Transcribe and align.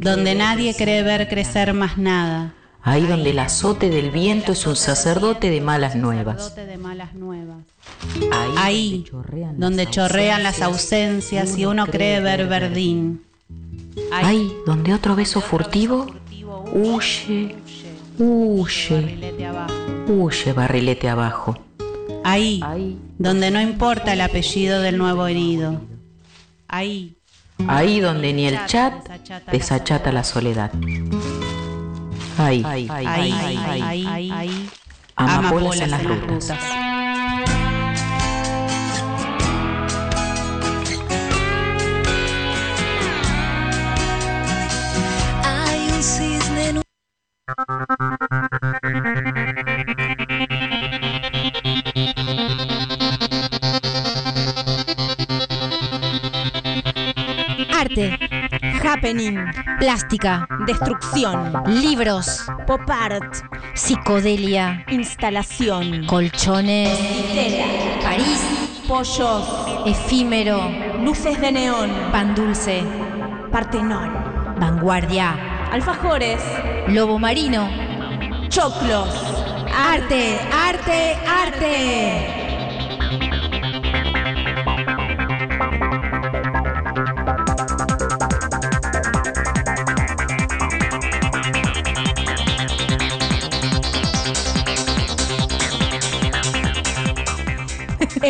Donde 0.00 0.34
nadie 0.34 0.74
cree 0.74 1.02
ver 1.02 1.28
crecer. 1.28 1.74
más 1.74 1.98
nada. 1.98 2.54
Ahí 2.82 3.06
donde 3.06 3.30
el 3.30 3.38
azote 3.38 3.90
del 3.90 4.10
viento 4.10 4.52
es 4.52 4.66
un 4.66 4.74
sacerdote 4.74 5.50
de 5.50 5.60
malas 5.60 5.94
nuevas. 5.94 6.54
Ahí, 8.56 9.04
donde 9.56 9.86
chorrean 9.86 10.42
las 10.42 10.62
ausencias 10.62 11.58
y 11.58 11.66
uno 11.66 11.86
cree 11.86 12.20
ver 12.20 12.46
verdín. 12.46 13.22
Ahí 14.10 14.50
donde 14.64 14.94
otro 14.94 15.14
beso 15.14 15.42
furtivo 15.42 16.06
huye, 16.72 17.54
huye, 18.18 19.18
huye 20.08 20.52
barrilete 20.54 21.08
abajo. 21.10 21.58
Ahí, 22.24 22.60
Ahí, 22.64 22.98
donde 23.18 23.50
no 23.50 23.60
importa 23.60 24.14
el 24.14 24.22
apellido 24.22 24.80
del 24.80 24.96
nuevo 24.96 25.26
herido. 25.26 25.80
Ahí, 26.68 27.16
ahí 27.68 28.00
donde 28.00 28.32
ni 28.32 28.46
el 28.46 28.66
chat 28.66 28.92
desachata 29.50 30.12
la 30.12 30.24
soledad. 30.24 30.70
Ahí, 32.38 32.62
ahí, 32.64 32.88
ahí, 32.90 33.06
ahí, 33.06 33.56
ahí, 33.66 34.30
ahí, 34.32 34.70
amapolas 35.16 35.80
en 35.80 35.90
las 35.90 36.04
rutas. 36.04 36.58
Hay 45.44 45.90
un 45.92 46.02
cisne 46.02 46.68
en 46.68 46.76
un 46.78 48.49
happening, 59.00 59.38
plástica, 59.78 60.46
destrucción, 60.66 61.62
libros, 61.66 62.44
pop 62.66 62.82
art, 62.88 63.34
psicodelia, 63.74 64.84
instalación, 64.90 66.06
colchones, 66.06 66.90
París, 68.02 68.40
pollos, 68.86 69.44
efímero, 69.86 70.60
luces 71.02 71.40
de 71.40 71.52
neón, 71.52 71.90
pan 72.12 72.34
dulce, 72.34 72.82
Partenón, 73.50 74.12
vanguardia, 74.60 75.34
alfajores, 75.72 76.42
lobo 76.88 77.18
marino, 77.18 77.68
choclos, 78.48 79.08
arte, 79.74 80.38
arte, 80.52 81.16
arte. 81.26 83.39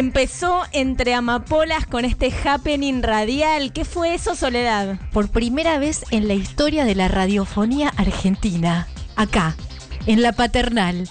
Empezó 0.01 0.63
entre 0.73 1.13
amapolas 1.13 1.85
con 1.85 2.07
este 2.07 2.33
happening 2.33 3.03
radial. 3.03 3.71
¿Qué 3.75 3.85
fue 3.85 4.15
eso, 4.15 4.35
Soledad? 4.35 4.99
por 5.13 5.29
primera 5.29 5.79
vez 5.79 6.07
en 6.11 6.27
la 6.27 6.33
historia 6.33 6.87
de 6.87 6.95
la 6.95 7.07
radiofonía 7.09 7.93
argentina, 7.99 8.89
acá, 9.15 9.57
en 10.07 10.23
la 10.23 10.33
paternal. 10.33 11.07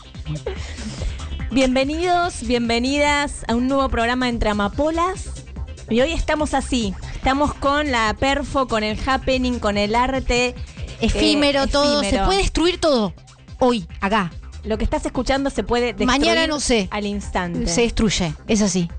Bienvenidos, 1.52 2.42
bienvenidas 2.42 3.46
a 3.48 3.54
un 3.54 3.68
nuevo 3.68 3.88
programa 3.90 4.28
entre 4.28 4.50
amapolas. 4.50 5.46
Y 5.88 6.02
hoy 6.02 6.14
estamos 6.14 6.56
así. 6.56 6.96
Estamos 7.14 7.54
con 7.54 7.92
la 7.92 8.16
perfo, 8.20 8.68
con 8.68 8.84
el 8.84 8.98
happening, 9.06 9.60
con 9.60 9.78
el 9.78 9.94
arte. 9.94 10.56
Efímero, 11.00 11.66
eh, 11.66 11.68
todo, 11.68 12.04
se 12.04 12.18
puede 12.26 12.40
destruir 12.40 12.80
todo. 12.80 13.14
Hoy, 13.60 13.86
acá, 14.02 14.32
Lo 14.64 14.78
que 14.78 14.84
estás 14.84 15.06
escuchando 15.06 15.50
se 15.50 15.64
puede 15.64 15.88
destruir 15.94 16.08
Mañana 16.08 16.48
no 16.48 16.60
sé. 16.60 16.88
al 16.92 17.06
instante. 17.06 17.68
se 17.68 17.82
destruye. 17.82 18.34
Es 18.48 18.62
así. 18.62 18.90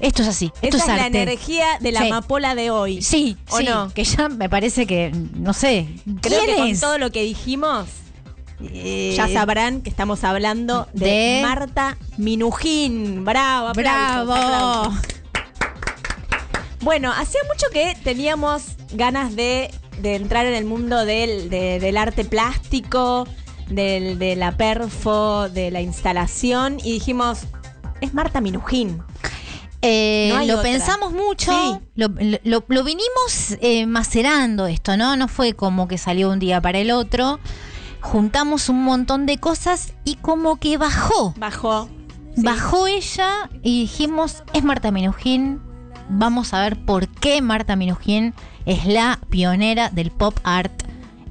Esto 0.00 0.22
es 0.22 0.28
así. 0.28 0.50
Esto 0.62 0.78
Esa 0.78 0.94
es 0.96 1.00
la 1.00 1.06
energía 1.08 1.66
de 1.80 1.92
la 1.92 2.00
Sí. 2.00 2.06
amapola 2.06 2.54
de 2.54 2.70
hoy. 2.70 3.02
Sí, 3.02 3.36
¿O 3.50 3.58
sí, 3.58 3.64
no? 3.64 3.92
que 3.92 4.04
ya 4.04 4.30
me 4.30 4.48
parece 4.48 4.86
que, 4.86 5.12
no 5.34 5.52
sé, 5.52 5.88
Creo 6.22 6.40
¿quién 6.42 6.56
que 6.56 6.62
con 6.62 6.80
todo 6.80 6.96
lo 6.98 7.10
que 7.12 7.22
dijimos, 7.22 7.86
Eh, 8.62 9.14
ya 9.16 9.26
sabrán 9.28 9.80
que 9.82 9.88
estamos 9.90 10.22
hablando 10.24 10.86
de, 10.94 11.06
de- 11.06 11.40
Marta 11.42 11.96
Minujín. 12.18 13.24
Bravo, 13.24 13.68
aplausos, 13.68 14.26
Bravo. 14.26 14.32
aplausos. 14.32 15.04
Bueno, 16.82 17.12
hacía 17.12 17.40
mucho 17.46 17.66
que 17.72 17.94
teníamos 18.02 18.62
ganas 18.92 19.36
de, 19.36 19.70
de 20.00 20.14
entrar 20.16 20.46
en 20.46 20.54
el 20.54 20.64
mundo 20.64 21.04
del, 21.04 21.50
de- 21.50 21.78
del 21.78 21.96
arte 21.98 22.24
plástico, 22.24 23.26
del, 23.70 24.18
de 24.18 24.36
la 24.36 24.56
perfo, 24.56 25.48
de 25.48 25.70
la 25.70 25.80
instalación, 25.80 26.78
y 26.82 26.92
dijimos, 26.92 27.40
es 28.00 28.12
Marta 28.14 28.40
Minujín. 28.40 29.02
Eh, 29.82 30.30
No 30.34 30.44
lo 30.44 30.58
otra. 30.58 30.62
pensamos 30.70 31.12
mucho, 31.12 31.50
Sí. 31.52 31.78
lo, 31.94 32.08
lo- 32.44 32.64
lo 32.68 32.84
vinimos 32.84 33.56
eh, 33.62 33.86
macerando 33.86 34.66
esto, 34.66 34.96
¿no? 34.98 35.16
No 35.16 35.26
fue 35.26 35.54
como 35.54 35.88
que 35.88 35.96
salió 35.96 36.30
un 36.30 36.38
día 36.38 36.60
para 36.60 36.78
el 36.78 36.90
otro. 36.90 37.40
Juntamos 38.02 38.68
un 38.68 38.82
montón 38.84 39.24
de 39.26 39.38
cosas 39.38 39.94
y 40.04 40.16
como 40.16 40.56
que 40.56 40.76
bajó. 40.76 41.34
Bajó. 41.38 41.88
Sí. 42.36 42.42
Bajó 42.42 42.86
ella 42.86 43.50
y 43.62 43.80
dijimos, 43.82 44.42
es 44.52 44.62
Marta 44.64 44.90
Minujín. 44.90 45.60
Vamos 46.10 46.52
a 46.54 46.60
ver 46.62 46.84
por 46.84 47.08
qué 47.08 47.40
Marta 47.40 47.74
Minujín 47.76 48.34
es 48.66 48.84
la 48.84 49.18
pionera 49.30 49.88
del 49.90 50.10
pop 50.10 50.38
art, 50.44 50.72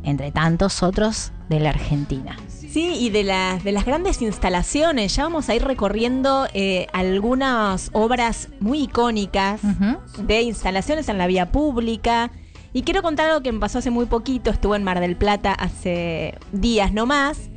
entre 0.03 0.31
tantos 0.31 0.81
otros 0.83 1.31
de 1.49 1.59
la 1.59 1.71
Argentina. 1.71 2.37
Sí, 2.47 2.97
y 2.99 3.09
de 3.09 3.23
las, 3.23 3.63
de 3.63 3.71
las 3.71 3.83
grandes 3.85 4.21
instalaciones, 4.21 5.15
ya 5.15 5.23
vamos 5.23 5.49
a 5.49 5.55
ir 5.55 5.63
recorriendo 5.63 6.47
eh, 6.53 6.85
algunas 6.93 7.89
obras 7.93 8.49
muy 8.59 8.83
icónicas 8.83 9.61
de 10.19 10.41
instalaciones 10.43 11.09
en 11.09 11.17
la 11.17 11.25
vía 11.25 11.51
pública. 11.51 12.31
Y 12.71 12.83
quiero 12.83 13.01
contar 13.01 13.29
algo 13.29 13.41
que 13.41 13.51
me 13.51 13.59
pasó 13.59 13.79
hace 13.79 13.89
muy 13.89 14.05
poquito, 14.05 14.51
estuve 14.51 14.77
en 14.77 14.83
Mar 14.83 14.99
del 14.99 15.15
Plata 15.15 15.53
hace 15.53 16.37
días 16.51 16.93
nomás. 16.93 17.49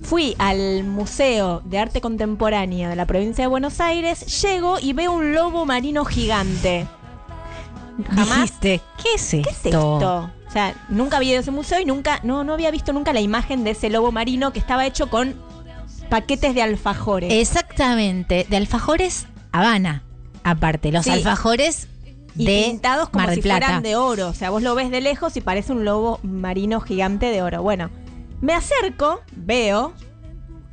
Fui 0.00 0.34
al 0.38 0.82
Museo 0.84 1.60
de 1.64 1.78
Arte 1.78 2.00
Contemporáneo 2.00 2.88
de 2.88 2.96
la 2.96 3.06
provincia 3.06 3.44
de 3.44 3.48
Buenos 3.48 3.80
Aires, 3.80 4.42
llego 4.42 4.78
y 4.80 4.92
veo 4.92 5.12
un 5.12 5.34
lobo 5.34 5.66
marino 5.66 6.04
gigante. 6.04 6.86
Jamás 8.08 8.42
Dijiste, 8.42 8.80
¿qué 9.02 9.14
es 9.14 9.34
esto? 9.34 9.48
¿Qué 9.48 9.50
es 9.50 9.74
esto? 9.74 10.30
O 10.48 10.50
sea, 10.50 10.74
nunca 10.88 11.18
había 11.18 11.30
ido 11.32 11.38
a 11.38 11.42
ese 11.42 11.50
museo 11.50 11.78
y 11.80 11.84
nunca, 11.84 12.20
no, 12.22 12.42
no 12.42 12.54
había 12.54 12.70
visto 12.70 12.92
nunca 12.94 13.12
la 13.12 13.20
imagen 13.20 13.64
de 13.64 13.72
ese 13.72 13.90
lobo 13.90 14.10
marino 14.12 14.52
que 14.52 14.58
estaba 14.58 14.86
hecho 14.86 15.10
con 15.10 15.34
paquetes 16.08 16.54
de 16.54 16.62
alfajores. 16.62 17.32
Exactamente, 17.32 18.46
de 18.48 18.56
alfajores 18.56 19.26
Habana, 19.52 20.02
aparte, 20.44 20.90
los 20.92 21.04
Sí. 21.04 21.10
alfajores 21.10 21.88
y 22.36 22.44
de 22.46 22.64
pintados 22.70 23.08
como 23.10 23.20
Mar 23.24 23.30
del 23.30 23.36
si 23.36 23.42
Plata. 23.42 23.66
fueran 23.66 23.82
de 23.82 23.96
oro. 23.96 24.28
O 24.28 24.34
sea, 24.34 24.50
vos 24.50 24.62
lo 24.62 24.74
ves 24.74 24.90
de 24.90 25.00
lejos 25.00 25.36
y 25.36 25.40
parece 25.40 25.72
un 25.72 25.84
lobo 25.84 26.18
marino 26.22 26.80
gigante 26.80 27.26
de 27.26 27.42
oro. 27.42 27.62
Bueno, 27.62 27.90
me 28.40 28.52
acerco, 28.54 29.20
veo. 29.36 29.92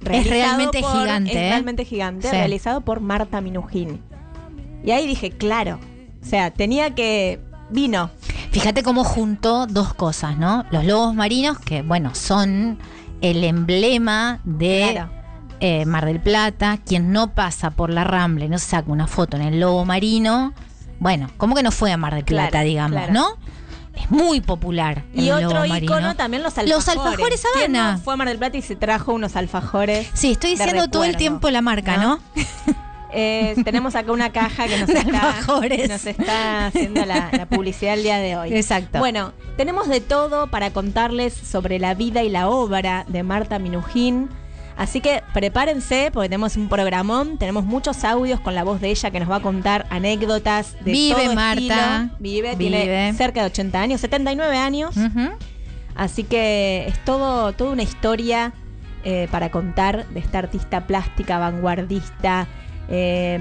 realizado 0.01 0.29
realmente 0.35 0.81
por- 0.81 0.91
gigante, 1.01 1.31
Es 1.31 1.35
¿eh? 1.37 1.49
realmente 1.49 1.85
gigante, 1.85 2.29
Sí. 2.29 2.35
realizado 2.35 2.81
por 2.81 2.99
Marta 2.99 3.41
Minujín. 3.41 4.01
Y 4.83 4.91
ahí 4.91 5.07
dije, 5.07 5.31
claro. 5.31 5.79
O 6.21 6.25
sea, 6.25 6.51
tenía 6.51 6.93
que. 6.93 7.39
Vino. 7.69 8.09
Fíjate 8.51 8.83
cómo 8.83 9.03
juntó 9.03 9.65
dos 9.67 9.93
cosas, 9.93 10.37
¿no? 10.37 10.65
Los 10.71 10.85
lobos 10.85 11.13
marinos, 11.15 11.59
que 11.59 11.81
bueno, 11.81 12.13
son 12.15 12.77
el 13.21 13.43
emblema 13.43 14.39
de 14.43 14.89
Claro. 14.93 15.09
eh, 15.59 15.85
Mar 15.85 16.05
del 16.05 16.19
Plata. 16.21 16.77
Quien 16.85 17.11
no 17.11 17.33
pasa 17.33 17.71
por 17.71 17.89
la 17.89 18.03
Rambla 18.03 18.45
y 18.45 18.49
no 18.49 18.59
se 18.59 18.67
saca 18.67 18.91
una 18.91 19.07
foto 19.07 19.35
en 19.37 19.43
el 19.43 19.59
lobo 19.59 19.83
marino, 19.85 20.53
bueno, 20.99 21.29
como 21.37 21.55
que 21.55 21.63
no 21.63 21.71
fue 21.71 21.91
a 21.91 21.97
Mar 21.97 22.13
del 22.15 22.23
Plata, 22.23 22.51
Claro, 22.51 22.65
digamos, 22.67 22.91
claro. 22.97 23.13
¿no? 23.13 23.27
Es 23.95 24.11
muy 24.11 24.41
popular. 24.41 25.03
Y 25.13 25.29
el 25.29 25.45
otro 25.45 25.63
lobo 25.65 25.75
icono 25.77 26.15
también 26.15 26.43
los 26.43 26.57
alfajores. 26.57 26.75
Los 26.75 26.87
alfajores 27.05 27.43
¿Quién 27.55 27.75
Habana. 27.77 27.93
no 27.97 27.99
fue 28.03 28.13
a 28.13 28.17
Mar 28.17 28.27
del 28.27 28.37
Plata 28.37 28.57
y 28.57 28.61
se 28.61 28.75
trajo 28.75 29.13
unos 29.13 29.35
alfajores. 29.37 30.07
Sí, 30.13 30.31
estoy 30.33 30.51
diciendo 30.51 30.87
todo 30.89 31.03
el 31.05 31.15
tiempo 31.17 31.49
la 31.49 31.61
marca, 31.61 31.97
¿no? 31.97 32.19
Eh, 33.11 33.55
tenemos 33.63 33.95
acá 33.95 34.11
una 34.11 34.31
caja 34.31 34.67
que 34.67 34.77
nos, 34.77 34.89
está, 34.89 35.01
alfajores. 35.29 35.89
nos 35.89 36.05
está 36.05 36.67
haciendo 36.67 37.05
la, 37.05 37.29
la 37.31 37.45
publicidad 37.45 37.93
el 37.95 38.03
día 38.03 38.17
de 38.17 38.35
hoy. 38.37 38.53
Exacto. 38.53 38.99
Bueno, 38.99 39.33
tenemos 39.57 39.87
de 39.87 40.01
todo 40.01 40.47
para 40.47 40.71
contarles 40.71 41.33
sobre 41.33 41.79
la 41.79 41.93
vida 41.93 42.23
y 42.23 42.29
la 42.29 42.49
obra 42.49 43.05
de 43.07 43.23
Marta 43.23 43.59
Minujín. 43.59 44.29
Así 44.77 44.99
que 44.99 45.23
prepárense 45.33 46.09
porque 46.13 46.27
tenemos 46.27 46.57
un 46.57 46.67
programón, 46.67 47.37
tenemos 47.37 47.63
muchos 47.63 48.03
audios 48.03 48.41
con 48.41 48.55
la 48.55 48.65
voz 48.65 48.81
de 48.81 48.89
ella 48.89 49.09
que 49.09 49.21
nos 49.21 49.31
va 49.31 49.37
a 49.37 49.39
contar 49.39 49.85
anécdotas 49.89 50.73
de 50.83 50.91
Vive 50.91 51.23
todo 51.23 51.35
Marta. 51.35 51.61
estilo. 51.61 52.17
Vive, 52.19 52.55
tiene 52.57 52.81
Vive. 52.81 53.13
cerca 53.13 53.39
de 53.39 53.45
80 53.47 53.79
años, 53.79 54.01
79 54.01 54.57
años. 54.57 54.97
Ujú. 54.97 55.29
Así 55.95 56.23
que 56.25 56.85
es 56.89 56.99
todo, 57.05 57.53
toda 57.53 57.71
una 57.71 57.83
historia 57.83 58.51
eh, 59.05 59.29
para 59.31 59.49
contar 59.49 60.05
de 60.09 60.19
esta 60.19 60.39
artista 60.39 60.87
plástica, 60.87 61.39
vanguardista, 61.39 62.47
eh, 62.89 63.39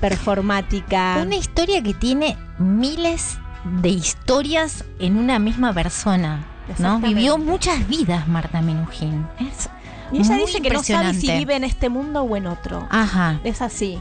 performática. 0.00 1.18
Una 1.22 1.36
historia 1.36 1.82
que 1.82 1.94
tiene 1.94 2.36
miles 2.58 3.38
de 3.80 3.88
historias 3.88 4.84
en 4.98 5.16
una 5.16 5.38
misma 5.38 5.72
persona. 5.72 6.44
¿no? 6.78 6.98
Vivió 7.00 7.38
muchas 7.38 7.86
vidas 7.88 8.26
Marta 8.28 8.62
Minujín. 8.62 9.26
Es 9.38 9.68
Y 10.12 10.18
ella 10.20 10.36
dice 10.36 10.60
que 10.60 10.70
no 10.70 10.82
sabe 10.82 11.14
si 11.14 11.30
vive 11.32 11.56
en 11.56 11.64
este 11.64 11.88
mundo 11.88 12.22
o 12.22 12.36
en 12.36 12.46
otro. 12.46 12.86
Ajá. 12.90 13.40
Es 13.44 13.62
así. 13.62 13.98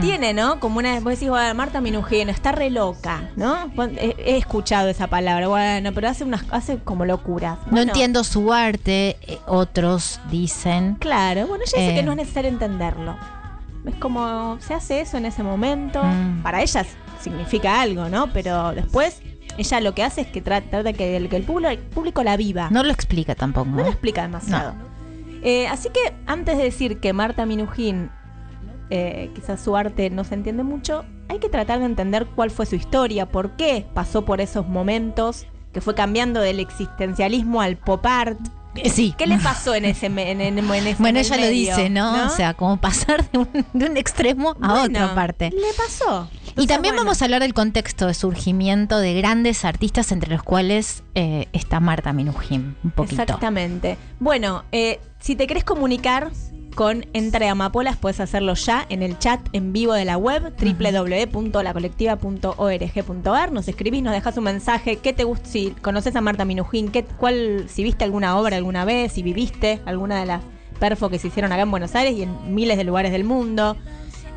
Tiene, 0.00 0.32
¿no? 0.32 0.60
Como 0.60 0.78
una. 0.78 0.94
Vos 1.00 1.14
decís, 1.14 1.28
bueno, 1.28 1.52
Marta 1.54 1.80
Minujín 1.80 2.28
está 2.28 2.52
re 2.52 2.70
loca, 2.70 3.30
¿no? 3.34 3.56
He, 3.98 4.14
he 4.18 4.36
escuchado 4.36 4.88
esa 4.88 5.08
palabra, 5.08 5.48
bueno, 5.48 5.90
pero 5.92 6.08
hace 6.08 6.22
unas 6.22 6.44
hace 6.52 6.78
como 6.78 7.04
locuras. 7.04 7.58
No 7.72 7.80
entiendo 7.80 8.22
su 8.22 8.52
arte, 8.52 9.16
eh, 9.22 9.40
otros 9.48 10.20
dicen. 10.30 10.94
Claro, 11.00 11.48
bueno, 11.48 11.64
ella 11.66 11.80
dice 11.82 11.92
Eh. 11.92 11.96
que 11.96 12.02
no 12.04 12.12
es 12.12 12.18
necesario 12.18 12.48
entenderlo. 12.48 13.16
Es 13.86 13.94
como, 13.96 14.58
se 14.60 14.74
hace 14.74 15.00
eso 15.00 15.16
en 15.16 15.26
ese 15.26 15.42
momento. 15.42 16.02
Mm. 16.02 16.42
Para 16.42 16.62
ella 16.62 16.84
significa 17.20 17.80
algo, 17.80 18.08
¿no? 18.08 18.32
Pero 18.32 18.72
después, 18.72 19.22
ella 19.56 19.80
lo 19.80 19.94
que 19.94 20.02
hace 20.02 20.22
es 20.22 20.26
que 20.26 20.40
trata 20.40 20.82
de 20.82 20.94
que 20.94 21.16
el, 21.16 21.28
que 21.28 21.36
el 21.36 21.44
público, 21.44 21.70
el 21.70 21.78
público 21.78 22.22
la 22.22 22.36
viva. 22.36 22.68
No 22.70 22.82
lo 22.82 22.90
explica 22.90 23.34
tampoco. 23.34 23.70
No 23.70 23.76
lo 23.76 23.82
¿no? 23.84 23.88
explica 23.88 24.22
demasiado. 24.22 24.74
Eh, 25.42 25.68
así 25.68 25.88
que 25.90 26.14
antes 26.26 26.56
de 26.56 26.64
decir 26.64 26.98
que 26.98 27.12
Marta 27.12 27.46
Minujín, 27.46 28.10
eh, 28.90 29.30
quizás 29.34 29.60
su 29.60 29.76
arte 29.76 30.10
no 30.10 30.24
se 30.24 30.34
entiende 30.34 30.62
mucho, 30.62 31.04
hay 31.28 31.38
que 31.38 31.48
tratar 31.48 31.78
de 31.78 31.86
entender 31.86 32.26
cuál 32.26 32.50
fue 32.50 32.66
su 32.66 32.74
historia, 32.74 33.26
por 33.26 33.52
qué 33.52 33.86
pasó 33.94 34.24
por 34.24 34.40
esos 34.40 34.68
momentos, 34.68 35.46
que 35.72 35.80
fue 35.80 35.94
cambiando 35.94 36.40
del 36.40 36.60
existencialismo 36.60 37.60
al 37.60 37.76
pop 37.76 38.04
art. 38.06 38.38
Eh, 38.84 38.90
Sí. 38.90 39.14
¿Qué 39.16 39.26
le 39.26 39.38
pasó 39.38 39.74
en 39.74 39.84
ese, 39.84 40.06
en, 40.06 40.18
en- 40.18 40.40
en 40.40 40.58
ese 40.86 40.96
Bueno, 41.00 41.18
en 41.18 41.24
el 41.26 41.32
ella 41.32 41.36
lo 41.44 41.48
dice, 41.50 41.90
¿no? 41.90 42.26
O 42.26 42.28
sea, 42.30 42.54
como 42.54 42.76
pasar 42.78 43.30
de 43.30 43.38
un, 43.38 43.48
de 43.72 43.86
un 43.86 43.96
extremo 43.96 44.56
a 44.60 44.68
Bueno, 44.72 44.84
otra 45.04 45.14
parte. 45.14 45.50
Le 45.50 45.72
pasó. 45.76 46.28
Y 46.58 46.66
también 46.66 46.94
bueno, 46.94 47.04
vamos 47.06 47.20
a 47.20 47.24
hablar 47.26 47.42
del 47.42 47.52
contexto 47.54 48.06
de 48.06 48.14
surgimiento 48.14 48.98
de 48.98 49.14
grandes 49.14 49.64
artistas, 49.64 50.10
entre 50.12 50.30
los 50.30 50.42
cuales 50.42 51.02
eh, 51.14 51.48
está 51.52 51.80
Marta 51.80 52.12
Minujín, 52.12 52.76
un 52.82 52.90
poquito. 52.92 53.22
Exactamente. 53.22 53.98
Bueno, 54.20 54.64
eh, 54.72 55.00
si 55.20 55.36
te 55.36 55.46
querés 55.46 55.64
comunicar 55.64 56.30
con 56.76 57.06
Entre 57.14 57.48
Amapolas, 57.48 57.96
puedes 57.96 58.20
hacerlo 58.20 58.54
ya 58.54 58.86
en 58.90 59.02
el 59.02 59.18
chat 59.18 59.40
en 59.52 59.72
vivo 59.72 59.94
de 59.94 60.04
la 60.04 60.16
web 60.18 60.52
www.lacolectiva.org.ar. 60.60 63.52
Nos 63.52 63.66
escribís, 63.66 64.02
nos 64.02 64.12
dejas 64.12 64.36
un 64.36 64.44
mensaje. 64.44 64.96
¿Qué 64.96 65.12
te 65.12 65.24
gusta? 65.24 65.48
Si 65.48 65.70
conoces 65.82 66.14
a 66.14 66.20
Marta 66.20 66.44
Minujín, 66.44 66.90
¿qué, 66.90 67.04
cuál, 67.04 67.64
si 67.68 67.82
viste 67.82 68.04
alguna 68.04 68.36
obra 68.38 68.58
alguna 68.58 68.84
vez, 68.84 69.12
si 69.12 69.22
viviste 69.22 69.80
alguna 69.86 70.20
de 70.20 70.26
las 70.26 70.42
perfo 70.78 71.08
que 71.08 71.18
se 71.18 71.28
hicieron 71.28 71.52
acá 71.52 71.62
en 71.62 71.70
Buenos 71.70 71.94
Aires 71.94 72.14
y 72.14 72.22
en 72.22 72.54
miles 72.54 72.76
de 72.76 72.84
lugares 72.84 73.10
del 73.10 73.24
mundo. 73.24 73.76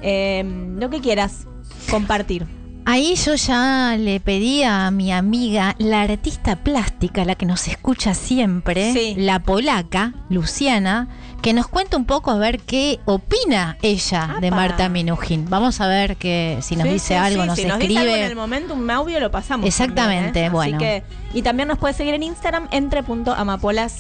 Eh, 0.02 0.44
lo 0.80 0.90
que 0.90 1.02
quieras 1.02 1.46
compartir. 1.92 2.48
Ahí 2.86 3.14
yo 3.16 3.36
ya 3.36 3.96
le 4.00 4.20
pedí 4.20 4.64
a 4.64 4.90
mi 4.90 5.12
amiga, 5.12 5.76
la 5.78 6.02
artista 6.02 6.56
plástica, 6.56 7.24
la 7.26 7.36
que 7.36 7.46
nos 7.46 7.68
escucha 7.68 8.16
siempre, 8.16 8.94
Sí. 8.94 9.14
la 9.16 9.44
polaca, 9.44 10.14
Luciana, 10.30 11.08
que 11.40 11.54
nos 11.54 11.68
cuente 11.68 11.96
un 11.96 12.06
poco 12.06 12.32
a 12.32 12.38
ver 12.38 12.60
qué 12.60 13.00
opina 13.06 13.78
ella 13.82 14.38
de. 14.42 14.52
Marta 14.52 14.90
Minujín. 14.90 15.50
Vamos 15.50 15.80
a 15.82 15.88
ver 15.88 16.18
que 16.18 16.58
si 16.62 16.76
nos 16.76 16.88
Sí, 16.88 16.94
dice 16.94 17.08
sí, 17.10 17.14
algo, 17.14 17.42
sí, 17.44 17.48
nos 17.48 17.56
si 17.58 17.66
nos 17.66 17.80
escribe. 17.80 18.00
dice 18.02 18.12
algo 18.14 18.16
en 18.16 18.30
el 18.30 18.36
momento, 18.36 18.74
un 18.74 18.90
audio 18.90 19.20
lo 19.20 19.32
pasamos. 19.32 19.66
Exactamente, 19.68 20.26
también, 20.28 20.46
¿eh? 20.46 20.50
bueno. 20.50 20.78
Así 20.78 20.86
que, 20.86 21.04
y 21.34 21.42
también 21.42 21.68
nos 21.68 21.78
puede 21.78 21.94
seguir 21.94 22.14
en 22.14 22.24
Instagram, 22.24 22.68
entre.amapolas, 22.72 23.98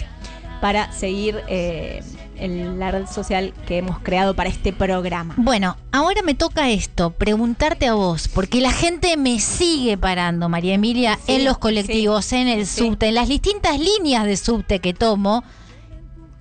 para 0.62 0.92
seguir 0.92 1.42
eh, 1.48 2.04
en 2.38 2.80
la 2.80 2.92
red 2.92 3.06
social 3.08 3.54
que 3.68 3.78
hemos 3.78 4.00
creado 4.00 4.34
para 4.34 4.50
este 4.50 4.74
programa. 4.74 5.34
Bueno, 5.38 5.78
ahora 5.92 6.22
me 6.22 6.34
toca 6.36 6.70
esto, 6.70 7.12
preguntarte 7.12 7.88
a 7.88 7.94
vos, 7.94 8.28
porque 8.28 8.60
la 8.62 8.72
gente 8.72 9.16
me 9.18 9.40
sigue 9.40 9.98
parando, 9.98 10.50
María 10.50 10.74
Emilia, 10.74 11.20
en 11.28 11.46
los 11.46 11.58
colectivos, 11.58 12.34
en 12.34 12.48
el 12.48 12.66
subte, 12.68 13.08
en 13.08 13.16
las 13.16 13.28
distintas 13.28 13.80
líneas 13.80 14.26
de 14.26 14.36
subte 14.38 14.80
que 14.80 14.94
tomo. 14.94 15.44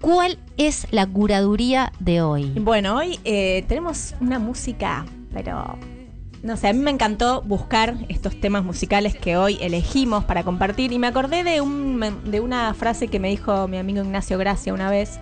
¿Cuál 0.00 0.38
es 0.56 0.86
la 0.90 1.06
curaduría 1.06 1.92
de 1.98 2.22
hoy? 2.22 2.44
Bueno, 2.60 2.96
hoy 2.96 3.18
eh, 3.24 3.64
tenemos 3.68 4.14
una 4.20 4.38
música, 4.38 5.04
pero 5.32 5.76
no 6.42 6.56
sé, 6.56 6.68
a 6.68 6.72
mí 6.72 6.78
me 6.78 6.90
encantó 6.92 7.42
buscar 7.42 7.96
estos 8.08 8.40
temas 8.40 8.64
musicales 8.64 9.16
que 9.16 9.36
hoy 9.36 9.58
elegimos 9.60 10.24
para 10.24 10.44
compartir 10.44 10.92
y 10.92 10.98
me 10.98 11.08
acordé 11.08 11.42
de, 11.42 11.60
un, 11.60 12.00
de 12.26 12.40
una 12.40 12.72
frase 12.74 13.08
que 13.08 13.18
me 13.18 13.28
dijo 13.28 13.66
mi 13.66 13.76
amigo 13.76 14.02
Ignacio 14.04 14.38
Gracia 14.38 14.72
una 14.72 14.88
vez, 14.88 15.18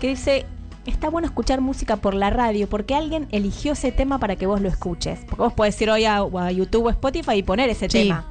que 0.00 0.08
dice, 0.10 0.46
está 0.86 1.10
bueno 1.10 1.26
escuchar 1.26 1.60
música 1.60 1.96
por 1.96 2.14
la 2.14 2.30
radio 2.30 2.68
porque 2.68 2.94
alguien 2.94 3.26
eligió 3.32 3.72
ese 3.72 3.90
tema 3.90 4.18
para 4.20 4.36
que 4.36 4.46
vos 4.46 4.60
lo 4.60 4.68
escuches. 4.68 5.18
Porque 5.28 5.42
vos 5.42 5.52
podés 5.54 5.80
ir 5.82 5.90
hoy 5.90 6.04
a 6.04 6.22
YouTube 6.52 6.86
o 6.86 6.90
Spotify 6.90 7.32
y 7.38 7.42
poner 7.42 7.68
ese 7.68 7.88
Sí. 7.90 8.04
tema. 8.04 8.24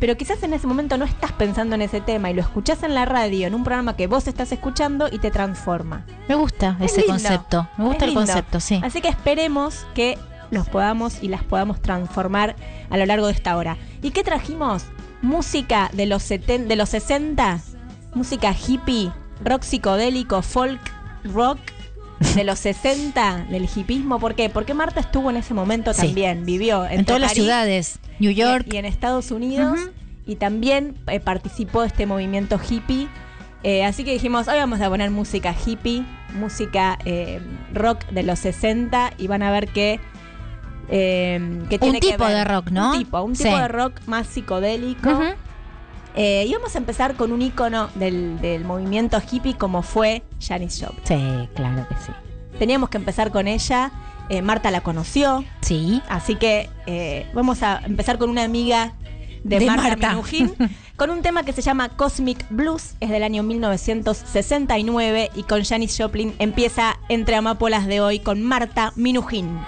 Pero 0.00 0.16
quizás 0.16 0.42
en 0.42 0.52
ese 0.52 0.66
momento 0.66 0.98
no 0.98 1.04
estás 1.04 1.32
pensando 1.32 1.74
en 1.74 1.82
ese 1.82 2.00
tema 2.00 2.30
y 2.30 2.34
lo 2.34 2.42
escuchás 2.42 2.82
en 2.82 2.94
la 2.94 3.04
radio, 3.04 3.46
en 3.46 3.54
un 3.54 3.64
programa 3.64 3.96
que 3.96 4.06
vos 4.06 4.26
estás 4.28 4.52
escuchando 4.52 5.08
y 5.10 5.18
te 5.18 5.30
transforma. 5.30 6.04
Me 6.28 6.34
gusta 6.34 6.76
Es 6.80 6.92
ese 6.92 7.00
lindo. 7.02 7.12
concepto, 7.14 7.68
me 7.78 7.84
gusta 7.84 7.96
Es 7.98 8.02
el 8.02 8.08
lindo. 8.10 8.20
concepto, 8.26 8.60
sí. 8.60 8.80
Así 8.84 9.00
que 9.00 9.08
esperemos 9.08 9.86
que 9.94 10.18
los 10.50 10.68
podamos 10.68 11.22
y 11.22 11.28
las 11.28 11.42
podamos 11.42 11.80
transformar 11.80 12.54
a 12.90 12.96
lo 12.96 13.06
largo 13.06 13.26
de 13.28 13.32
esta 13.32 13.56
hora. 13.56 13.76
¿Y 14.02 14.10
qué 14.10 14.22
trajimos? 14.22 14.84
Música 15.22 15.90
de 15.94 16.06
los, 16.06 16.22
seten- 16.30 16.66
de 16.66 16.76
los 16.76 16.90
60, 16.90 17.60
música 18.14 18.52
hippie, 18.54 19.10
rock 19.42 19.62
psicodélico, 19.62 20.42
folk, 20.42 20.80
rock 21.32 21.58
de 22.34 22.44
los 22.44 22.58
60, 22.58 23.46
del 23.50 23.64
hippismo. 23.74 24.18
¿Por 24.18 24.34
qué? 24.34 24.48
Porque 24.50 24.74
Marta 24.74 25.00
estuvo 25.00 25.30
en 25.30 25.36
ese 25.36 25.54
momento 25.54 25.92
Sí. 25.92 26.06
también, 26.06 26.44
vivió 26.44 26.84
En 26.86 27.04
todas 27.04 27.20
las 27.20 27.32
ciudades, 27.32 27.98
New 28.18 28.30
York, 28.32 28.66
y, 28.72 28.76
en 28.76 28.84
Estados 28.84 29.30
Unidos 29.30 29.78
y 30.26 30.36
también 30.36 30.96
eh, 31.08 31.20
participó 31.20 31.82
de 31.82 31.88
este 31.88 32.06
movimiento 32.06 32.58
hippie. 32.68 33.08
Eh, 33.62 33.84
así 33.84 34.04
que 34.04 34.12
dijimos, 34.12 34.46
hoy 34.48 34.58
vamos 34.58 34.80
a 34.80 34.88
poner 34.90 35.10
música 35.10 35.54
hippie, 35.64 36.04
música 36.34 36.98
eh, 37.04 37.40
rock 37.72 38.04
de 38.10 38.22
los 38.22 38.38
60 38.38 39.12
y 39.18 39.26
van 39.26 39.42
a 39.42 39.50
ver 39.50 39.68
que... 39.68 40.00
eh, 40.88 41.62
que 41.70 41.78
tiene 41.78 42.00
que 42.00 42.12
tipo 42.12 42.24
ver- 42.24 42.34
de 42.36 42.44
rock, 42.44 42.70
¿no? 42.70 42.92
Un 42.92 42.98
tipo, 42.98 43.22
un 43.22 43.32
tipo 43.34 43.48
Sí. 43.54 43.60
de 43.62 43.68
rock 43.68 43.94
más 44.06 44.26
psicodélico. 44.26 45.08
Ujú. 45.10 45.24
Eh, 46.16 46.44
y 46.48 46.52
vamos 46.54 46.74
a 46.74 46.78
empezar 46.78 47.14
con 47.16 47.32
un 47.32 47.42
icono 47.42 47.88
del, 47.96 48.40
del 48.40 48.64
movimiento 48.64 49.20
hippie 49.30 49.54
como 49.56 49.82
fue 49.82 50.22
Janis 50.40 50.80
Joplin. 50.80 51.02
Sí, 51.04 51.48
claro 51.54 51.86
que 51.88 51.94
sí. 51.96 52.12
Teníamos 52.58 52.88
que 52.88 52.98
empezar 52.98 53.30
con 53.32 53.48
ella. 53.48 53.90
eh, 54.28 54.40
Marta 54.40 54.70
la 54.70 54.80
conoció, 54.82 55.44
Sí. 55.60 56.00
Así 56.08 56.36
que 56.36 56.70
eh, 56.86 57.26
vamos 57.34 57.62
a 57.62 57.80
empezar 57.84 58.16
con 58.18 58.30
una 58.30 58.44
amiga 58.44 58.94
de, 59.42 59.58
De 59.58 59.66
Marta, 59.66 59.88
Marta. 59.88 60.08
Minujín, 60.10 60.54
con 60.96 61.10
un 61.10 61.20
tema 61.20 61.42
que 61.42 61.52
se 61.52 61.62
llama 61.62 61.88
Cosmic 61.90 62.46
Blues, 62.48 62.94
es 63.00 63.10
del 63.10 63.22
año 63.24 63.42
1969 63.42 65.30
y 65.34 65.42
con 65.42 65.64
Janis 65.64 65.96
Joplin 65.98 66.32
empieza 66.38 66.96
Entre 67.08 67.34
Amapolas 67.36 67.86
de 67.86 68.00
hoy 68.00 68.20
con 68.20 68.40
Marta 68.42 68.92
Minujín. 68.96 69.58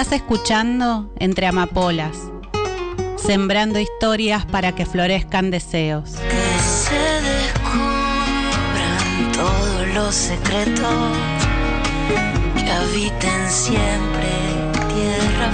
Estás 0.00 0.20
escuchando 0.20 1.12
Entre 1.18 1.48
Amapolas, 1.48 2.16
sembrando 3.16 3.80
historias 3.80 4.46
para 4.46 4.70
que 4.70 4.86
florezcan 4.86 5.50
deseos. 5.50 6.12
Que 6.12 6.60
se 6.60 7.20
descubran 7.20 7.72
todos 9.32 9.88
los 9.94 10.14
secretos 10.14 11.16
que 12.54 12.70
habiten 12.70 13.50
siempre 13.50 14.28
tierra 14.94 15.50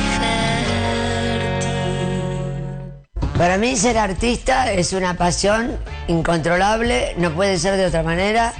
fértil. 2.68 2.92
Para 3.38 3.56
mí 3.56 3.76
ser 3.76 3.96
artista 3.96 4.70
es 4.70 4.92
una 4.92 5.14
pasión 5.14 5.78
incontrolable, 6.06 7.14
no 7.16 7.30
puede 7.30 7.56
ser 7.56 7.78
de 7.78 7.86
otra 7.86 8.02
manera. 8.02 8.52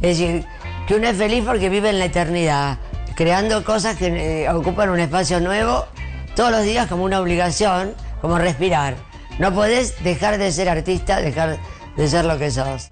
Es 0.00 0.20
decir, 0.20 0.44
que 0.86 0.94
uno 0.94 1.08
es 1.08 1.16
feliz 1.16 1.42
porque 1.44 1.70
vive 1.70 1.90
en 1.90 1.98
la 1.98 2.04
eternidad, 2.04 2.78
creando 3.18 3.64
cosas 3.64 3.96
que 3.96 4.44
eh, 4.44 4.48
ocupan 4.48 4.90
un 4.90 5.00
espacio 5.00 5.40
nuevo 5.40 5.86
todos 6.36 6.52
los 6.52 6.62
días 6.62 6.86
como 6.86 7.02
una 7.02 7.20
obligación, 7.20 7.92
como 8.20 8.38
respirar. 8.38 8.94
No 9.40 9.52
podés 9.52 10.04
dejar 10.04 10.38
de 10.38 10.52
ser 10.52 10.68
artista, 10.68 11.20
dejar 11.20 11.58
de 11.96 12.06
ser 12.06 12.24
lo 12.24 12.38
que 12.38 12.52
sos. 12.52 12.86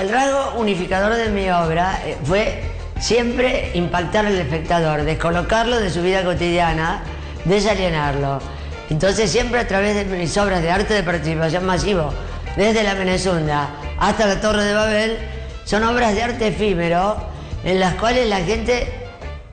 El 0.00 0.08
rasgo 0.08 0.54
unificador 0.58 1.14
de 1.14 1.28
mi 1.28 1.50
obra 1.50 2.00
eh, 2.06 2.16
fue 2.24 2.62
siempre 2.98 3.70
impactar 3.74 4.24
al 4.24 4.38
espectador, 4.38 5.02
descolocarlo 5.02 5.78
de 5.78 5.90
su 5.90 6.00
vida 6.00 6.24
cotidiana, 6.24 7.02
desalienarlo. 7.44 8.40
Entonces 8.88 9.30
siempre 9.30 9.60
a 9.60 9.68
través 9.68 9.94
de 9.94 10.06
mis 10.06 10.34
obras 10.38 10.62
de 10.62 10.70
arte 10.70 10.94
de 10.94 11.02
participación 11.02 11.66
masivo, 11.66 12.14
desde 12.56 12.82
la 12.82 12.94
Menezunda 12.94 13.68
hasta 13.98 14.26
la 14.26 14.40
Torre 14.40 14.64
de 14.64 14.72
Babel, 14.72 15.18
son 15.66 15.84
obras 15.84 16.14
de 16.14 16.22
arte 16.22 16.48
efímero 16.48 17.28
en 17.64 17.80
las 17.80 17.94
cuales 17.94 18.28
la 18.28 18.40
gente 18.40 18.92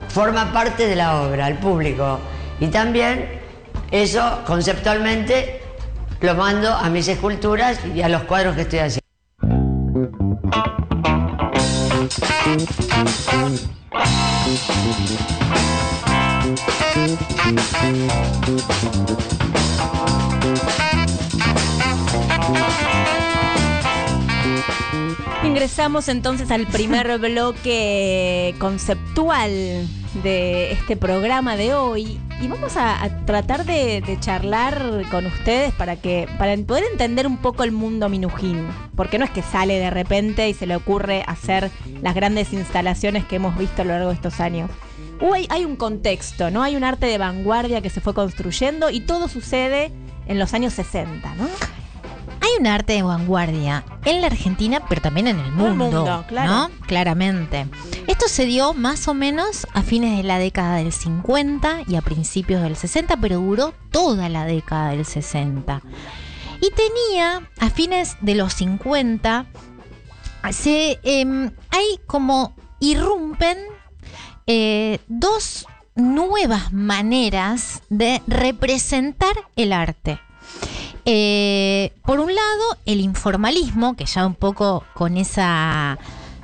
forma 0.10 0.52
parte 0.52 0.88
de 0.88 0.96
la 0.96 1.22
obra, 1.22 1.48
el 1.48 1.58
público. 1.58 2.20
Y 2.60 2.68
también 2.68 3.30
eso 3.92 4.42
conceptualmente 4.46 5.62
lo 6.22 6.36
mando 6.36 6.72
a 6.74 6.90
mis 6.90 7.08
esculturas 7.08 7.80
y 7.94 8.02
a 8.02 8.10
los 8.10 8.24
cuadros 8.24 8.56
que 8.56 8.62
estoy 8.62 8.80
haciendo. 8.80 9.08
Ingresamos 25.58 26.08
entonces 26.08 26.52
al 26.52 26.68
primer 26.68 27.18
bloque 27.20 28.54
conceptual 28.60 29.88
de 30.22 30.72
este 30.72 30.96
programa 30.96 31.58
de 31.58 31.74
hoy 31.74 32.20
y 32.40 32.48
vamos 32.48 32.78
a, 32.78 33.04
a 33.04 33.26
tratar 33.26 33.66
de, 33.66 34.02
de 34.02 34.20
charlar 34.20 35.02
con 35.10 35.26
ustedes 35.26 35.74
para 35.74 35.96
que 35.96 36.30
para 36.38 36.56
poder 36.58 36.84
entender 36.92 37.26
un 37.26 37.38
poco 37.38 37.64
el 37.64 37.72
mundo 37.72 38.08
minujín, 38.08 38.68
porque 38.96 39.18
no 39.18 39.26
es 39.26 39.32
que 39.32 39.42
sale 39.42 39.80
de 39.80 39.90
repente 39.90 40.48
y 40.48 40.54
se 40.54 40.68
le 40.68 40.76
ocurre 40.76 41.24
hacer 41.26 41.72
las 42.04 42.14
grandes 42.14 42.54
instalaciones 42.54 43.26
que 43.26 43.38
hemos 43.38 43.58
visto 43.58 43.82
a 43.82 43.86
lo 43.86 43.94
largo 43.94 44.10
de 44.10 44.16
estos 44.16 44.40
años. 44.40 44.70
Hay, 45.34 45.48
hay 45.50 45.66
un 45.66 45.76
contexto, 45.76 46.52
¿no? 46.52 46.62
Hay 46.62 46.76
un 46.76 46.84
arte 46.84 47.08
de 47.08 47.18
vanguardia 47.18 47.82
que 47.82 47.90
se 47.90 48.00
fue 48.00 48.14
construyendo 48.14 48.92
y 48.92 49.00
todo 49.00 49.28
sucede 49.28 49.92
en 50.28 50.38
los 50.38 50.54
años 50.54 50.74
60, 50.74 51.34
¿no? 51.34 51.48
Un 52.60 52.66
arte 52.68 52.94
de 52.94 53.04
vanguardia 53.04 53.86
en 54.06 54.22
la 54.22 54.28
Argentina, 54.28 54.82
pero 54.90 55.02
también 55.02 55.28
en 55.28 55.40
el 55.40 55.52
mundo, 55.52 55.86
mundo, 55.86 56.26
claro. 56.28 56.52
¿no? 56.52 56.72
Claramente. 56.88 57.68
Esto 58.08 58.28
se 58.28 58.46
dio 58.46 58.74
más 58.74 59.08
o 59.08 59.14
menos 59.14 59.68
a 59.74 59.84
fines 59.84 60.18
de 60.18 60.24
la 60.24 60.40
década 60.40 60.78
del 60.78 60.92
50 60.92 61.82
y 61.88 61.96
a 61.96 62.02
principios 62.02 62.64
del 62.64 62.76
60, 62.76 63.18
pero 63.18 63.40
duró 63.40 63.74
toda 63.92 64.28
la 64.30 64.46
década 64.46 64.92
del 64.92 65.06
60. 65.06 65.82
Y 66.62 66.72
tenía, 66.72 67.48
a 67.60 67.70
fines 67.70 68.18
de 68.22 68.34
los 68.34 68.54
50, 68.54 69.46
se, 70.52 71.00
em, 71.04 71.52
hay 71.70 72.00
como 72.08 72.56
irrumpen 72.80 73.58
eh, 74.48 75.00
dos 75.08 75.68
nuevas 75.96 76.72
maneras 76.72 77.84
de 77.90 78.22
representar 78.28 79.36
el 79.56 79.74
arte. 79.74 80.20
Eh, 81.10 81.94
por 82.06 82.20
un 82.20 82.36
lado, 82.36 82.78
el 82.86 83.00
informalismo, 83.00 83.96
que 83.96 84.06
ya 84.06 84.28
un 84.28 84.36
poco 84.36 84.84
con 84.94 85.16
esa 85.16 85.98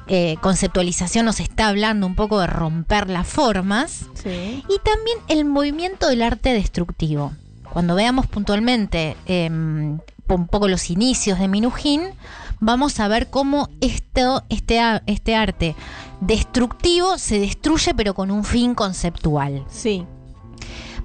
eh, 0.07 0.37
conceptualización 0.39 1.25
nos 1.25 1.41
está 1.41 1.67
hablando 1.67 2.07
un 2.07 2.15
poco 2.15 2.39
de 2.39 2.47
romper 2.47 3.09
las 3.09 3.27
formas. 3.27 4.05
Sí. 4.13 4.63
Y 4.69 4.79
también 4.85 5.17
el 5.27 5.43
movimiento 5.43 6.07
del 6.07 6.21
arte 6.21 6.53
destructivo. 6.53 7.33
Cuando 7.73 7.95
veamos 7.95 8.25
puntualmente 8.27 9.17
em, 9.25 9.99
un 10.29 10.47
poco 10.47 10.69
los 10.69 10.89
inicios 10.89 11.39
de 11.39 11.49
Minujín, 11.49 12.11
vamos 12.61 13.01
a 13.01 13.09
ver 13.09 13.29
cómo 13.29 13.67
esto, 13.81 14.45
este, 14.47 14.79
este 15.07 15.35
arte 15.35 15.75
destructivo 16.21 17.17
se 17.17 17.37
destruye 17.37 17.93
pero 17.93 18.13
con 18.13 18.31
un 18.31 18.45
fin 18.45 18.75
conceptual. 18.75 19.65
Sí. 19.69 20.05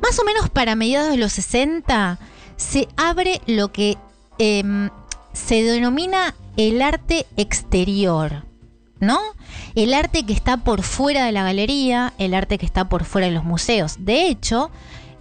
Más 0.00 0.17
o 0.21 0.25
menos 0.25 0.49
para 0.49 0.77
mediados 0.77 1.11
de 1.11 1.17
los 1.17 1.33
60 1.33 2.21
se 2.59 2.88
abre 2.97 3.41
lo 3.47 3.73
que 3.73 3.97
em, 4.38 4.91
se 5.33 5.62
denomina 5.62 6.35
el 6.59 6.83
arte 6.83 7.25
exterior, 7.37 8.45
¿no? 9.00 9.19
El 9.75 9.95
arte 9.95 10.27
que 10.27 10.33
está 10.33 10.59
por 10.59 10.83
fuera 10.83 11.25
de 11.25 11.33
la 11.33 11.45
galería, 11.45 12.12
el 12.19 12.35
arte 12.35 12.59
que 12.59 12.67
está 12.67 12.88
por 12.88 13.05
fuera 13.05 13.29
de 13.29 13.33
los 13.33 13.45
museos. 13.45 14.05
De 14.05 14.27
hecho, 14.27 14.71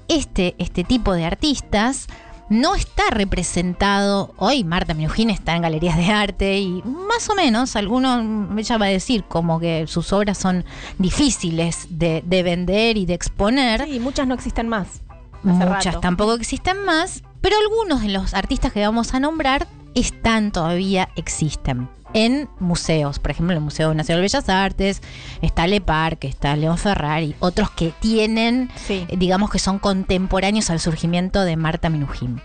este, 0.08 0.56
este 0.58 0.84
tipo 0.84 1.14
de 1.14 1.26
artistas 1.26 2.08
no 2.50 2.74
está 2.74 3.04
representado. 3.12 4.34
Hoy 4.38 4.64
Marta 4.64 4.96
Minujín 4.96 5.30
está 5.30 5.56
en 5.56 5.62
galerías 5.62 5.96
de 5.96 6.08
arte 6.08 6.58
y 6.58 6.82
más 6.84 7.30
o 7.30 7.36
menos, 7.36 7.76
algunos, 7.76 8.58
ella 8.58 8.78
va 8.80 8.86
a 8.86 8.90
decir 8.90 9.26
como 9.26 9.60
que 9.60 9.86
sus 9.86 10.12
obras 10.12 10.40
son 10.40 10.66
difíciles 10.98 11.86
de, 11.92 12.24
de 12.26 12.42
vender 12.42 12.98
y 12.98 13.06
de 13.06 13.14
exponer. 13.14 13.86
Sí, 13.86 14.00
muchas 14.00 14.28
no 14.28 14.34
existen 14.34 14.68
más. 14.70 15.02
Muchas 15.44 15.86
rato. 15.86 16.00
tampoco 16.00 16.34
existen 16.34 16.84
más, 16.84 17.24
pero 17.48 17.62
algunos 17.62 18.02
de 18.02 18.10
los 18.10 18.34
artistas 18.34 18.74
que 18.74 18.82
vamos 18.86 19.14
a 19.14 19.22
nombrar 19.22 19.68
están 19.96 20.52
todavía, 20.52 21.08
existen 21.16 21.88
en 22.14 22.50
museos. 22.60 23.20
Por 23.20 23.32
ejemplo, 23.32 23.56
el 23.56 23.62
Museo 23.62 23.94
Nacional 23.94 24.18
de 24.20 24.24
Bellas 24.24 24.50
Artes, 24.50 25.02
está 25.42 25.66
Le 25.66 25.80
Parque, 25.80 26.28
está 26.28 26.58
León 26.58 26.78
Ferrari, 26.78 27.36
otros 27.40 27.70
que 27.72 27.94
tienen, 28.02 28.70
Sí. 28.86 29.06
eh, 29.08 29.16
digamos 29.18 29.50
que 29.50 29.60
son 29.60 29.80
contemporáneos 29.80 30.70
al 30.72 30.82
surgimiento 30.82 31.42
de 31.46 31.56
Marta 31.56 31.88
Minujín. 31.88 32.42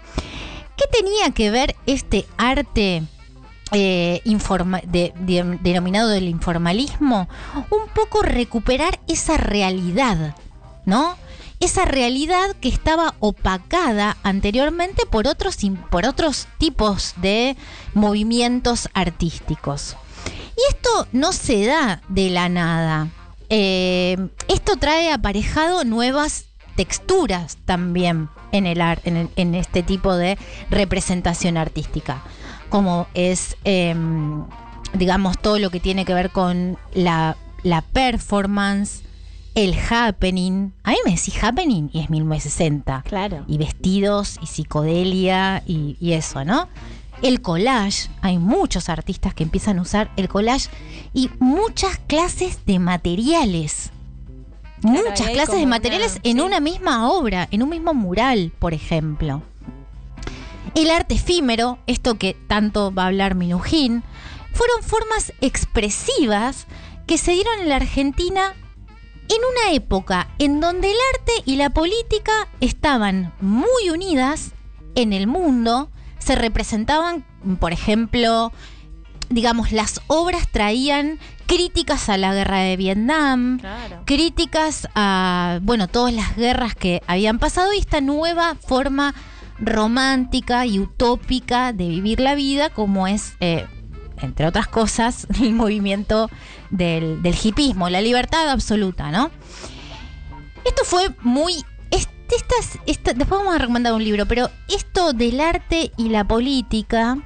¿Qué 0.77 0.85
tenía 0.97 1.31
que 1.35 1.51
ver 1.51 1.75
este 1.87 2.25
arte 2.37 3.03
eh, 3.73 4.21
informa- 4.25 4.83
de- 4.87 5.13
de- 5.19 5.59
denominado 5.63 6.11
del 6.11 6.29
informalismo? 6.29 7.29
Un 7.71 7.89
poco 7.93 8.23
recuperar 8.23 9.01
esa 9.09 9.37
realidad, 9.37 10.37
¿no? 10.87 11.17
Esa 11.63 11.85
realidad 11.85 12.57
que 12.61 12.69
estaba 12.69 13.15
opacada 13.21 14.17
anteriormente 14.25 15.07
por 15.07 15.29
otros, 15.29 15.57
por 15.91 16.07
otros 16.07 16.49
tipos 16.59 17.15
de 17.19 17.57
movimientos 17.95 18.89
artísticos. 18.95 19.97
Y 20.57 20.75
esto 20.75 21.07
no 21.13 21.33
se 21.33 21.65
da 21.67 22.03
de 22.09 22.31
la 22.31 22.49
nada. 22.49 23.09
Eh, 23.49 24.17
esto 24.49 24.77
trae 24.77 25.13
aparejado 25.13 25.85
nuevas 25.85 26.47
texturas 26.75 27.59
también 27.65 28.29
en, 28.51 28.67
el- 28.67 29.29
en 29.37 29.55
este 29.55 29.83
tipo 29.85 30.17
de 30.17 30.37
representación 30.69 31.57
artística, 31.57 32.23
como 32.71 33.07
es, 33.15 33.57
em, 33.65 34.45
digamos, 34.95 35.39
todo 35.39 35.59
lo 35.61 35.71
que 35.71 35.81
tiene 35.81 36.05
que 36.05 36.15
ver 36.15 36.31
con 36.31 36.77
la, 36.93 37.37
la 37.63 37.83
performance, 37.83 39.03
el 39.55 39.75
happening. 39.91 40.73
A 40.83 40.91
mí 40.93 40.97
me 41.05 41.11
decís 41.13 41.43
happening 41.43 41.91
y 41.93 42.01
es 42.01 42.11
1960 42.11 43.03
Claro. 43.07 43.45
y 43.47 43.59
vestidos 43.59 44.39
y 44.43 44.47
psicodelia 44.47 45.63
y, 45.67 45.97
y 46.01 46.13
eso, 46.13 46.45
¿no? 46.45 46.69
El 47.23 47.41
collage, 47.41 48.09
hay 48.21 48.39
muchos 48.39 48.89
artistas 48.89 49.33
que 49.35 49.45
empiezan 49.45 49.79
a 49.79 49.83
usar 49.83 50.11
el 50.17 50.29
collage 50.29 50.69
y 51.15 51.31
muchas 51.39 51.99
clases 52.07 52.65
de 52.67 52.79
materiales. 52.79 53.91
Claro, 54.81 54.99
muchas 55.09 55.29
clases 55.31 55.55
de 55.61 55.67
materiales 55.67 56.13
una- 56.15 56.21
en 56.31 56.37
sí. 56.39 56.41
una 56.43 56.59
misma 56.61 57.09
obra, 57.13 57.47
en 57.53 57.63
un 57.63 57.69
mismo 57.69 57.95
mural, 57.95 58.51
por 58.59 58.75
ejemplo. 58.75 59.43
El 60.75 60.91
arte 60.91 61.15
efímero, 61.15 61.79
esto 61.87 62.17
que 62.19 62.35
tanto 62.49 62.93
va 62.93 63.05
a 63.05 63.07
hablar 63.09 63.35
Minujín, 63.37 64.03
fueron 64.53 64.83
formas 64.83 65.33
expresivas 65.41 66.67
que 67.07 67.19
se 67.19 67.33
dieron 67.33 67.61
en 67.61 67.69
la 67.69 67.77
Argentina 67.77 68.55
en 69.29 69.39
una 69.39 69.75
época 69.75 70.29
en 70.39 70.61
donde 70.61 70.91
el 70.91 70.97
arte 71.15 71.33
y 71.47 71.57
la 71.57 71.71
política 71.71 72.49
estaban 72.61 73.33
muy 73.41 73.91
unidas 73.93 74.53
en 74.95 75.13
el 75.13 75.27
mundo, 75.27 75.91
se 76.19 76.35
representaban, 76.37 77.25
por 77.59 77.73
ejemplo, 77.73 78.53
digamos, 79.31 79.73
las 79.73 80.01
obras 80.09 80.49
traían 80.51 81.19
críticas 81.47 82.09
a 82.09 82.17
la 82.19 82.35
guerra 82.35 82.59
de 82.59 82.77
Vietnam, 82.77 83.59
Claro. 83.59 84.03
críticas 84.05 84.89
a, 84.95 85.59
bueno, 85.63 85.89
todas 85.89 86.13
las 86.13 86.37
guerras 86.37 86.75
que 86.75 87.03
habían 87.07 87.39
pasado 87.39 87.73
y 87.73 87.79
esta 87.79 88.01
nueva 88.01 88.55
forma 88.57 89.15
romántica 89.59 90.67
y 90.67 90.79
utópica 90.79 91.73
de 91.73 91.89
vivir 91.89 92.21
la 92.21 92.35
vida, 92.35 92.71
como 92.71 93.07
es, 93.07 93.35
eh, 93.41 93.67
entre 94.21 94.47
otras 94.47 94.69
cosas, 94.69 95.27
el 95.41 95.53
movimiento 95.55 96.31
del, 96.71 97.23
del 97.23 97.35
hipismo, 97.43 97.89
la 97.89 98.01
libertad 98.01 98.49
absoluta, 98.51 99.11
¿no? 99.11 99.31
Esto 100.65 100.85
fue 100.85 101.15
muy... 101.23 101.65
este- 101.91 102.37
esta- 102.87 103.13
después 103.15 103.41
vamos 103.41 103.55
a 103.55 103.59
recomendar 103.59 103.93
un 103.93 104.05
libro, 104.05 104.27
pero 104.27 104.49
esto 104.69 105.13
del 105.13 105.41
arte 105.41 105.93
y 105.97 106.09
la 106.09 106.25
política 106.25 107.19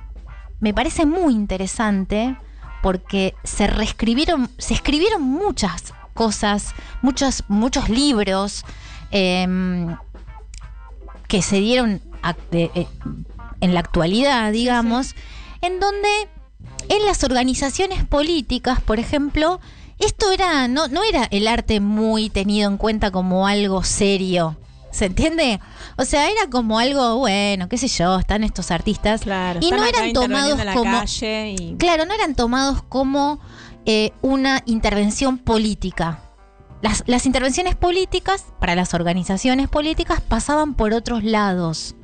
me 0.60 0.72
parece 0.74 1.04
muy 1.06 1.34
interesante 1.34 2.36
porque 2.82 3.34
se 3.44 3.66
reescribieron, 3.66 4.50
se 4.58 4.74
escribieron 4.74 5.22
muchas 5.22 5.92
cosas, 6.14 6.74
muchos, 7.02 7.44
muchos 7.48 7.88
libros 7.88 8.64
em, 9.10 9.96
que 11.28 11.42
se 11.42 11.60
dieron 11.60 12.00
a- 12.22 12.34
de- 12.50 12.70
eh, 12.74 12.86
en 13.60 13.74
la 13.74 13.80
actualidad, 13.80 14.50
digamos, 14.52 15.14
en 15.60 15.78
donde 15.80 16.08
en 16.88 17.04
las 17.06 17.24
organizaciones 17.24 18.04
políticas, 18.04 18.80
por 18.80 18.98
ejemplo, 18.98 19.60
esto 19.98 20.30
era 20.32 20.68
no, 20.68 20.88
no 20.88 21.02
era 21.02 21.24
el 21.30 21.48
arte 21.48 21.80
muy 21.80 22.30
tenido 22.30 22.70
en 22.70 22.76
cuenta 22.76 23.10
como 23.10 23.46
algo 23.46 23.82
serio. 23.82 24.56
¿Se 24.92 25.06
entiende? 25.06 25.60
O 25.98 26.04
sea, 26.06 26.30
era 26.30 26.48
como 26.50 26.78
algo, 26.78 27.18
bueno, 27.18 27.68
qué 27.68 27.76
sé 27.76 27.88
yo, 27.88 28.18
están 28.18 28.44
estos 28.44 28.70
artistas. 28.70 29.20
Claro. 29.22 29.60
y 29.62 29.70
no 29.70 29.84
eran 29.84 30.12
tomados 30.14 30.58
como. 30.74 31.02
y- 31.22 31.76
Claro, 31.78 32.06
no 32.06 32.14
eran 32.14 32.34
tomados 32.34 32.82
como 32.82 33.40
eh, 33.84 34.12
una 34.22 34.62
intervención 34.64 35.36
política. 35.36 36.20
Las, 36.82 37.02
las 37.06 37.26
intervenciones 37.26 37.74
políticas 37.74 38.46
para 38.58 38.74
las 38.74 38.94
organizaciones 38.94 39.68
políticas 39.68 40.20
pasaban 40.22 40.74
por 40.74 40.92
otros 40.94 41.24
lados. 41.24 41.94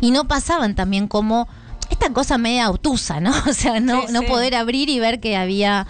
Y 0.00 0.10
no 0.10 0.26
pasaban 0.26 0.74
también 0.74 1.06
como 1.08 1.46
esta 1.90 2.12
cosa 2.12 2.38
media 2.38 2.70
obtusa, 2.70 3.20
¿no? 3.20 3.32
O 3.48 3.52
sea, 3.52 3.80
no, 3.80 4.06
Sí, 4.06 4.12
no 4.12 4.20
sí. 4.20 4.26
poder 4.26 4.54
abrir 4.54 4.88
y 4.88 4.98
ver 5.00 5.20
que 5.20 5.36
había 5.36 5.86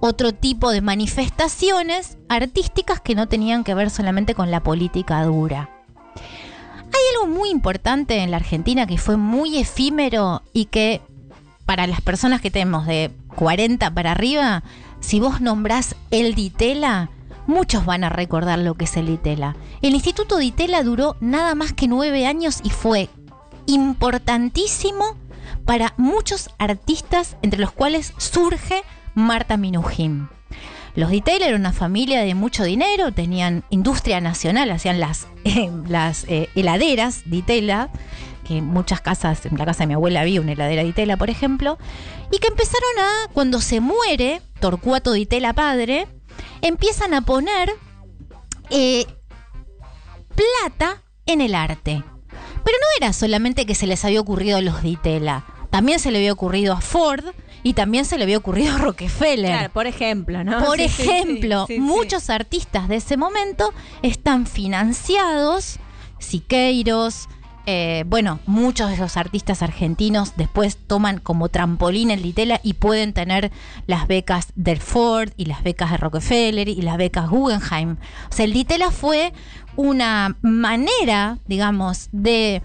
otro 0.00 0.32
tipo 0.32 0.70
de 0.70 0.82
manifestaciones 0.82 2.18
artísticas 2.28 3.00
que 3.00 3.14
no 3.14 3.26
tenían 3.28 3.64
que 3.64 3.74
ver 3.74 3.88
solamente 3.90 4.34
con 4.34 4.50
la 4.50 4.62
política 4.62 5.22
dura. 5.24 5.70
Hay 6.16 7.00
algo 7.22 7.34
muy 7.34 7.48
importante 7.50 8.18
en 8.18 8.30
la 8.30 8.36
Argentina 8.36 8.86
que 8.86 8.98
fue 8.98 9.16
muy 9.16 9.56
efímero 9.58 10.42
y 10.52 10.66
que 10.66 11.00
para 11.64 11.86
las 11.86 12.02
personas 12.02 12.40
que 12.42 12.50
tenemos 12.50 12.86
de 12.86 13.10
40 13.36 13.90
para 13.94 14.12
arriba, 14.12 14.62
si 15.00 15.18
vos 15.20 15.40
nombrás 15.40 15.96
el 16.10 16.34
Ditela, 16.34 17.08
muchos 17.46 17.84
van 17.86 18.04
a 18.04 18.10
recordar 18.10 18.58
lo 18.58 18.74
que 18.74 18.84
es 18.84 18.96
el 18.98 19.06
Ditela. 19.06 19.56
El 19.80 19.94
Instituto 19.94 20.36
Ditela 20.36 20.82
duró 20.82 21.16
nada 21.20 21.54
más 21.54 21.72
que 21.72 21.88
nueve 21.88 22.26
años 22.26 22.60
y 22.62 22.70
fue 22.70 23.08
importantísimo 23.66 25.16
para 25.64 25.94
muchos 25.96 26.50
artistas, 26.58 27.36
entre 27.42 27.60
los 27.60 27.72
cuales 27.72 28.12
surge 28.18 28.82
Marta 29.14 29.56
Minujín. 29.56 30.28
Los 30.94 31.10
Ditela 31.10 31.46
eran 31.46 31.60
una 31.60 31.72
familia 31.72 32.20
de 32.20 32.34
mucho 32.34 32.62
dinero, 32.62 33.12
tenían 33.12 33.64
industria 33.70 34.20
nacional, 34.20 34.70
hacían 34.70 35.00
las, 35.00 35.26
las 35.88 36.24
eh, 36.28 36.48
heladeras 36.54 37.22
Ditela, 37.26 37.90
que 38.46 38.58
en 38.58 38.66
muchas 38.66 39.00
casas, 39.00 39.44
en 39.46 39.58
la 39.58 39.64
casa 39.64 39.80
de 39.80 39.88
mi 39.88 39.94
abuela 39.94 40.20
había 40.20 40.40
una 40.40 40.52
heladera 40.52 40.84
Ditela, 40.84 41.16
por 41.16 41.30
ejemplo, 41.30 41.78
y 42.30 42.38
que 42.38 42.48
empezaron 42.48 42.98
a, 42.98 43.32
cuando 43.32 43.60
se 43.60 43.80
muere 43.80 44.40
Torcuato 44.60 45.12
Ditela 45.12 45.52
padre, 45.52 46.06
empiezan 46.62 47.12
a 47.14 47.22
poner 47.22 47.72
eh, 48.70 49.06
plata 50.34 51.02
en 51.26 51.40
el 51.40 51.54
arte. 51.54 52.04
Pero 52.64 52.78
no 52.78 52.86
era 52.98 53.12
solamente 53.12 53.66
que 53.66 53.74
se 53.74 53.86
les 53.86 54.04
había 54.04 54.20
ocurrido 54.20 54.58
a 54.58 54.62
los 54.62 54.82
Ditela, 54.82 55.44
también 55.74 55.98
se 55.98 56.12
le 56.12 56.18
había 56.18 56.32
ocurrido 56.32 56.72
a 56.72 56.80
Ford 56.80 57.24
y 57.64 57.72
también 57.72 58.04
se 58.04 58.16
le 58.16 58.22
había 58.22 58.38
ocurrido 58.38 58.76
a 58.76 58.78
Rockefeller. 58.78 59.50
Claro, 59.50 59.72
por 59.72 59.88
ejemplo, 59.88 60.44
¿no? 60.44 60.64
Por 60.64 60.78
Sí, 60.78 60.84
ejemplo, 60.84 61.66
sí, 61.66 61.74
sí. 61.74 61.80
muchos 61.80 62.30
artistas 62.30 62.86
de 62.86 62.94
ese 62.94 63.16
momento 63.16 63.74
están 64.00 64.46
financiados, 64.46 65.80
Siqueiros, 66.20 67.28
eh, 67.66 68.04
bueno, 68.06 68.38
muchos 68.46 68.88
de 68.88 68.98
los 68.98 69.16
artistas 69.16 69.62
argentinos 69.62 70.34
después 70.36 70.76
toman 70.76 71.18
como 71.18 71.48
trampolín 71.48 72.12
el 72.12 72.22
Ditela 72.22 72.60
y 72.62 72.74
pueden 72.74 73.12
tener 73.12 73.50
las 73.88 74.06
becas 74.06 74.52
del 74.54 74.78
Ford 74.78 75.30
y 75.36 75.46
las 75.46 75.64
becas 75.64 75.90
de 75.90 75.96
Rockefeller 75.96 76.68
y 76.68 76.82
las 76.82 76.98
becas 76.98 77.28
Guggenheim. 77.28 77.96
O 78.30 78.32
sea, 78.32 78.44
el 78.44 78.52
Ditela 78.52 78.92
fue 78.92 79.32
una 79.76 80.36
manera, 80.40 81.38
digamos, 81.46 82.10
de 82.12 82.62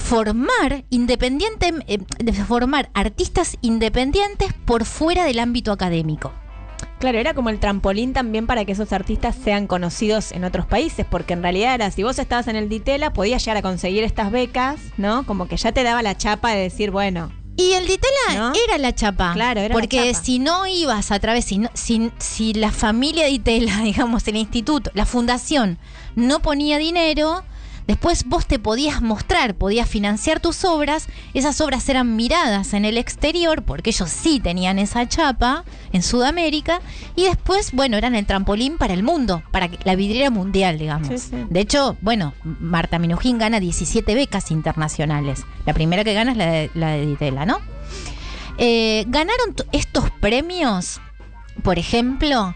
formar 0.00 0.84
independiente, 0.90 1.72
eh, 1.86 1.98
de 2.18 2.32
formar 2.32 2.90
artistas 2.94 3.56
independientes 3.60 4.52
por 4.64 4.84
fuera 4.84 5.24
del 5.24 5.38
ámbito 5.38 5.70
académico. 5.72 6.32
Claro, 6.98 7.18
era 7.18 7.32
como 7.32 7.48
el 7.48 7.58
trampolín 7.60 8.12
también 8.12 8.46
para 8.46 8.64
que 8.64 8.72
esos 8.72 8.92
artistas 8.92 9.34
sean 9.42 9.66
conocidos 9.66 10.32
en 10.32 10.44
otros 10.44 10.66
países, 10.66 11.06
porque 11.08 11.32
en 11.32 11.42
realidad 11.42 11.74
era, 11.74 11.90
si 11.90 12.02
vos 12.02 12.18
estabas 12.18 12.48
en 12.48 12.56
el 12.56 12.68
Ditela, 12.68 13.12
podías 13.12 13.42
llegar 13.44 13.56
a 13.58 13.62
conseguir 13.62 14.04
estas 14.04 14.30
becas, 14.30 14.80
¿no? 14.98 15.24
Como 15.24 15.46
que 15.48 15.56
ya 15.56 15.72
te 15.72 15.82
daba 15.82 16.02
la 16.02 16.16
chapa 16.16 16.50
de 16.52 16.60
decir, 16.62 16.90
bueno, 16.90 17.32
Y 17.56 17.72
el 17.72 17.86
Ditela 17.86 18.34
¿No? 18.36 18.52
era 18.68 18.78
la 18.78 18.94
chapa. 18.94 19.32
Claro, 19.34 19.60
era 19.60 19.68
la 19.74 19.80
Porque 19.80 20.12
chapa. 20.12 20.24
si 20.24 20.38
no 20.38 20.66
ibas 20.66 21.10
a 21.10 21.18
través, 21.20 21.44
si, 21.44 21.58
no- 21.58 21.70
si, 21.74 22.10
si 22.18 22.54
la 22.54 22.70
familia 22.70 23.26
Ditela, 23.26 23.78
digamos, 23.82 24.26
el 24.28 24.36
instituto, 24.36 24.90
la 24.94 25.04
fundación, 25.06 25.78
no 26.16 26.40
ponía 26.40 26.76
dinero, 26.78 27.44
después 27.90 28.22
vos 28.24 28.46
te 28.46 28.60
podías 28.60 29.02
mostrar, 29.02 29.56
podías 29.56 29.88
financiar 29.88 30.38
tus 30.38 30.64
obras, 30.64 31.08
esas 31.34 31.60
obras 31.60 31.88
eran 31.88 32.14
miradas 32.14 32.72
en 32.72 32.84
el 32.84 32.96
exterior, 32.96 33.64
porque 33.64 33.90
ellos 33.90 34.08
sí 34.08 34.38
tenían 34.38 34.78
esa 34.78 35.08
chapa 35.08 35.64
en 35.92 36.04
Sudamérica, 36.04 36.82
y 37.16 37.24
después, 37.24 37.72
bueno, 37.72 37.96
eran 37.96 38.14
el 38.14 38.26
trampolín 38.26 38.78
para 38.78 38.94
el 38.94 39.02
mundo, 39.02 39.42
para 39.50 39.68
la 39.82 39.96
vidriera 39.96 40.30
mundial, 40.30 40.78
digamos. 40.78 41.08
Sí, 41.08 41.18
sí. 41.18 41.36
De 41.50 41.58
hecho, 41.58 41.96
bueno, 42.00 42.32
Marta 42.44 43.00
Minujín 43.00 43.38
gana 43.38 43.58
17 43.58 44.14
becas 44.14 44.52
internacionales. 44.52 45.44
La 45.66 45.74
primera 45.74 46.04
que 46.04 46.14
gana 46.14 46.30
es 46.30 46.36
la 46.36 46.46
de, 46.46 46.70
la 46.74 46.90
de 46.90 47.06
Ditela, 47.06 47.44
¿no? 47.44 47.58
Eh, 48.56 49.04
ganaron 49.08 49.56
estos 49.72 50.12
premios, 50.20 51.00
por 51.64 51.80
ejemplo, 51.80 52.54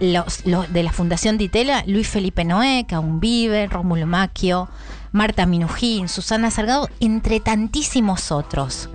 los, 0.00 0.46
los 0.46 0.72
de 0.72 0.82
la 0.82 0.92
Fundación 0.92 1.38
Ditela, 1.38 1.84
Luis 1.86 2.08
Felipe 2.08 2.44
Noé, 2.44 2.86
Caun 2.88 3.20
Vive, 3.20 3.66
Rómulo 3.66 4.06
Macchio, 4.06 4.68
Marta 5.12 5.46
Minujín, 5.46 6.08
Susana 6.08 6.50
Salgado, 6.50 6.88
entre 7.00 7.40
tantísimos 7.40 8.32
otros. 8.32 8.88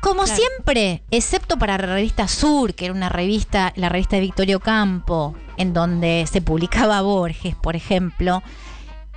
Como 0.00 0.22
Claro. 0.22 0.36
siempre, 0.40 1.02
excepto 1.10 1.58
para 1.58 1.76
la 1.76 1.94
revista 1.94 2.28
Sur, 2.28 2.74
que 2.74 2.84
era 2.86 2.94
una 2.94 3.08
revista, 3.08 3.72
la 3.76 3.88
revista 3.88 4.16
de 4.16 4.22
Victorio 4.22 4.60
Campo, 4.60 5.34
en 5.56 5.72
donde 5.72 6.24
se 6.30 6.40
publicaba 6.40 7.00
Borges, 7.02 7.56
por 7.56 7.74
ejemplo, 7.74 8.42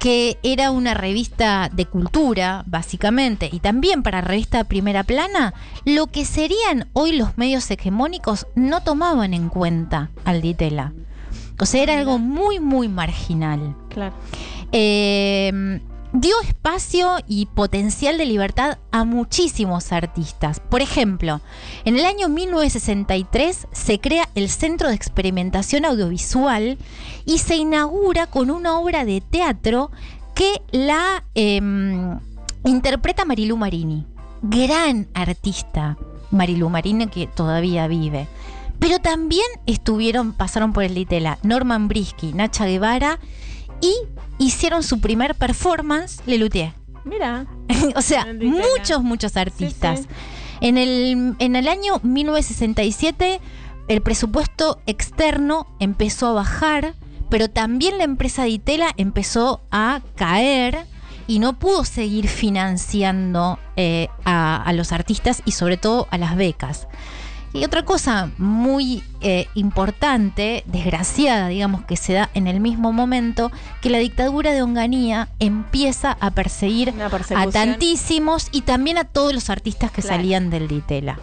que 0.01 0.39
era 0.41 0.71
una 0.71 0.95
revista 0.95 1.69
de 1.71 1.85
cultura, 1.85 2.63
básicamente, 2.65 3.47
y 3.51 3.59
también 3.59 4.01
para 4.01 4.21
revista 4.21 4.63
Primera 4.63 5.03
Plana, 5.03 5.53
lo 5.85 6.07
que 6.07 6.25
serían 6.25 6.87
hoy 6.93 7.15
los 7.15 7.37
medios 7.37 7.69
hegemónicos 7.69 8.47
no 8.55 8.81
tomaban 8.81 9.35
en 9.35 9.47
cuenta 9.47 10.09
al 10.25 10.41
Ditela. 10.41 10.93
O 11.59 11.67
sea, 11.67 11.83
era 11.83 11.99
algo 11.99 12.17
muy, 12.17 12.59
muy 12.59 12.87
marginal. 12.87 13.75
claro. 13.89 14.15
Eh, 14.71 15.79
dio 16.13 16.35
espacio 16.41 17.17
y 17.27 17.45
potencial 17.45 18.17
de 18.17 18.25
libertad 18.25 18.77
a 18.91 19.05
muchísimos 19.05 19.91
artistas. 19.91 20.59
Por 20.59 20.81
ejemplo, 20.81 21.41
en 21.85 21.97
el 21.97 22.05
año 22.05 22.27
1963 22.27 23.67
se 23.71 23.99
crea 23.99 24.27
el 24.35 24.49
Centro 24.49 24.89
de 24.89 24.95
Experimentación 24.95 25.85
Audiovisual 25.85 26.77
y 27.25 27.37
se 27.39 27.55
inaugura 27.55 28.27
con 28.27 28.51
una 28.51 28.79
obra 28.79 29.05
de 29.05 29.21
teatro 29.21 29.91
que 30.35 30.61
la 30.71 31.23
em, 31.35 32.19
interpreta 32.65 33.25
Marilu 33.25 33.57
Marini. 33.57 34.05
Gran 34.41 35.07
artista 35.13 35.97
Marilu 36.31 36.69
Marini 36.69 37.07
que 37.07 37.27
todavía 37.27 37.87
vive. 37.87 38.27
Pero 38.79 38.97
también 38.97 39.45
estuvieron, 39.67 40.33
pasaron 40.33 40.73
por 40.73 40.83
el 40.83 40.95
Litela, 40.95 41.37
Norman 41.43 41.87
Brisky, 41.87 42.33
Nacha 42.33 42.65
Guevara 42.65 43.19
y 43.81 43.93
hicieron 44.37 44.83
su 44.83 44.99
primer 44.99 45.35
performance, 45.35 46.21
Lelutier. 46.25 46.73
Mira, 47.03 47.47
o 47.95 48.01
sea, 48.01 48.27
muchos, 48.33 49.03
muchos 49.03 49.37
artistas. 49.37 50.01
sí. 50.01 50.07
En, 50.61 50.77
el, 50.77 51.35
en 51.39 51.55
el 51.55 51.67
año 51.67 51.99
1967, 52.03 53.41
el 53.87 54.01
presupuesto 54.01 54.79
externo 54.85 55.65
empezó 55.79 56.27
a 56.27 56.33
bajar, 56.33 56.93
pero 57.29 57.49
también 57.49 57.97
la 57.97 58.03
empresa 58.03 58.43
Ditela 58.43 58.93
empezó 58.95 59.61
a 59.71 60.01
caer 60.15 60.85
y 61.25 61.39
no 61.39 61.57
pudo 61.57 61.83
seguir 61.83 62.27
financiando 62.27 63.57
eh, 63.75 64.09
a, 64.23 64.61
a 64.61 64.73
los 64.73 64.91
artistas 64.91 65.41
y 65.45 65.53
sobre 65.53 65.77
todo 65.77 66.07
a 66.11 66.19
las 66.19 66.35
becas. 66.35 66.87
Y 67.53 67.65
otra 67.65 67.83
cosa 67.83 68.29
muy 68.37 69.03
eh, 69.19 69.47
importante, 69.55 70.63
desgraciada, 70.67 71.49
digamos, 71.49 71.83
que 71.83 71.97
se 71.97 72.13
da 72.13 72.29
en 72.33 72.47
el 72.47 72.61
mismo 72.61 72.93
momento, 72.93 73.51
que 73.81 73.89
la 73.89 73.97
dictadura 73.97 74.53
de 74.53 74.61
Onganía 74.61 75.27
empieza 75.39 76.15
a 76.21 76.31
perseguir 76.31 76.93
a 77.35 77.47
tantísimos 77.47 78.47
y 78.53 78.61
también 78.61 78.97
a 78.97 79.03
todos 79.03 79.33
los 79.33 79.49
artistas 79.49 79.91
que 79.91 80.01
Claro. 80.01 80.17
salían 80.17 80.49
del 80.49 80.67
Ditela. 80.69 81.19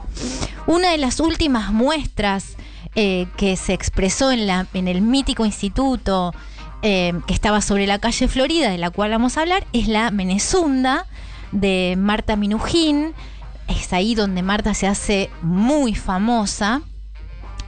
Una 0.67 0.91
de 0.91 0.99
las 0.99 1.19
últimas 1.21 1.73
muestras 1.73 2.57
eh, 2.95 3.27
que 3.37 3.57
se 3.57 3.73
expresó 3.73 4.31
en, 4.31 4.47
la, 4.47 4.67
en 4.75 4.87
el 4.87 5.01
mítico 5.01 5.47
instituto 5.47 6.35
eh, 6.83 7.13
que 7.27 7.35
estaba 7.35 7.61
sobre 7.63 7.87
la 7.87 7.99
calle 7.99 8.29
Florida, 8.29 8.71
de 8.71 8.79
la 8.79 8.91
cual 8.91 9.11
vamos 9.11 9.37
a 9.37 9.41
hablar, 9.41 9.67
es 9.73 9.89
la 9.89 10.11
Menezunda 10.11 11.07
de 11.53 11.95
Marta 11.99 12.37
Minujín. 12.37 13.15
Es 13.69 13.93
ahí 13.93 14.15
donde 14.15 14.43
Marta 14.43 14.75
se 14.75 14.87
hace 14.87 15.31
muy 15.43 15.95
famosa. 15.95 16.83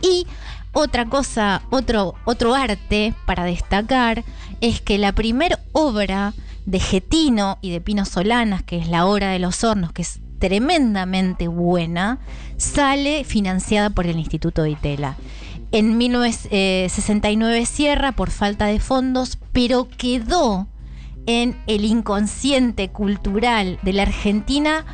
Y 0.02 0.26
otra 0.72 1.06
cosa, 1.06 1.62
otro, 1.70 2.14
otro 2.24 2.54
arte 2.54 3.14
para 3.26 3.44
destacar 3.44 4.24
es 4.60 4.80
que 4.80 4.98
la 4.98 5.12
primera 5.12 5.58
obra 5.72 6.32
de 6.66 6.80
Getino 6.80 7.58
y 7.60 7.70
de 7.70 7.80
Pino 7.80 8.04
Solanas, 8.04 8.62
que 8.62 8.78
es 8.78 8.88
la 8.88 9.06
obra 9.06 9.30
de 9.30 9.38
los 9.38 9.64
hornos, 9.64 9.92
que 9.92 10.02
es 10.02 10.20
tremendamente 10.38 11.48
buena, 11.48 12.18
sale 12.56 13.24
financiada 13.24 13.90
por 13.90 14.06
el 14.06 14.18
Instituto 14.18 14.62
de 14.62 14.70
Itela. 14.70 15.16
En 15.72 15.98
1969 15.98 17.66
cierra 17.66 18.12
por 18.12 18.30
falta 18.30 18.66
de 18.66 18.80
fondos, 18.80 19.38
pero 19.52 19.88
quedó 19.88 20.66
en 21.26 21.56
el 21.66 21.84
inconsciente 21.84 22.90
cultural 22.90 23.78
de 23.82 23.92
la 23.92 24.02
Argentina 24.02 24.84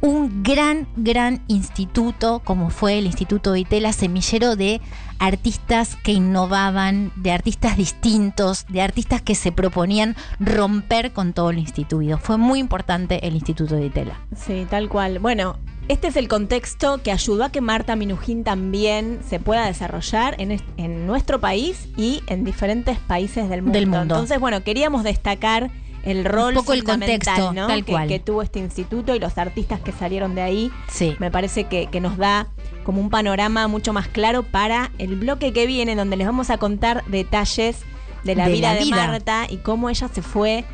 un 0.00 0.42
gran, 0.42 0.86
gran 0.96 1.42
instituto 1.48 2.40
como 2.44 2.70
fue 2.70 2.98
el 2.98 3.06
Instituto 3.06 3.52
de 3.52 3.60
Itela, 3.60 3.92
semillero 3.92 4.56
de 4.56 4.80
artistas 5.18 5.96
que 5.96 6.12
innovaban, 6.12 7.12
de 7.16 7.32
artistas 7.32 7.76
distintos, 7.76 8.66
de 8.68 8.82
artistas 8.82 9.22
que 9.22 9.34
se 9.34 9.52
proponían 9.52 10.16
romper 10.40 11.12
con 11.12 11.32
todo 11.32 11.52
lo 11.52 11.58
instituido. 11.58 12.18
Fue 12.18 12.36
muy 12.36 12.58
importante 12.58 13.26
el 13.26 13.34
Instituto 13.34 13.76
de 13.76 13.86
Itela. 13.86 14.20
Sí, 14.34 14.66
tal 14.68 14.88
cual. 14.88 15.18
Bueno, 15.18 15.56
este 15.88 16.08
es 16.08 16.16
el 16.16 16.28
contexto 16.28 17.00
que 17.02 17.12
ayudó 17.12 17.44
a 17.44 17.50
que 17.50 17.60
Marta 17.60 17.94
Minujín 17.96 18.42
también 18.44 19.20
se 19.26 19.38
pueda 19.38 19.66
desarrollar 19.66 20.34
en, 20.38 20.60
en 20.76 21.06
nuestro 21.06 21.40
país 21.40 21.88
y 21.96 22.22
en 22.26 22.44
diferentes 22.44 22.98
países 22.98 23.48
del 23.48 23.62
mundo. 23.62 23.78
Del 23.78 23.86
mundo. 23.86 24.02
Entonces, 24.14 24.40
bueno, 24.40 24.62
queríamos 24.64 25.04
destacar 25.04 25.70
el 26.06 26.24
rol 26.24 26.54
poco 26.54 26.72
el 26.72 26.84
contexto, 26.84 27.52
¿no? 27.52 27.66
tal 27.66 27.84
que, 27.84 27.92
cual. 27.92 28.08
que 28.08 28.18
tuvo 28.18 28.42
este 28.42 28.58
instituto 28.60 29.14
y 29.14 29.18
los 29.18 29.36
artistas 29.36 29.80
que 29.80 29.92
salieron 29.92 30.34
de 30.34 30.42
ahí. 30.42 30.72
Sí. 30.88 31.14
Me 31.18 31.30
parece 31.30 31.64
que, 31.64 31.88
que 31.88 32.00
nos 32.00 32.16
da 32.16 32.46
como 32.84 33.00
un 33.00 33.10
panorama 33.10 33.68
mucho 33.68 33.92
más 33.92 34.08
claro 34.08 34.42
para 34.44 34.90
el 34.98 35.16
bloque 35.16 35.52
que 35.52 35.66
viene, 35.66 35.96
donde 35.96 36.16
les 36.16 36.26
vamos 36.26 36.50
a 36.50 36.58
contar 36.58 37.04
detalles 37.06 37.80
de 38.24 38.34
la 38.36 38.46
De 38.46 38.52
vida 38.52 38.72
la 38.74 38.80
de. 38.80 38.86
Marta 38.86 39.46
y 39.48 39.58
cómo 39.58 39.90
ella 39.90 40.08
se 40.08 40.22
fue 40.22 40.64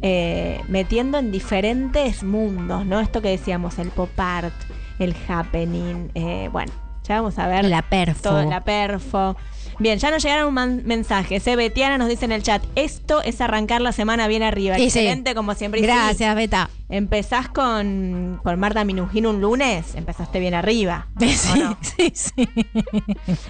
eh, 0.00 0.60
metiendo 0.68 1.18
en 1.18 1.32
diferentes 1.32 2.22
mundos, 2.22 2.86
¿no? 2.86 3.00
Esto 3.00 3.20
que 3.20 3.28
decíamos, 3.30 3.78
el 3.78 3.88
pop 3.88 4.10
art, 4.16 4.54
el 5.00 5.14
happening, 5.28 6.10
eh, 6.14 6.48
bueno, 6.52 6.72
ya 7.02 7.16
vamos 7.16 7.38
a 7.38 7.48
ver 7.48 7.64
La 7.64 7.82
perfo. 7.82 8.22
todo, 8.22 8.42
la 8.48 8.62
perfo. 8.62 9.36
Bien, 9.78 9.98
ya 9.98 10.10
nos 10.10 10.22
llegaron 10.22 10.52
man- 10.52 10.82
mensajes. 10.84 11.46
¿eh? 11.46 11.54
Betiana 11.56 11.98
nos 11.98 12.08
dice 12.08 12.24
en 12.24 12.32
el 12.32 12.42
chat, 12.42 12.62
esto 12.74 13.22
es 13.22 13.40
arrancar 13.40 13.80
la 13.80 13.92
semana 13.92 14.26
bien 14.26 14.42
arriba. 14.42 14.74
Sí, 14.76 14.90
sí. 14.90 14.98
Excelente, 15.00 15.34
como 15.34 15.54
siempre. 15.54 15.80
Y 15.80 15.84
sí, 15.84 15.86
Gracias, 15.86 16.34
Beta. 16.34 16.68
Empezás 16.88 17.48
con, 17.48 18.40
con 18.42 18.58
Marta 18.58 18.82
Minujín 18.84 19.26
un 19.26 19.40
lunes, 19.40 19.94
empezaste 19.94 20.40
bien 20.40 20.54
arriba. 20.54 21.06
¿o 21.16 21.20
Sí, 21.20 21.58
no? 21.60 21.76
sí, 21.80 22.12
sí. 22.14 22.48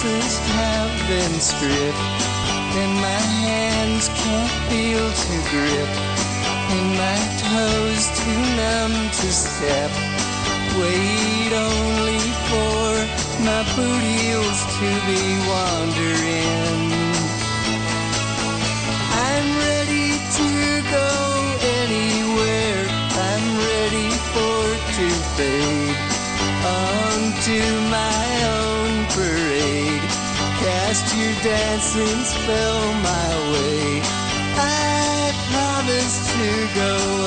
Senses 0.00 0.38
have 0.56 1.08
been 1.08 1.40
stripped, 1.40 1.98
and 2.80 2.92
my 3.00 3.22
hands 3.44 4.08
can't 4.08 4.52
feel 4.68 5.06
to 5.24 5.36
grip, 5.50 5.90
and 6.74 6.88
my 6.96 7.20
toes 7.44 8.04
too 8.20 8.42
numb 8.56 8.94
to 9.10 9.28
step. 9.30 9.90
Wait 10.80 11.52
only 11.52 12.22
for 12.48 12.88
my 13.44 13.62
boot 13.76 14.02
heels 14.12 14.60
to 14.78 14.88
be 15.08 15.22
wandering. 15.50 16.80
I'm 19.28 19.48
ready 19.68 20.10
to 20.38 20.48
go 20.96 21.10
anywhere. 21.82 22.82
I'm 23.28 23.46
ready 23.68 24.10
for 24.32 24.62
to 24.96 25.06
fade 25.36 25.96
onto 26.64 27.90
my. 27.90 28.19
Cast 31.00 31.16
your 31.16 31.32
dancing 31.42 32.24
spell 32.24 32.92
my 33.00 33.52
way. 33.52 34.02
I 34.54 35.32
promise 35.50 36.16
to 36.32 36.74
go 36.74 37.19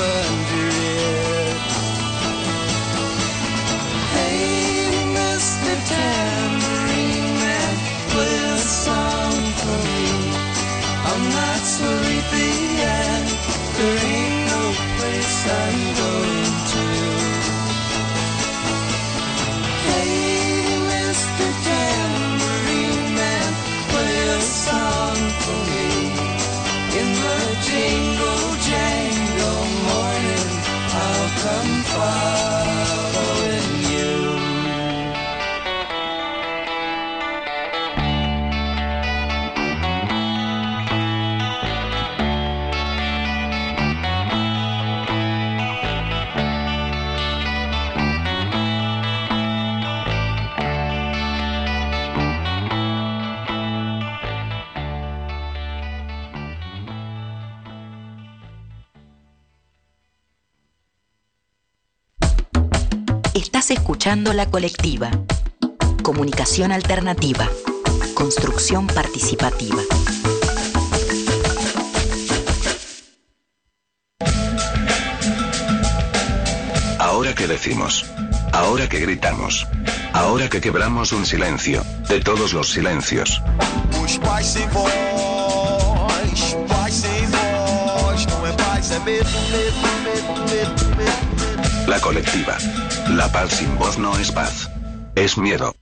escuchando 63.74 64.32
La 64.32 64.46
Colectiva. 64.46 65.10
Comunicación 66.02 66.70
alternativa. 66.70 67.48
Construcción 68.14 68.86
participativa. 68.86 69.82
Ahora 77.00 77.34
que 77.34 77.48
decimos. 77.48 78.06
Ahora 78.52 78.88
que 78.88 79.00
gritamos. 79.00 79.66
Ahora 80.12 80.48
que 80.48 80.60
quebramos 80.60 81.12
un 81.12 81.26
silencio. 81.26 81.82
De 82.08 82.20
todos 82.20 82.52
los 82.52 82.70
silencios. 82.70 83.42
La 91.88 92.00
colectiva. 92.00 92.56
La 93.10 93.30
paz 93.30 93.52
sin 93.58 93.76
voz 93.78 93.98
no 93.98 94.16
es 94.18 94.32
paz. 94.32 94.68
Es 95.14 95.36
miedo. 95.38 95.74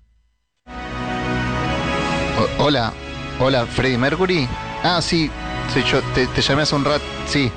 Hola, 2.59 2.93
hola, 3.41 3.67
Freddie 3.67 3.99
Mercury. 3.99 4.49
Ah, 4.83 5.01
sí, 5.01 5.31
sí, 5.73 5.83
yo 5.91 6.01
te, 6.15 6.27
llamé 6.43 6.63
hace 6.63 6.75
un 6.75 6.85
rato. 6.85 7.05
Sí, 7.29 7.51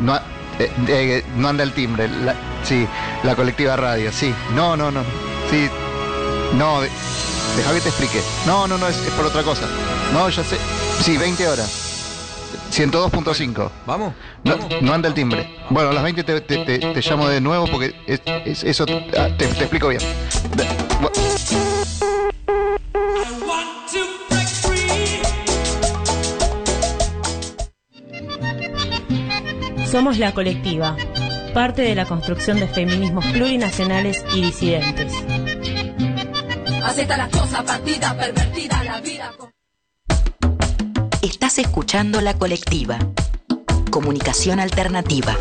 no, 0.00 0.16
eh, 0.58 0.70
eh, 0.88 1.24
no 1.36 1.48
anda 1.48 1.62
el 1.62 1.72
timbre. 1.72 2.08
sí, 2.64 2.86
la 3.22 3.34
colectiva 3.36 3.76
radio, 3.76 4.12
sí. 4.12 4.34
No, 4.54 4.76
no, 4.76 4.90
no. 4.90 5.02
Sí, 5.50 5.68
no, 6.56 6.80
de- 6.80 6.90
deja 7.56 7.72
que 7.72 7.80
te 7.80 7.88
explique. 7.88 8.20
No, 8.46 8.66
no, 8.66 8.76
no, 8.78 8.88
es 8.88 8.96
por 9.16 9.26
otra 9.26 9.42
cosa. 9.42 9.66
No, 10.12 10.28
ya 10.28 10.42
sé. 10.44 10.58
Sí, 11.02 11.16
20 11.16 11.46
horas. 11.48 11.93
102.5. 12.74 13.70
Vamos. 13.86 14.14
No, 14.42 14.56
no 14.80 14.92
anda 14.92 15.08
el 15.08 15.14
timbre. 15.14 15.48
Bueno, 15.70 15.90
a 15.90 15.92
las 15.92 16.02
20 16.02 16.24
te, 16.24 16.40
te- 16.40 16.64
te- 16.64 16.78
te 16.78 17.00
llamo 17.00 17.28
de 17.28 17.40
nuevo 17.40 17.66
porque 17.66 17.94
es, 18.06 18.20
es- 18.44 18.64
eso 18.64 18.84
ah, 19.16 19.28
te, 19.38 19.46
te 19.46 19.60
explico 19.60 19.88
bien. 19.88 20.00
Somos 29.90 30.18
la 30.18 30.32
colectiva, 30.32 30.96
parte 31.52 31.82
de 31.82 31.94
la 31.94 32.04
construcción 32.06 32.58
de 32.58 32.66
feminismos 32.68 33.24
plurinacionales 33.26 34.24
y 34.34 34.42
disidentes. 34.42 35.12
Acepta 36.82 37.16
las 37.16 37.28
cosas, 37.30 37.62
partida, 37.62 38.16
pervertida, 38.16 38.84
la 38.84 39.00
vida. 39.00 39.32
Estás 41.54 41.66
escuchando 41.70 42.20
La 42.20 42.34
Colectiva. 42.34 42.98
Comunicación 43.88 44.58
alternativa. 44.58 45.36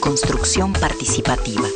Construcción 0.00 0.72
participativa. 0.72 1.68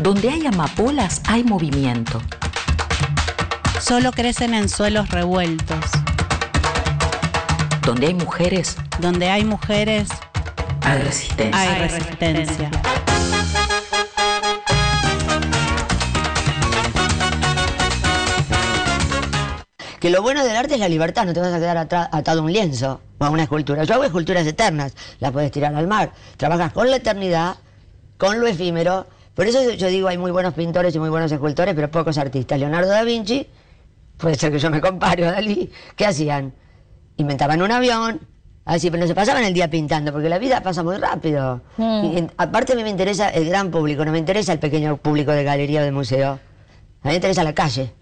Donde 0.00 0.30
hay 0.30 0.46
amapolas 0.46 1.22
hay 1.28 1.44
movimiento. 1.44 2.20
Solo 3.80 4.10
crecen 4.10 4.52
en 4.54 4.68
suelos 4.68 5.10
revueltos. 5.10 5.84
Donde 7.86 8.08
hay 8.08 8.14
mujeres, 8.14 8.76
Donde 8.98 9.30
hay 9.30 9.44
mujeres, 9.44 10.08
hay 10.82 11.02
resistencia. 11.02 11.60
hay 11.60 11.88
resistencia. 11.88 12.70
Que 20.00 20.10
lo 20.10 20.22
bueno 20.22 20.42
del 20.44 20.56
arte 20.56 20.74
es 20.74 20.80
la 20.80 20.88
libertad, 20.88 21.26
no 21.26 21.32
te 21.34 21.40
vas 21.40 21.52
a 21.52 21.58
quedar 21.58 21.76
atado 21.76 22.40
a 22.40 22.42
un 22.42 22.52
lienzo 22.52 23.00
o 23.18 23.24
a 23.24 23.30
una 23.30 23.42
escultura. 23.42 23.84
Yo 23.84 23.94
hago 23.94 24.04
esculturas 24.04 24.46
eternas, 24.46 24.94
las 25.20 25.30
puedes 25.30 25.50
tirar 25.50 25.74
al 25.74 25.86
mar. 25.86 26.12
Trabajas 26.38 26.72
con 26.72 26.90
la 26.90 26.96
eternidad, 26.96 27.56
con 28.16 28.40
lo 28.40 28.46
efímero. 28.46 29.06
Por 29.34 29.46
eso 29.46 29.70
yo 29.72 29.86
digo, 29.88 30.08
hay 30.08 30.16
muy 30.18 30.30
buenos 30.30 30.54
pintores 30.54 30.94
y 30.94 30.98
muy 30.98 31.10
buenos 31.10 31.30
escultores, 31.30 31.74
pero 31.74 31.90
pocos 31.90 32.16
artistas. 32.18 32.58
Leonardo 32.58 32.88
da 32.90 33.02
Vinci, 33.04 33.46
puede 34.16 34.36
ser 34.36 34.50
que 34.50 34.58
yo 34.58 34.70
me 34.70 34.80
compare 34.80 35.26
a 35.26 35.32
Dalí, 35.32 35.70
¿qué 35.96 36.06
hacían? 36.06 36.52
Inventaban 37.18 37.60
un 37.60 37.70
avión, 37.70 38.20
así, 38.64 38.90
pero 38.90 39.02
no 39.02 39.06
se 39.06 39.14
pasaban 39.14 39.44
el 39.44 39.52
día 39.52 39.68
pintando, 39.68 40.12
porque 40.12 40.30
la 40.30 40.38
vida 40.38 40.62
pasa 40.62 40.82
muy 40.82 40.96
rápido. 40.96 41.60
Y 41.78 42.16
en- 42.18 42.32
aparte 42.38 42.72
a 42.72 42.76
mí 42.76 42.82
me 42.82 42.90
interesa 42.90 43.28
el 43.28 43.46
gran 43.50 43.70
público, 43.70 44.04
no 44.04 44.12
me 44.12 44.18
interesa 44.18 44.52
el 44.54 44.58
pequeño 44.58 44.96
público 44.96 45.30
de 45.32 45.44
galería 45.44 45.80
o 45.82 45.84
de 45.84 45.92
museo. 45.92 46.32
A 46.32 46.38
mí 47.08 47.10
me 47.10 47.14
interesa 47.16 47.44
la 47.44 47.52
calle. 47.54 47.92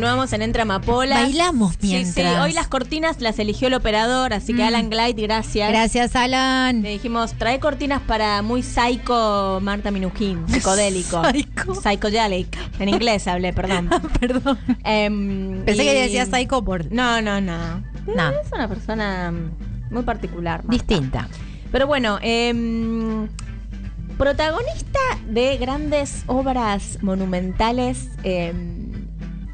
Continuamos 0.00 0.32
en 0.32 0.40
Entre 0.40 0.62
Amapolas. 0.62 1.20
Bailamos 1.24 1.72
Sí, 1.74 1.88
sí, 1.88 1.88
mientras. 1.88 2.40
hoy 2.42 2.54
las 2.54 2.68
cortinas 2.68 3.20
las 3.20 3.38
eligió 3.38 3.68
el 3.68 3.74
operador, 3.74 4.32
así 4.32 4.54
que 4.54 4.62
Mm. 4.62 4.66
Alan 4.66 4.88
Glide, 4.88 5.20
gracias. 5.24 5.68
Gracias, 5.68 6.16
Alan. 6.16 6.80
Le 6.80 6.92
dijimos, 6.92 7.34
trae 7.34 7.60
cortinas 7.60 8.00
para 8.00 8.40
muy 8.40 8.62
psycho 8.62 9.58
Marta 9.60 9.90
Minujín, 9.90 10.42
psicodélico. 10.48 11.22
Psycho. 11.22 11.74
Psychedelic. 11.74 12.56
En 12.78 12.88
inglés 12.88 13.28
hablé, 13.28 13.52
perdón. 13.60 13.90
Perdón. 14.18 14.58
Em, 14.84 15.62
Pensé 15.66 15.82
y- 15.82 15.86
que 15.86 15.94
decía 16.00 16.24
psycho 16.24 16.64
por. 16.64 16.90
No, 16.90 17.20
no, 17.20 17.42
no. 17.42 17.58
No. 18.06 18.30
Es 18.30 18.50
una 18.54 18.68
persona 18.68 19.34
muy 19.90 20.02
particular. 20.04 20.64
Marta. 20.64 20.72
Distinta. 20.72 21.28
Pero 21.70 21.86
bueno, 21.86 22.18
em, 22.22 23.28
protagonista 24.16 24.98
de 25.28 25.58
grandes 25.58 26.22
obras 26.26 26.96
monumentales 27.02 28.08
em, 28.22 28.79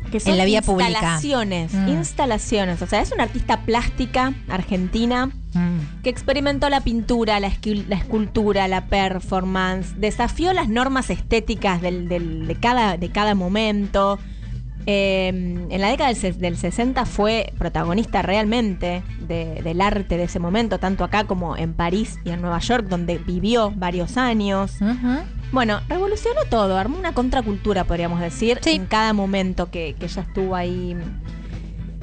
que 0.06 0.20
son 0.20 0.32
En 0.32 0.38
la 0.38 0.44
vía 0.44 0.62
pública. 0.62 0.90
instalaciones, 0.90 1.72
Mm. 1.74 1.88
instalaciones. 1.88 2.82
O 2.82 2.86
sea, 2.86 3.00
es 3.00 3.12
una 3.12 3.24
artista 3.24 3.62
plástica 3.62 4.32
argentina 4.48 5.26
Mm. 5.54 6.02
que 6.02 6.10
experimentó 6.10 6.68
la 6.68 6.80
pintura, 6.82 7.40
la, 7.40 7.50
la 7.88 7.96
escultura, 7.96 8.68
la 8.68 8.86
performance, 8.86 9.94
desafió 9.98 10.52
las 10.52 10.68
normas 10.68 11.10
estéticas 11.10 11.80
del- 11.80 12.08
del- 12.08 12.46
de, 12.46 12.54
cada, 12.56 12.96
de 12.96 13.10
cada 13.10 13.34
momento. 13.34 14.18
Eh, 14.88 15.28
en 15.28 15.80
la 15.80 15.88
década 15.90 16.12
del, 16.12 16.38
del 16.38 16.56
60 16.56 17.04
fue 17.06 17.52
protagonista 17.58 18.22
realmente 18.22 19.02
de- 19.26 19.60
del 19.62 19.80
arte 19.80 20.16
de 20.16 20.24
ese 20.24 20.38
momento, 20.38 20.78
tanto 20.78 21.02
acá 21.02 21.24
como 21.24 21.56
en 21.56 21.74
París 21.74 22.18
y 22.24 22.30
en 22.30 22.40
Nueva 22.40 22.60
York, 22.60 22.86
donde 22.88 23.18
vivió 23.18 23.72
varios 23.74 24.16
años. 24.16 24.74
Bueno, 25.52 25.80
revolucionó 25.88 26.40
todo, 26.48 26.76
armó 26.78 26.98
una 26.98 27.12
contracultura, 27.14 27.84
podríamos 27.84 28.20
decir, 28.20 28.58
Sí. 28.62 28.70
en 28.70 28.86
cada 28.86 29.12
momento 29.12 29.70
que, 29.70 29.96
que 29.98 30.06
ella 30.06 30.22
estuvo 30.22 30.54
ahí 30.54 30.96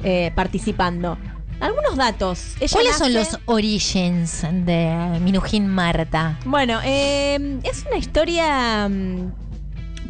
eh, 0.02 0.30
participando. 0.34 1.16
Algunos 1.60 1.96
datos. 1.96 2.56
Ella 2.60 2.72
¿Cuáles 2.72 2.96
son 2.96 3.14
los 3.14 3.38
origins 3.46 4.42
de 4.42 5.18
Minujín 5.22 5.68
Marta? 5.68 6.38
Bueno, 6.44 6.80
eh, 6.84 7.60
es 7.62 7.84
una 7.86 7.96
historia. 7.96 8.90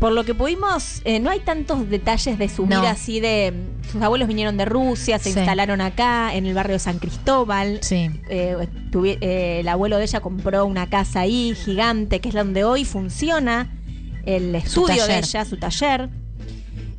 Por 0.01 0.13
lo 0.13 0.25
que 0.25 0.35
pudimos, 0.35 1.01
eh, 1.05 1.21
no 1.21 1.31
hay 1.31 1.41
tantos 1.41 1.89
detalles 1.89 2.37
de 2.39 2.49
su 2.49 2.67
No. 2.67 2.81
vida 2.81 2.91
así 2.91 3.21
de. 3.21 3.55
Sus 3.91 4.03
abuelos 4.03 4.27
vinieron 4.29 4.57
de 4.57 4.65
Rusia, 4.65 5.19
se 5.19 5.33
Sí. 5.33 5.39
instalaron 5.39 5.81
acá, 5.81 6.35
en 6.35 6.47
el 6.47 6.55
barrio 6.55 6.75
de 6.75 6.79
San 6.81 6.99
Cristóbal. 6.99 7.79
Sí. 7.83 8.11
Eh, 8.29 8.57
tuvi- 8.91 9.19
eh, 9.21 9.59
el 9.61 9.69
abuelo 9.69 9.97
de 9.99 10.05
ella 10.05 10.21
compró 10.21 10.67
una 10.67 10.89
casa 10.89 11.21
ahí 11.21 11.55
gigante, 11.55 12.21
que 12.21 12.29
es 12.31 12.35
donde 12.35 12.65
hoy 12.65 12.85
funciona 12.85 13.71
el 14.27 14.55
estudio 14.55 15.07
de 15.07 15.19
ella, 15.19 15.45
su 15.45 15.57
taller. 15.59 16.09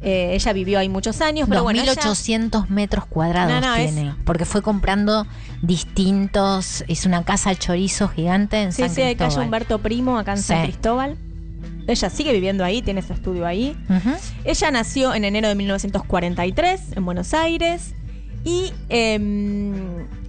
Eh, 0.02 0.36
ella 0.36 0.54
vivió 0.54 0.78
ahí 0.80 0.88
muchos 0.88 1.20
años, 1.22 1.50
pero 1.50 1.64
bueno. 1.64 1.82
ella- 1.82 1.96
2800 1.96 2.70
metros 2.70 3.06
cuadrados 3.08 3.52
No, 3.52 3.60
no, 3.62 3.76
es- 3.76 3.94
tiene. 3.94 4.14
Porque 4.24 4.46
fue 4.46 4.62
comprando 4.62 5.26
distintos. 5.64 6.84
Es 6.88 7.06
una 7.06 7.24
casa 7.24 7.54
chorizo 7.56 8.08
gigante 8.10 8.62
en 8.62 8.72
Sí, 8.72 8.84
San 8.84 8.90
sí, 8.92 9.02
de 9.02 9.16
calle 9.16 9.18
Cristóbal. 9.18 9.46
Humberto 9.46 9.80
Primo, 9.80 10.18
acá 10.18 10.34
en 10.34 10.38
San 10.42 10.58
Sí. 10.60 10.64
Cristóbal. 10.72 11.18
Ella 11.88 12.10
sigue 12.10 12.34
viviendo 12.34 12.64
ahí, 12.64 12.82
tiene 12.82 13.02
su 13.02 13.14
estudio 13.14 13.46
ahí. 13.46 13.76
Ella 14.44 14.72
nació 14.72 15.14
en 15.14 15.24
enero 15.24 15.48
de 15.48 15.56
1943 15.56 16.82
en 16.96 17.06
Buenos 17.06 17.34
Aires 17.34 17.94
y 18.44 18.72
em, 18.90 19.74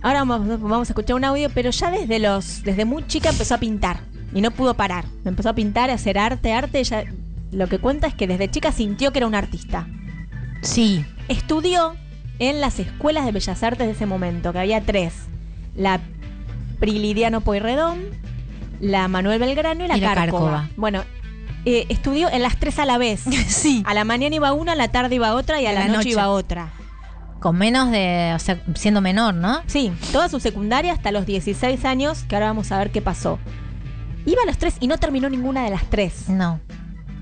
ahora 0.02 0.24
vamos, 0.24 0.60
vamos 0.60 0.88
a 0.88 0.92
escuchar 0.92 1.16
un 1.16 1.24
audio, 1.24 1.50
pero 1.54 1.70
ya 1.70 1.90
desde 1.90 2.18
los 2.18 2.62
desde 2.62 2.84
muy 2.84 3.06
chica 3.06 3.30
empezó 3.30 3.54
a 3.54 3.58
pintar 3.58 4.00
y 4.34 4.40
no 4.40 4.50
pudo 4.50 4.74
parar. 4.74 5.04
Empezó 5.24 5.50
a 5.50 5.54
pintar, 5.54 5.90
a 5.90 5.94
hacer 5.94 6.18
arte, 6.18 6.52
arte. 6.52 6.78
Ella 6.78 7.04
lo 7.52 7.68
que 7.68 7.78
cuenta 7.78 8.06
es 8.06 8.14
que 8.14 8.26
desde 8.26 8.50
chica 8.50 8.72
sintió 8.72 9.12
que 9.12 9.20
era 9.20 9.26
una 9.26 9.38
artista. 9.38 9.86
Sí. 10.62 11.04
Estudió 11.28 11.94
en 12.38 12.60
las 12.60 12.78
escuelas 12.78 13.24
de 13.24 13.32
bellas 13.32 13.62
artes 13.62 13.86
de 13.86 13.92
ese 13.92 14.06
momento, 14.06 14.52
que 14.52 14.58
había 14.58 14.80
tres: 14.80 15.14
la 15.74 16.00
Prilidiano 16.80 17.40
Pueyrredón, 17.40 18.00
la 18.80 19.08
Manuel 19.08 19.38
Belgrano 19.38 19.84
y 19.84 19.88
la, 19.88 19.96
Y 19.96 20.00
la 20.00 20.14
Cárcova. 20.14 20.50
Cárcova. 20.50 20.70
Bueno, 20.76 21.04
eh, 21.66 21.84
estudió 21.90 22.30
en 22.30 22.40
las 22.42 22.56
tres 22.58 22.78
a 22.78 22.86
la 22.86 22.96
vez. 22.96 23.24
Sí. 23.48 23.82
A 23.86 23.92
la 23.92 24.04
mañana 24.04 24.34
iba 24.34 24.52
una, 24.54 24.72
a 24.72 24.76
la 24.76 24.88
tarde 24.88 25.16
iba 25.16 25.34
otra 25.34 25.60
y 25.60 25.66
a 25.66 25.70
A 25.70 25.72
la, 25.74 25.80
la 25.80 25.86
noche, 25.88 25.96
noche. 25.98 26.08
iba 26.10 26.28
otra. 26.30 26.70
Con 27.40 27.56
menos 27.58 27.90
de. 27.90 28.32
O 28.34 28.38
sea, 28.38 28.62
siendo 28.74 29.00
menor, 29.02 29.34
¿no? 29.34 29.60
Sí, 29.66 29.92
toda 30.10 30.28
su 30.30 30.40
secundaria 30.40 30.92
hasta 30.94 31.12
los 31.12 31.26
16 31.26 31.84
años, 31.84 32.24
que 32.28 32.34
ahora 32.34 32.46
vamos 32.46 32.72
a 32.72 32.78
ver 32.78 32.90
qué 32.90 33.02
pasó. 33.02 33.38
Iba 34.24 34.42
a 34.42 34.46
los 34.46 34.56
tres 34.58 34.76
y 34.80 34.86
no 34.86 34.96
terminó 34.98 35.28
ninguna 35.28 35.62
de 35.64 35.70
las 35.70 35.84
tres. 35.90 36.28
No. 36.28 36.58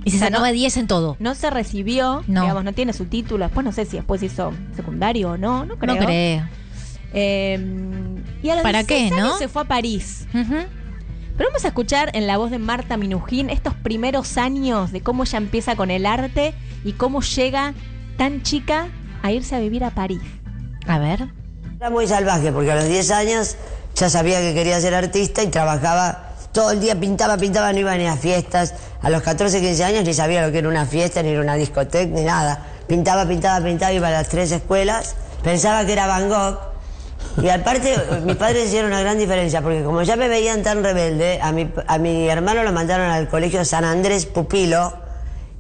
Y 0.05 0.11
se 0.11 0.17
O 0.17 0.19
sea, 0.21 0.29
sacaba 0.29 0.49
no- 0.49 0.53
10 0.55 0.77
en 0.77 0.87
todo. 0.87 1.17
No 1.19 1.35
se 1.35 1.51
recibió, 1.51 2.23
No. 2.27 2.43
digamos, 2.43 2.63
no 2.65 2.73
tiene 2.73 2.93
su 2.93 3.07
título. 3.07 3.45
Después 3.45 3.65
no 3.65 3.73
sé 3.73 3.87
si 3.87 3.97
después 3.97 4.23
hizo 4.23 4.53
secundario 4.77 5.33
o 5.33 5.37
no, 5.37 5.65
no 5.67 5.77
creo. 5.79 5.95
No 5.97 6.05
creo. 6.07 6.49
Eh, 7.13 7.59
y 8.43 8.49
a 8.51 8.55
los 8.55 8.63
¿Para 8.63 8.83
16 8.83 9.11
qué, 9.11 9.17
no? 9.17 9.25
años 9.25 9.39
se 9.39 9.49
fue 9.49 9.63
a 9.63 9.65
París. 9.65 10.27
Pero 11.37 11.49
vamos 11.51 11.65
a 11.65 11.69
escuchar 11.69 12.11
en 12.15 12.29
la 12.29 12.37
voz 12.37 12.53
de 12.53 12.61
Marta 12.61 12.97
Minujín 12.97 13.51
estos 13.51 13.75
primeros 13.75 14.39
años 14.39 14.93
de 14.93 15.03
cómo 15.03 15.25
ella 15.25 15.39
empieza 15.39 15.75
con 15.75 15.91
el 15.91 16.07
arte 16.07 16.55
y 16.85 16.93
cómo 16.93 17.23
llega 17.23 17.75
tan 18.17 18.43
chica 18.43 18.87
a 19.23 19.33
irse 19.33 19.57
a 19.57 19.59
vivir 19.59 19.83
a 19.83 19.91
París. 19.91 20.23
A 20.87 20.99
ver. 20.99 21.29
Era 21.81 21.91
muy 21.91 22.07
salvaje 22.07 22.53
porque 22.53 22.71
a 22.71 22.77
los 22.77 22.87
10 22.87 23.11
años 23.11 23.57
ya 23.97 24.09
sabía 24.09 24.39
que 24.41 24.55
quería 24.55 24.81
ser 24.81 24.95
artista 24.95 25.43
y 25.43 25.49
trabajaba 25.49 26.35
todo 26.53 26.71
el 26.71 26.81
día, 26.81 26.99
pintaba, 27.01 27.37
pintaba, 27.37 27.73
no 27.73 27.81
iba 27.81 27.97
ni 27.97 28.07
a 28.07 28.17
fiestas. 28.17 28.75
A 29.03 29.11
los 29.11 29.23
14, 29.23 29.61
15 29.61 29.85
años 29.85 30.05
ni 30.05 30.15
sabía 30.15 30.47
lo 30.47 30.53
que 30.53 30.59
era 30.59 30.69
una 30.69 30.87
fiesta, 30.87 31.21
ni 31.21 31.31
era 31.31 31.41
una 31.41 31.57
discoteca, 31.57 32.15
ni 32.15 32.23
nada. 32.23 32.65
Pintaba, 32.87 33.27
pintaba, 33.27 33.65
pintaba, 33.65 33.93
iba 33.93 34.07
a 34.07 34.13
las 34.13 34.29
tres 34.29 34.53
escuelas. 34.53 35.17
Pensaba 35.43 35.85
que 35.85 35.95
era 35.95 36.07
Van 36.07 36.29
Gogh. 36.29 36.74
Y 37.43 37.49
aparte, 37.49 37.97
mis 38.25 38.37
padres 38.37 38.67
hicieron 38.67 38.91
una 38.91 39.01
gran 39.01 39.19
diferencia, 39.19 39.61
porque 39.61 39.83
como 39.83 40.03
ya 40.03 40.17
me 40.17 40.29
veían 40.29 40.63
tan 40.63 40.85
rebelde, 40.85 41.41
a 41.43 41.53
mi, 41.53 41.71
a 41.87 41.99
mi 41.99 42.29
hermano 42.29 42.63
lo 42.63 42.73
mandaron 42.73 43.11
al 43.11 43.29
colegio 43.29 43.65
San 43.65 43.85
Andrés 43.85 44.27
Pupilo 44.27 44.93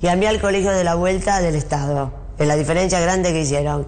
y 0.00 0.06
a 0.06 0.16
mí 0.16 0.26
al 0.26 0.40
colegio 0.40 0.70
de 0.70 0.84
la 0.84 0.94
Vuelta 0.94 1.40
del 1.40 1.54
Estado. 1.56 2.12
Es 2.38 2.46
la 2.46 2.56
diferencia 2.56 3.00
grande 3.00 3.32
que 3.32 3.40
hicieron. 3.40 3.86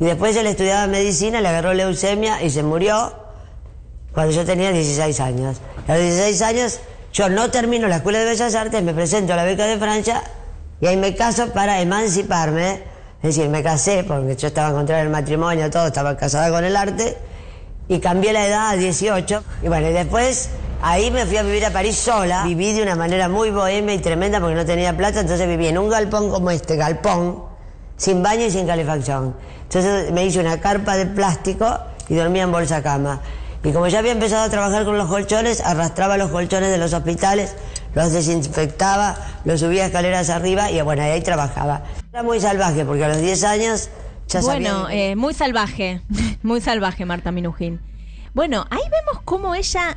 Y 0.00 0.04
después 0.04 0.36
él 0.36 0.46
estudiaba 0.46 0.86
medicina, 0.86 1.40
le 1.40 1.48
agarró 1.48 1.74
leucemia 1.74 2.42
y 2.42 2.50
se 2.50 2.62
murió 2.62 3.14
cuando 4.12 4.32
yo 4.32 4.44
tenía 4.44 4.72
16 4.72 5.20
años. 5.20 5.60
A 5.86 5.94
los 5.94 6.02
16 6.02 6.42
años 6.42 6.80
yo 7.12 7.28
no 7.28 7.50
termino 7.50 7.88
la 7.88 7.96
Escuela 7.96 8.18
de 8.18 8.24
Bellas 8.26 8.54
Artes, 8.54 8.82
me 8.82 8.94
presento 8.94 9.32
a 9.32 9.36
la 9.36 9.44
beca 9.44 9.66
de 9.66 9.78
Francia 9.78 10.22
y 10.80 10.86
ahí 10.86 10.96
me 10.96 11.14
caso 11.14 11.52
para 11.52 11.80
emanciparme. 11.80 12.91
Es 13.22 13.36
decir, 13.36 13.48
me 13.48 13.62
casé 13.62 14.02
porque 14.02 14.34
yo 14.34 14.48
estaba 14.48 14.70
en 14.70 14.74
contra 14.74 14.98
del 14.98 15.08
matrimonio, 15.08 15.70
todo, 15.70 15.86
estaba 15.86 16.16
casada 16.16 16.50
con 16.50 16.64
el 16.64 16.76
arte 16.76 17.16
y 17.88 18.00
cambié 18.00 18.32
la 18.32 18.46
edad 18.46 18.70
a 18.70 18.76
18. 18.76 19.44
Y 19.62 19.68
bueno, 19.68 19.88
y 19.88 19.92
después 19.92 20.50
ahí 20.82 21.12
me 21.12 21.24
fui 21.24 21.36
a 21.36 21.44
vivir 21.44 21.64
a 21.64 21.70
París 21.70 21.96
sola. 21.96 22.42
Viví 22.44 22.72
de 22.72 22.82
una 22.82 22.96
manera 22.96 23.28
muy 23.28 23.50
bohemia 23.50 23.94
y 23.94 23.98
tremenda 23.98 24.40
porque 24.40 24.56
no 24.56 24.66
tenía 24.66 24.96
plata, 24.96 25.20
entonces 25.20 25.46
viví 25.46 25.68
en 25.68 25.78
un 25.78 25.88
galpón 25.88 26.30
como 26.30 26.50
este, 26.50 26.76
galpón, 26.76 27.44
sin 27.96 28.24
baño 28.24 28.46
y 28.46 28.50
sin 28.50 28.66
calefacción. 28.66 29.36
Entonces 29.62 30.10
me 30.10 30.26
hice 30.26 30.40
una 30.40 30.60
carpa 30.60 30.96
de 30.96 31.06
plástico 31.06 31.78
y 32.08 32.16
dormía 32.16 32.42
en 32.42 32.50
bolsa 32.50 32.82
cama. 32.82 33.20
Y 33.62 33.70
como 33.70 33.86
ya 33.86 34.00
había 34.00 34.10
empezado 34.10 34.42
a 34.42 34.50
trabajar 34.50 34.84
con 34.84 34.98
los 34.98 35.08
colchones, 35.08 35.60
arrastraba 35.60 36.16
los 36.16 36.32
colchones 36.32 36.70
de 36.70 36.78
los 36.78 36.92
hospitales, 36.92 37.54
los 37.94 38.10
desinfectaba, 38.12 39.14
los 39.44 39.60
subía 39.60 39.86
escaleras 39.86 40.28
arriba 40.30 40.72
y 40.72 40.80
bueno, 40.80 41.04
ahí 41.04 41.20
trabajaba. 41.20 41.82
Era 42.12 42.22
muy 42.22 42.38
salvaje 42.40 42.84
porque 42.84 43.04
a 43.04 43.08
los 43.08 43.22
10 43.22 43.44
años 43.44 43.88
ya 44.28 44.42
bueno, 44.42 44.82
sabía... 44.82 45.12
eh, 45.12 45.16
muy 45.16 45.32
salvaje, 45.32 46.02
muy 46.42 46.60
salvaje 46.60 47.06
Marta 47.06 47.32
Minujín. 47.32 47.80
Bueno, 48.34 48.66
ahí 48.68 48.82
vemos 48.82 49.22
cómo 49.24 49.54
ella 49.54 49.96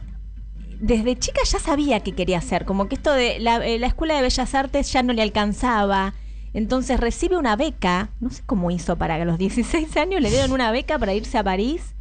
desde 0.80 1.20
chica 1.20 1.42
ya 1.44 1.60
sabía 1.60 2.00
qué 2.00 2.14
quería 2.14 2.38
hacer, 2.38 2.64
como 2.64 2.88
que 2.88 2.96
esto 2.96 3.12
de 3.12 3.40
la, 3.40 3.58
eh, 3.66 3.80
la 3.80 3.88
Escuela 3.88 4.16
de 4.16 4.22
Bellas 4.22 4.56
Artes 4.56 4.94
ya 4.94 5.04
no 5.04 5.12
le 5.12 5.24
alcanzaba. 5.24 6.14
Entonces 6.54 7.02
recibe 7.02 7.36
una 7.36 7.58
beca, 7.58 8.12
no 8.22 8.30
sé 8.30 8.44
cómo 8.46 8.72
hizo 8.72 8.96
para 8.98 9.18
que 9.18 9.24
a 9.24 9.26
los 9.26 9.38
16 9.38 9.98
años 9.98 10.22
le 10.22 10.30
dieron 10.30 10.54
una 10.54 10.72
beca 10.72 10.98
para 10.98 11.14
irse 11.14 11.38
a 11.38 11.44
París. 11.44 11.96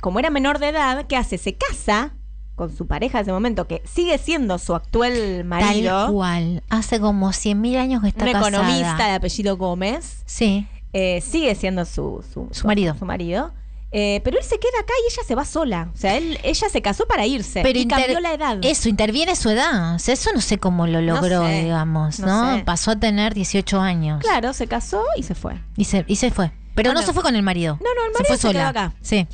Como 0.00 0.18
era 0.18 0.30
menor 0.30 0.60
de 0.60 0.68
edad, 0.68 1.04
¿qué 1.06 1.16
hace? 1.18 1.36
Se 1.36 1.56
casa 1.56 2.14
con 2.58 2.76
su 2.76 2.86
pareja 2.86 3.16
de 3.18 3.22
ese 3.22 3.32
momento, 3.32 3.66
que 3.66 3.80
sigue 3.86 4.18
siendo 4.18 4.58
su 4.58 4.74
actual 4.74 5.44
marido. 5.44 6.04
Tal 6.04 6.12
cual. 6.12 6.62
Hace 6.68 7.00
como 7.00 7.28
100.000 7.30 7.76
años 7.78 8.02
que 8.02 8.08
está 8.08 8.26
un 8.26 8.32
casada. 8.32 8.48
economista 8.50 9.06
de 9.06 9.12
apellido 9.12 9.56
Gómez. 9.56 10.22
Sí. 10.26 10.66
Eh, 10.92 11.22
sigue 11.22 11.54
siendo 11.54 11.86
su, 11.86 12.22
su, 12.32 12.48
Su 12.50 12.66
marido. 12.66 12.94
Su 12.98 13.06
marido. 13.06 13.52
Eh, 13.90 14.20
pero 14.22 14.36
él 14.36 14.44
se 14.44 14.58
queda 14.58 14.80
acá 14.80 14.92
y 15.02 15.10
ella 15.12 15.22
se 15.26 15.34
va 15.34 15.44
sola. 15.46 15.88
O 15.94 15.96
sea, 15.96 16.18
él, 16.18 16.38
ella 16.42 16.68
se 16.68 16.82
casó 16.82 17.06
para 17.06 17.24
irse. 17.24 17.62
Pero 17.62 17.78
y 17.78 17.86
cambió 17.86 18.20
la 18.20 18.34
edad. 18.34 18.58
Eso, 18.60 18.90
interviene 18.90 19.34
su 19.34 19.48
edad. 19.48 19.94
O 19.94 19.98
sea, 19.98 20.12
eso 20.12 20.30
no 20.34 20.42
sé 20.42 20.58
cómo 20.58 20.86
lo 20.86 21.00
No 21.00 21.14
logró, 21.14 21.46
sé, 21.46 21.62
digamos, 21.62 22.18
no 22.20 22.26
¿no? 22.26 22.58
sé. 22.58 22.64
Pasó 22.64 22.90
a 22.90 22.96
tener 22.96 23.32
18 23.32 23.80
años. 23.80 24.20
Claro, 24.22 24.52
se 24.52 24.66
casó 24.66 25.02
y 25.16 25.22
se 25.22 25.34
fue. 25.34 25.54
Y 25.78 25.84
se, 25.84 26.04
y 26.06 26.16
se 26.16 26.30
fue. 26.30 26.50
Pero 26.74 26.88
Bueno. 26.90 27.00
no 27.00 27.06
se 27.06 27.14
fue 27.14 27.22
con 27.22 27.34
el 27.34 27.42
marido. 27.42 27.78
No, 27.80 27.94
no, 27.94 28.06
el 28.06 28.12
se 28.12 28.18
marido 28.18 28.26
fue 28.28 28.36
se 28.36 28.42
sola. 28.42 28.58
quedó 28.60 28.68
acá. 28.68 28.92
Sí. 29.00 29.26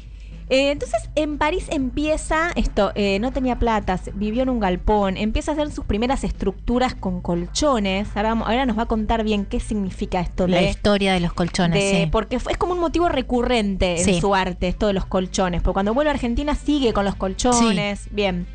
Eh, 0.51 0.71
entonces 0.73 1.01
en 1.15 1.39
París 1.39 1.67
empieza 1.71 2.51
esto, 2.55 2.93
eh, 2.95 3.19
no 3.19 3.33
tenía 3.33 3.59
plata, 3.59 3.97
se- 3.97 4.11
vivió 4.13 4.43
en 4.43 4.51
un 4.51 4.61
galpón, 4.61 5.17
empieza 5.17 5.53
a 5.53 5.55
hacer 5.55 5.71
sus 5.73 5.87
primeras 5.87 6.23
estructuras 6.23 6.95
con 6.95 7.23
colchones. 7.23 8.09
Ahora, 8.15 8.29
vamos- 8.31 8.49
ahora 8.49 8.67
nos 8.67 8.77
va 8.77 8.83
a 8.83 8.87
contar 8.87 9.25
bien 9.25 9.47
qué 9.47 9.59
significa 9.59 10.21
esto 10.21 10.47
La 10.47 10.59
de, 10.59 10.69
historia 10.71 11.15
de 11.15 11.21
los 11.21 11.33
colchones, 11.33 11.83
de- 11.83 12.01
sí. 12.05 12.09
Porque 12.13 12.37
es 12.37 12.59
como 12.59 12.75
un 12.75 12.81
motivo 12.81 13.09
recurrente 13.09 13.99
en 13.99 14.05
Sí. 14.05 14.21
su 14.21 14.35
arte, 14.35 14.69
esto 14.69 14.87
de 14.87 14.93
los 14.93 15.07
colchones. 15.07 15.63
Porque 15.63 15.75
cuando 15.75 15.95
vuelve 15.95 16.11
a 16.11 16.15
Argentina 16.15 16.55
sigue 16.55 16.93
con 16.93 17.05
los 17.07 17.15
colchones. 17.15 18.09
Bien. 18.11 18.47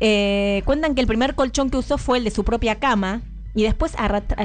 Eh, 0.00 0.62
cuentan 0.64 0.94
que 0.94 1.02
el 1.02 1.06
primer 1.06 1.34
colchón 1.34 1.68
que 1.70 1.76
usó 1.76 1.98
fue 1.98 2.18
el 2.18 2.24
de 2.24 2.30
su 2.30 2.44
propia 2.44 2.76
cama. 2.76 3.20
Y 3.54 3.64
después, 3.64 3.94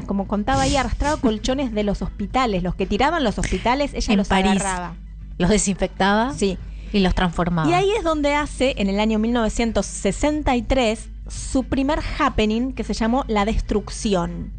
como 0.07 0.27
contaba 0.27 0.63
ahí, 0.63 0.75
arrastraba 0.75 1.17
colchones 1.21 1.71
de 1.73 1.83
los 1.83 2.01
hospitales. 2.01 2.63
Los 2.63 2.75
que 2.75 2.85
tiraban 2.85 3.23
los 3.23 3.37
hospitales, 3.37 3.93
ella 3.93 4.13
En 4.13 4.17
los 4.17 4.27
París. 4.27 4.51
agarraba. 4.61 4.95
Los 5.37 5.49
desinfectaba 5.49 6.33
Sí. 6.33 6.57
y 6.93 6.99
los 6.99 7.13
transformaba. 7.15 7.69
Y 7.69 7.73
ahí 7.73 7.91
es 7.97 8.03
donde 8.03 8.33
hace, 8.35 8.75
en 8.77 8.89
el 8.89 8.99
año 8.99 9.19
1963, 9.19 11.09
su 11.27 11.63
primer 11.63 11.99
happening 12.19 12.73
que 12.73 12.83
se 12.83 12.93
llamó 12.93 13.23
La 13.27 13.45
Destrucción. 13.45 14.51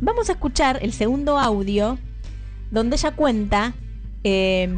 Vamos 0.00 0.28
a 0.28 0.32
escuchar 0.32 0.78
el 0.82 0.92
segundo 0.92 1.38
audio 1.38 1.98
donde 2.70 2.96
ella 2.96 3.10
cuenta 3.12 3.74
eh, 4.24 4.68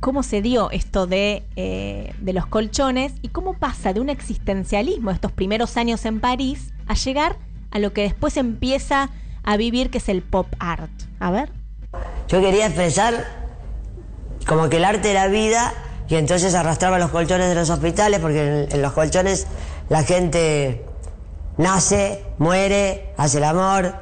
cómo 0.00 0.22
se 0.22 0.42
dio 0.42 0.70
esto 0.70 1.06
de, 1.06 1.44
eh, 1.56 2.12
de 2.20 2.32
los 2.32 2.46
colchones 2.46 3.12
y 3.22 3.28
cómo 3.28 3.54
pasa 3.54 3.92
de 3.92 4.00
un 4.00 4.08
existencialismo 4.10 5.10
estos 5.10 5.32
primeros 5.32 5.76
años 5.76 6.04
en 6.04 6.20
París 6.20 6.72
a 6.86 6.94
llegar 6.94 7.36
a 7.70 7.78
lo 7.78 7.92
que 7.92 8.02
después 8.02 8.36
empieza 8.36 9.10
a 9.44 9.56
vivir, 9.56 9.90
que 9.90 9.98
es 9.98 10.08
el 10.08 10.22
pop 10.22 10.46
art. 10.58 10.90
A 11.20 11.30
ver. 11.30 11.50
Yo 12.28 12.40
quería 12.40 12.66
expresar 12.66 13.43
como 14.46 14.68
que 14.68 14.76
el 14.76 14.84
arte 14.84 15.10
era 15.10 15.28
vida 15.28 15.72
y 16.08 16.16
entonces 16.16 16.54
arrastraba 16.54 16.98
los 16.98 17.10
colchones 17.10 17.48
de 17.48 17.54
los 17.54 17.70
hospitales 17.70 18.20
porque 18.20 18.68
en, 18.70 18.82
los 18.82 18.92
colchones 18.92 19.46
la 19.88 20.02
gente 20.02 20.84
nace, 21.56 22.24
muere, 22.38 23.14
hace 23.16 23.38
el 23.38 23.44
amor, 23.44 23.94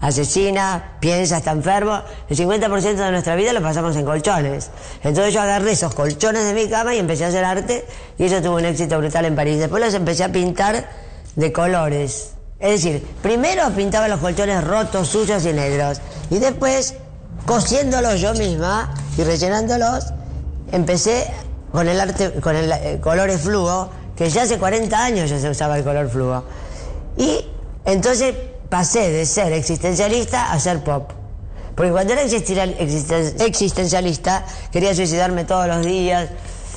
asesina, 0.00 0.96
piensa, 1.00 1.38
está 1.38 1.52
enfermo. 1.52 2.02
El 2.28 2.36
50% 2.36 2.94
de 2.94 3.10
nuestra 3.10 3.34
vida 3.36 3.52
lo 3.52 3.62
pasamos 3.62 3.94
en 3.96 4.04
colchones. 4.04 4.70
Entonces 5.02 5.34
yo 5.34 5.42
agarré 5.42 5.72
esos 5.72 5.94
colchones 5.94 6.44
de 6.44 6.54
mi 6.54 6.68
cama 6.68 6.94
y 6.94 6.98
empecé 6.98 7.26
a 7.26 7.28
hacer 7.28 7.44
arte 7.44 7.84
y 8.18 8.24
eso 8.24 8.40
tuvo 8.40 8.56
un 8.56 8.64
éxito 8.64 8.98
brutal 8.98 9.26
en 9.26 9.36
París. 9.36 9.58
Después 9.58 9.84
los 9.84 9.94
empecé 9.94 10.24
a 10.24 10.32
pintar 10.32 10.88
de 11.36 11.52
colores. 11.52 12.32
Es 12.58 12.82
decir, 12.82 13.06
primero 13.22 13.70
pintaba 13.70 14.08
los 14.08 14.20
colchones 14.20 14.62
rotos, 14.64 15.08
sucios 15.08 15.44
y 15.46 15.52
negros. 15.52 16.00
Y 16.30 16.38
después, 16.38 16.94
cosiéndolos 17.54 18.20
yo 18.20 18.32
misma 18.34 18.94
y 19.18 19.24
rellenándolos, 19.24 20.12
empecé 20.70 21.26
con 21.72 21.88
el 21.88 22.00
arte, 22.00 22.30
con 22.40 22.54
el 22.54 22.70
eh, 22.70 23.00
colores 23.02 23.40
fluo, 23.40 23.90
que 24.16 24.30
ya 24.30 24.42
hace 24.42 24.56
40 24.56 24.96
años 25.04 25.28
ya 25.30 25.38
se 25.40 25.50
usaba 25.50 25.76
el 25.76 25.82
color 25.82 26.08
fluo. 26.08 26.44
Y 27.16 27.44
entonces 27.84 28.36
pasé 28.68 29.10
de 29.10 29.26
ser 29.26 29.52
existencialista 29.52 30.52
a 30.52 30.60
ser 30.60 30.78
pop. 30.84 31.10
Porque 31.74 31.90
cuando 31.90 32.12
era 32.12 32.22
existencial- 32.22 32.76
existen- 32.78 33.34
existencialista, 33.44 34.44
quería 34.70 34.94
suicidarme 34.94 35.42
todos 35.44 35.66
los 35.66 35.84
días, 35.84 36.28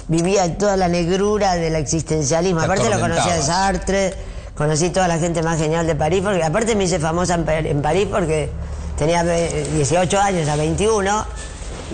vivía 0.07 0.57
toda 0.57 0.75
la 0.75 0.87
negrura 0.87 1.53
del 1.53 1.75
existencialismo. 1.75 2.61
Te 2.61 2.65
Aparte 2.65 2.89
lo 2.89 2.99
conocía 2.99 3.35
de. 3.35 3.41
Sartre, 3.43 4.13
conocí 4.55 4.89
toda 4.89 5.07
la 5.07 5.19
gente 5.19 5.43
más 5.43 5.59
genial 5.59 5.85
de 5.85 5.93
París, 5.93 6.21
porque 6.23 6.43
aparte 6.43 6.75
me 6.75 6.85
hice 6.85 6.97
famosa 6.99 7.35
en 7.35 7.81
París 7.83 8.07
porque 8.09 8.49
tenía 8.97 9.23
eh, 9.25 9.67
18 9.73 10.19
años 10.19 10.47
a 10.49 10.55
21 10.55 11.25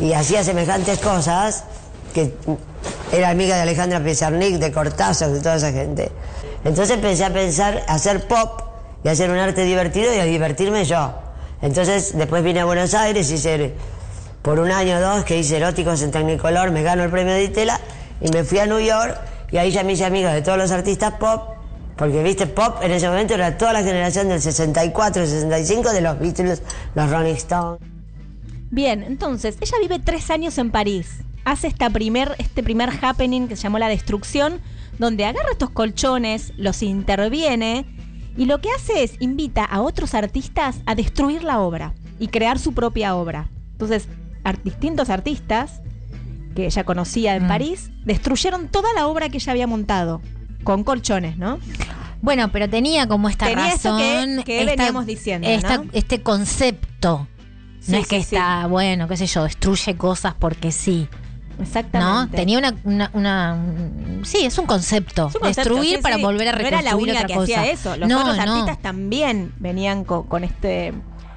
y 0.02 0.14
hacía 0.14 0.44
semejantes 0.44 1.00
cosas 1.00 1.64
que 2.14 2.34
era 3.12 3.30
amiga 3.30 3.56
de 3.56 3.64
Alejandra 3.64 4.04
Pizarnik, 4.04 4.56
de 4.56 4.72
Cortázar, 4.72 5.30
de 5.30 5.40
toda 5.40 5.56
esa 5.56 5.72
gente. 5.72 6.12
Entonces 6.64 6.96
empecé 6.96 7.26
a 7.26 7.34
pensar 7.34 7.84
hacer 7.88 8.28
pop 8.28 8.62
y 9.04 9.10
hacer 9.10 9.30
un 9.30 9.38
arte 9.38 9.64
divertido 9.64 10.14
y 10.14 10.20
a 10.20 10.26
divertirme 10.26 10.86
yo. 10.86 11.14
Entonces 11.62 12.18
después 12.18 12.44
vine 12.44 12.62
a 12.62 12.66
Buenos 12.66 12.94
Aires, 12.94 13.30
hice 13.32 13.74
por 14.42 14.60
un 14.60 14.72
año 14.72 14.98
o 14.98 15.02
dos 15.02 15.26
que 15.26 15.38
hice 15.38 15.58
eróticos 15.58 16.02
en 16.02 16.12
Technicolor, 16.12 16.72
me 16.72 16.84
gano 16.84 17.04
el 17.04 17.10
premio 17.10 17.34
de 17.34 17.44
Itela 17.44 17.80
y 18.22 18.30
me 18.30 18.44
fui 18.44 18.60
a 18.60 18.66
New 18.66 18.80
York 18.80 19.18
y 19.52 19.58
ahí 19.58 19.72
ya 19.72 19.84
me 19.84 19.94
hice 19.94 20.06
amiga 20.06 20.34
de 20.34 20.42
todos 20.42 20.58
los 20.58 20.72
artistas 20.72 21.14
pop, 21.20 21.56
porque 22.00 22.24
viste, 22.24 22.48
pop 22.48 22.78
en 22.82 22.92
ese 22.92 23.08
momento 23.10 23.34
era 23.36 23.58
toda 23.58 23.74
la 23.74 23.84
generación 23.84 24.30
del 24.30 24.42
64, 24.42 25.26
65 25.26 25.92
de 25.92 26.02
los 26.02 26.18
Beatles, 26.18 26.62
los 26.96 27.10
Rolling 27.12 27.34
Stones. 27.36 27.82
Bien, 28.72 29.04
entonces, 29.04 29.58
ella 29.62 29.78
vive 29.82 30.00
tres 30.00 30.30
años 30.32 30.58
en 30.58 30.72
París. 30.72 31.22
Hace 31.46 31.68
esta 31.68 31.90
primer, 31.90 32.36
este 32.38 32.64
primer 32.64 32.90
happening 33.02 33.48
que 33.48 33.56
se 33.56 33.64
llamó 33.64 33.80
La 33.80 33.88
Destrucción, 33.90 34.62
donde 34.98 35.26
agarra 35.26 35.50
estos 35.52 35.70
colchones, 35.72 36.54
los 36.58 36.82
interviene 36.84 37.86
y 38.38 38.46
lo 38.46 38.62
que 38.62 38.70
hace 38.76 39.04
es 39.04 39.14
invita 39.20 39.64
a 39.66 39.82
otros 39.82 40.14
artistas 40.14 40.78
a 40.86 40.96
destruir 40.96 41.44
la 41.44 41.60
obra 41.60 41.94
y 42.20 42.28
crear 42.28 42.60
su 42.60 42.74
propia 42.74 43.16
obra. 43.16 43.50
Entonces, 43.72 44.08
ar- 44.44 44.62
distintos 44.64 45.10
artistas 45.10 45.82
que 46.56 46.66
ella 46.66 46.84
conocía 46.84 47.34
Mm. 47.34 47.42
en 47.42 47.48
París 47.48 47.92
destruyeron 48.06 48.68
toda 48.68 48.94
la 48.94 49.08
obra 49.08 49.30
que 49.30 49.38
ella 49.38 49.52
había 49.52 49.68
montado 49.68 50.22
con 50.64 50.84
colchones, 50.84 51.38
¿no? 51.38 51.60
Bueno, 52.22 52.52
pero 52.52 52.70
tenía 52.70 53.08
como 53.08 53.30
esta 53.30 53.46
Tenía 53.46 53.70
eso 53.74 53.96
que- 53.98 54.16
razón. 54.26 54.44
que 54.44 54.60
esta- 54.62 54.72
veníamos 54.76 55.06
diciendo, 55.06 55.48
esta- 55.48 55.78
¿no? 55.78 55.86
Este 55.94 56.22
concepto. 56.22 57.28
Sí, 57.80 57.94
no 57.94 57.98
es 58.00 58.08
que 58.08 58.18
sí. 58.24 58.36
está, 58.36 58.68
bueno, 58.68 59.08
qué 59.08 59.16
sé 59.16 59.26
yo, 59.26 59.44
destruye 59.44 59.96
cosas 59.96 60.34
porque 60.38 60.72
sí. 60.72 61.08
¿No? 61.58 61.64
Exactamente. 61.64 62.38
Tenía 62.38 62.58
una, 62.60 62.74
una, 62.84 63.10
una- 63.14 63.54
un- 63.54 64.22
Sí, 64.26 64.46
es 64.46 64.58
un 64.58 64.66
concepto. 64.66 65.28
Es 65.28 65.36
un 65.36 65.42
concepto, 65.42 65.70
Destruir 65.76 66.02
para 66.02 66.18
volver 66.18 66.48
a 66.50 66.52
No 66.54 66.58
reconstruir 66.58 66.74
era 66.74 66.82
la 66.92 66.96
única 66.98 67.18
otra 67.20 67.28
que 67.28 67.34
cosa. 67.36 67.44
hacía 67.62 67.72
eso. 67.72 67.96
Los 67.98 68.08
no, 68.10 68.22
otros 68.22 68.38
no. 68.38 68.42
artistas 68.54 68.80
también 68.82 69.54
venían 69.60 70.04
co- 70.06 70.24
con, 70.26 70.44
este, 70.44 70.94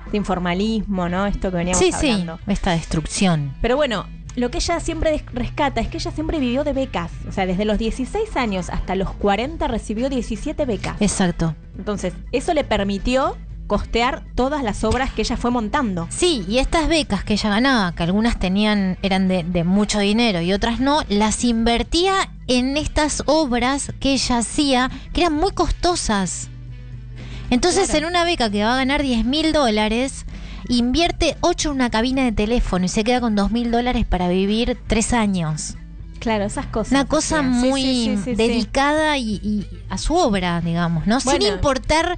este 0.06 0.16
informalismo, 0.16 1.08
¿no? 1.08 1.26
Esto 1.26 1.50
que 1.50 1.56
veníamos 1.58 1.78
Sí, 1.84 1.90
hablando. 1.92 2.38
sí, 2.44 2.52
esta 2.52 2.72
destrucción. 2.72 3.54
Pero 3.62 3.76
bueno, 3.76 4.06
lo 4.36 4.50
que 4.50 4.58
ella 4.58 4.80
siempre 4.80 5.24
rescata 5.32 5.80
es 5.80 5.88
que 5.88 5.98
ella 5.98 6.10
siempre 6.10 6.38
vivió 6.38 6.64
de 6.64 6.72
becas. 6.72 7.10
O 7.28 7.32
sea, 7.32 7.46
desde 7.46 7.64
los 7.64 7.78
16 7.78 8.36
años 8.36 8.70
hasta 8.70 8.94
los 8.94 9.10
40 9.12 9.66
recibió 9.68 10.08
17 10.08 10.64
becas. 10.64 10.96
Exacto. 11.00 11.54
Entonces, 11.78 12.14
eso 12.32 12.54
le 12.54 12.64
permitió 12.64 13.36
costear 13.66 14.24
todas 14.34 14.62
las 14.62 14.84
obras 14.84 15.12
que 15.12 15.22
ella 15.22 15.36
fue 15.38 15.50
montando. 15.50 16.06
Sí, 16.10 16.44
y 16.46 16.58
estas 16.58 16.88
becas 16.88 17.24
que 17.24 17.34
ella 17.34 17.48
ganaba, 17.48 17.94
que 17.94 18.02
algunas 18.02 18.38
tenían, 18.38 18.98
eran 19.02 19.28
de, 19.28 19.44
de 19.44 19.64
mucho 19.64 19.98
dinero 19.98 20.42
y 20.42 20.52
otras 20.52 20.78
no, 20.80 21.00
las 21.08 21.42
invertía 21.44 22.12
en 22.48 22.76
estas 22.76 23.22
obras 23.26 23.92
que 24.00 24.12
ella 24.12 24.38
hacía, 24.38 24.90
que 25.14 25.22
eran 25.22 25.32
muy 25.34 25.52
costosas. 25.52 26.48
Entonces, 27.50 27.86
Claro. 27.90 28.06
en 28.06 28.10
una 28.12 28.24
beca 28.24 28.50
que 28.50 28.64
va 28.64 28.74
a 28.74 28.76
ganar 28.76 29.02
10 29.02 29.24
mil 29.24 29.52
dólares, 29.52 30.24
invierte 30.68 31.36
8 31.40 31.70
en 31.70 31.74
una 31.76 31.90
cabina 31.90 32.24
de 32.24 32.32
teléfono 32.32 32.84
y 32.84 32.88
se 32.88 33.04
queda 33.04 33.20
con 33.20 33.34
2 33.34 33.50
mil 33.50 33.70
dólares 33.70 34.06
para 34.06 34.28
vivir 34.28 34.78
3 34.86 35.12
años. 35.12 35.76
Claro, 36.18 36.44
esas 36.44 36.66
cosas. 36.66 36.92
Una 36.92 37.04
cosa 37.06 37.42
muy 37.42 37.82
sí, 37.82 38.04
sí, 38.04 38.16
sí, 38.16 38.22
sí. 38.24 38.34
dedicada 38.36 39.18
y, 39.18 39.40
y 39.42 39.66
a 39.88 39.98
su 39.98 40.14
obra, 40.14 40.60
digamos, 40.60 41.06
¿no? 41.06 41.18
Bueno. 41.24 41.44
Sin 41.44 41.52
importar 41.52 42.16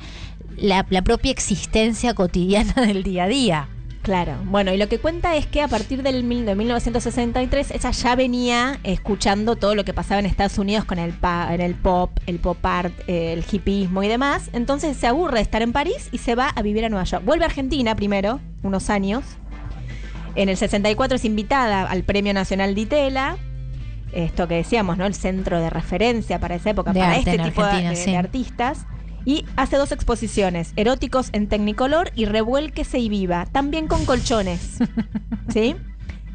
la, 0.57 0.86
la 0.90 1.03
propia 1.03 1.30
existencia 1.30 2.14
cotidiana 2.14 2.74
del 2.86 3.03
día 3.03 3.24
a 3.24 3.28
día. 3.28 3.68
Claro, 4.05 4.34
bueno, 4.44 4.70
y 4.72 4.76
lo 4.76 4.86
que 4.86 4.98
cuenta 4.98 5.34
es 5.34 5.46
que 5.46 5.62
a 5.62 5.66
partir 5.68 6.02
del 6.02 6.24
mil- 6.24 6.44
de 6.44 6.55
1963 6.55 7.70
ella 7.70 7.90
ya 7.90 8.14
venía 8.14 8.78
escuchando 8.84 9.57
todo 9.57 9.74
lo 9.74 9.84
que 9.86 9.94
pasaba 9.94 10.20
en 10.20 10.26
Estados 10.26 10.59
Unidos 10.59 10.84
con 10.84 10.98
el, 10.98 11.14
pa- 11.14 11.55
en 11.55 11.62
el 11.62 11.74
pop, 11.74 12.11
el 12.26 12.38
pop 12.38 12.59
art, 12.66 12.92
eh, 13.07 13.32
el 13.32 13.42
hippismo 13.50 14.02
y 14.02 14.09
demás. 14.09 14.50
Entonces 14.52 14.98
se 14.98 15.07
aburre 15.07 15.36
de 15.36 15.40
estar 15.42 15.62
en 15.62 15.72
París 15.72 16.11
y 16.12 16.18
se 16.18 16.34
va 16.34 16.50
a 16.50 16.61
vivir 16.61 16.84
a 16.84 16.90
Nueva 16.90 17.05
York. 17.05 17.24
Vuelve 17.24 17.44
a 17.44 17.48
Argentina 17.48 17.96
primero, 17.96 18.40
unos 18.62 18.90
años. 18.90 19.24
En 20.34 20.50
el 20.50 20.59
64 20.59 21.16
es 21.16 21.24
invitada 21.24 21.84
al 21.88 22.02
Premio 22.05 22.34
Nacional 22.34 22.74
de 22.74 22.82
Itela. 22.82 23.38
Esto 24.12 24.46
que 24.46 24.57
decíamos, 24.57 24.98
¿no? 24.98 25.07
El 25.07 25.14
centro 25.14 25.61
de 25.61 25.70
referencia 25.70 26.38
para 26.40 26.57
esa 26.57 26.70
época, 26.70 26.92
De 26.92 27.00
para 27.00 27.16
este 27.16 27.30
tipo 27.48 27.62
de- 27.64 27.96
sí. 27.96 28.11
de 28.11 28.16
artistas. 28.18 28.86
Y 29.24 29.44
hace 29.56 29.76
dos 29.76 29.92
exposiciones, 29.92 30.72
eróticos 30.76 31.30
en 31.32 31.48
Tecnicolor 31.48 32.10
y 32.14 32.26
Revuélquese 32.26 32.98
y 32.98 33.08
Viva, 33.08 33.46
también 33.46 33.88
con 33.88 34.04
colchones. 34.04 34.78
¿Sí? 35.48 35.76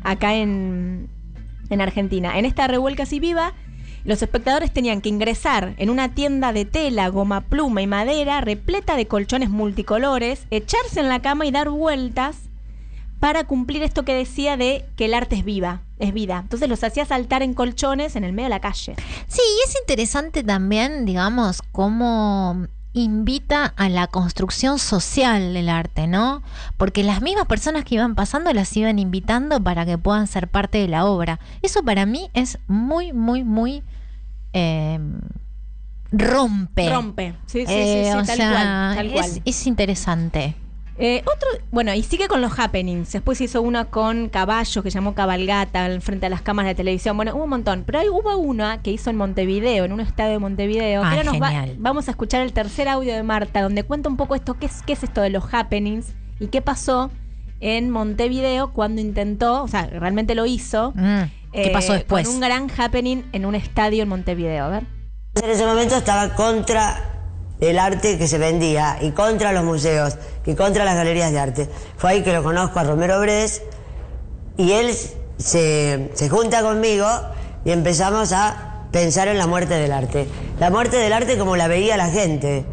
Acá 0.03 0.35
en, 0.35 1.09
en 1.69 1.81
Argentina. 1.81 2.37
En 2.39 2.45
esta 2.45 2.67
Revuélquese 2.67 3.17
y 3.17 3.19
Viva, 3.19 3.53
los 4.05 4.21
espectadores 4.21 4.71
tenían 4.71 5.01
que 5.01 5.09
ingresar 5.09 5.75
en 5.77 5.89
una 5.89 6.13
tienda 6.15 6.53
de 6.53 6.65
tela, 6.65 7.09
goma 7.09 7.41
pluma 7.41 7.81
y 7.81 7.87
madera 7.87 8.41
repleta 8.41 8.95
de 8.95 9.07
colchones 9.07 9.49
multicolores, 9.49 10.45
echarse 10.49 10.99
en 10.99 11.09
la 11.09 11.21
cama 11.21 11.45
y 11.45 11.51
dar 11.51 11.69
vueltas 11.69 12.37
para 13.19 13.43
cumplir 13.43 13.83
esto 13.83 14.05
que 14.05 14.13
decía 14.13 14.55
de 14.55 14.85
que 14.95 15.05
el 15.05 15.13
arte 15.13 15.35
es 15.35 15.43
viva, 15.43 15.81
es 15.99 16.13
vida. 16.13 16.39
Entonces 16.41 16.69
los 16.69 16.83
hacía 16.83 17.05
saltar 17.05 17.43
en 17.43 17.53
colchones 17.53 18.15
en 18.15 18.23
el 18.23 18.31
medio 18.31 18.45
de 18.45 18.51
la 18.55 18.61
calle. 18.61 18.95
Sí, 19.27 19.41
y 19.41 19.67
es 19.67 19.75
interesante 19.79 20.43
también, 20.43 21.05
digamos, 21.05 21.61
cómo 21.73 22.67
invita 22.99 23.65
a 23.77 23.89
la 23.89 24.07
construcción 24.07 24.77
social 24.79 25.53
del 25.53 25.69
arte, 25.69 26.07
¿no? 26.07 26.41
Porque 26.77 27.03
las 27.03 27.21
mismas 27.21 27.45
personas 27.47 27.83
que 27.85 27.95
iban 27.95 28.15
pasando 28.15 28.53
las 28.53 28.75
iban 28.77 28.99
invitando 28.99 29.61
para 29.63 29.85
que 29.85 29.97
puedan 29.97 30.27
ser 30.27 30.47
parte 30.47 30.77
de 30.77 30.87
la 30.87 31.05
obra. 31.05 31.39
Eso 31.61 31.83
para 31.83 32.05
mí 32.05 32.29
es 32.33 32.59
muy, 32.67 33.13
muy, 33.13 33.43
muy... 33.43 33.83
eh, 34.53 34.99
rompe. 36.11 36.89
Rompe. 36.89 37.33
Sí, 37.45 37.61
sí, 37.61 37.65
sí, 37.67 37.73
Eh, 37.73 38.11
sí, 38.19 38.25
tal 38.27 38.37
sea, 38.37 38.51
cual, 38.51 38.95
tal 38.95 39.05
es, 39.07 39.13
cual. 39.13 39.41
es 39.45 39.67
interesante. 39.67 40.55
Eh, 41.01 41.21
otro, 41.21 41.47
bueno, 41.71 41.93
y 41.93 42.03
sigue 42.03 42.27
con 42.27 42.41
los 42.41 42.59
happenings. 42.59 43.13
Después 43.13 43.39
hizo 43.39 43.61
uno 43.61 43.89
con 43.89 44.27
caballos 44.27 44.83
que 44.83 44.89
llamó 44.89 45.15
Cabalgata 45.15 45.85
al 45.85 46.01
frente 46.01 46.25
a 46.25 46.29
las 46.29 46.41
cámaras 46.41 46.71
de 46.71 46.75
televisión. 46.75 47.15
Bueno, 47.15 47.33
hubo 47.35 47.45
un 47.45 47.49
montón. 47.51 47.83
Pero 47.85 47.99
hay, 47.99 48.09
hubo 48.09 48.35
una 48.37 48.81
que 48.81 48.91
hizo 48.91 49.09
en 49.09 49.15
Montevideo, 49.15 49.85
en 49.85 49.93
un 49.93 50.01
estadio 50.01 50.31
de 50.33 50.39
Montevideo. 50.39 51.01
Ah, 51.03 51.23
nos 51.23 51.41
va- 51.41 51.47
genial. 51.51 51.75
vamos 51.79 52.09
a 52.09 52.11
escuchar 52.11 52.41
el 52.41 52.51
tercer 52.51 52.89
audio 52.89 53.13
de 53.13 53.23
Marta, 53.23 53.61
donde 53.61 53.83
cuenta 53.83 54.09
un 54.09 54.17
poco 54.17 54.35
esto, 54.35 54.55
qué 54.59 54.65
es, 54.65 54.81
qué 54.83 54.91
es 54.93 55.03
esto 55.03 55.21
de 55.21 55.29
los 55.29 55.45
happenings 55.53 56.13
y 56.37 56.47
qué 56.47 56.61
pasó 56.61 57.11
en 57.61 57.89
Montevideo 57.89 58.73
cuando 58.73 58.99
intentó, 58.99 59.63
o 59.63 59.67
sea, 59.69 59.85
realmente 59.85 60.35
lo 60.35 60.45
hizo. 60.45 60.91
Mm, 60.95 61.23
¿Qué 61.53 61.67
eh, 61.67 61.71
pasó 61.71 61.93
después? 61.93 62.25
Con 62.27 62.35
un 62.35 62.41
gran 62.41 62.67
happening 62.77 63.23
en 63.31 63.45
un 63.45 63.55
estadio 63.55 64.03
en 64.03 64.09
Montevideo. 64.09 64.65
A 64.65 64.69
ver. 64.69 64.83
En 65.41 65.49
ese 65.49 65.65
momento 65.65 65.95
estaba 65.95 66.35
contra 66.35 67.18
el 67.61 67.79
arte 67.79 68.17
que 68.17 68.27
se 68.27 68.37
vendía 68.37 68.97
y 69.01 69.11
contra 69.11 69.51
los 69.51 69.63
museos 69.63 70.17
y 70.45 70.55
contra 70.55 70.85
las 70.85 70.95
galerías 70.95 71.31
de 71.31 71.39
arte. 71.39 71.69
Fue 71.97 72.11
ahí 72.11 72.23
que 72.23 72.33
lo 72.33 72.43
conozco 72.43 72.79
a 72.79 72.83
Romero 72.83 73.19
Bres 73.19 73.61
y 74.57 74.71
él 74.71 74.95
se, 75.37 76.11
se 76.13 76.29
junta 76.29 76.61
conmigo 76.61 77.07
y 77.65 77.71
empezamos 77.71 78.31
a 78.33 78.85
pensar 78.91 79.27
en 79.27 79.37
la 79.37 79.47
muerte 79.47 79.75
del 79.75 79.91
arte. 79.91 80.27
La 80.59 80.69
muerte 80.69 80.97
del 80.97 81.13
arte 81.13 81.37
como 81.37 81.55
la 81.55 81.67
veía 81.67 81.97
la 81.97 82.09
gente 82.09 82.65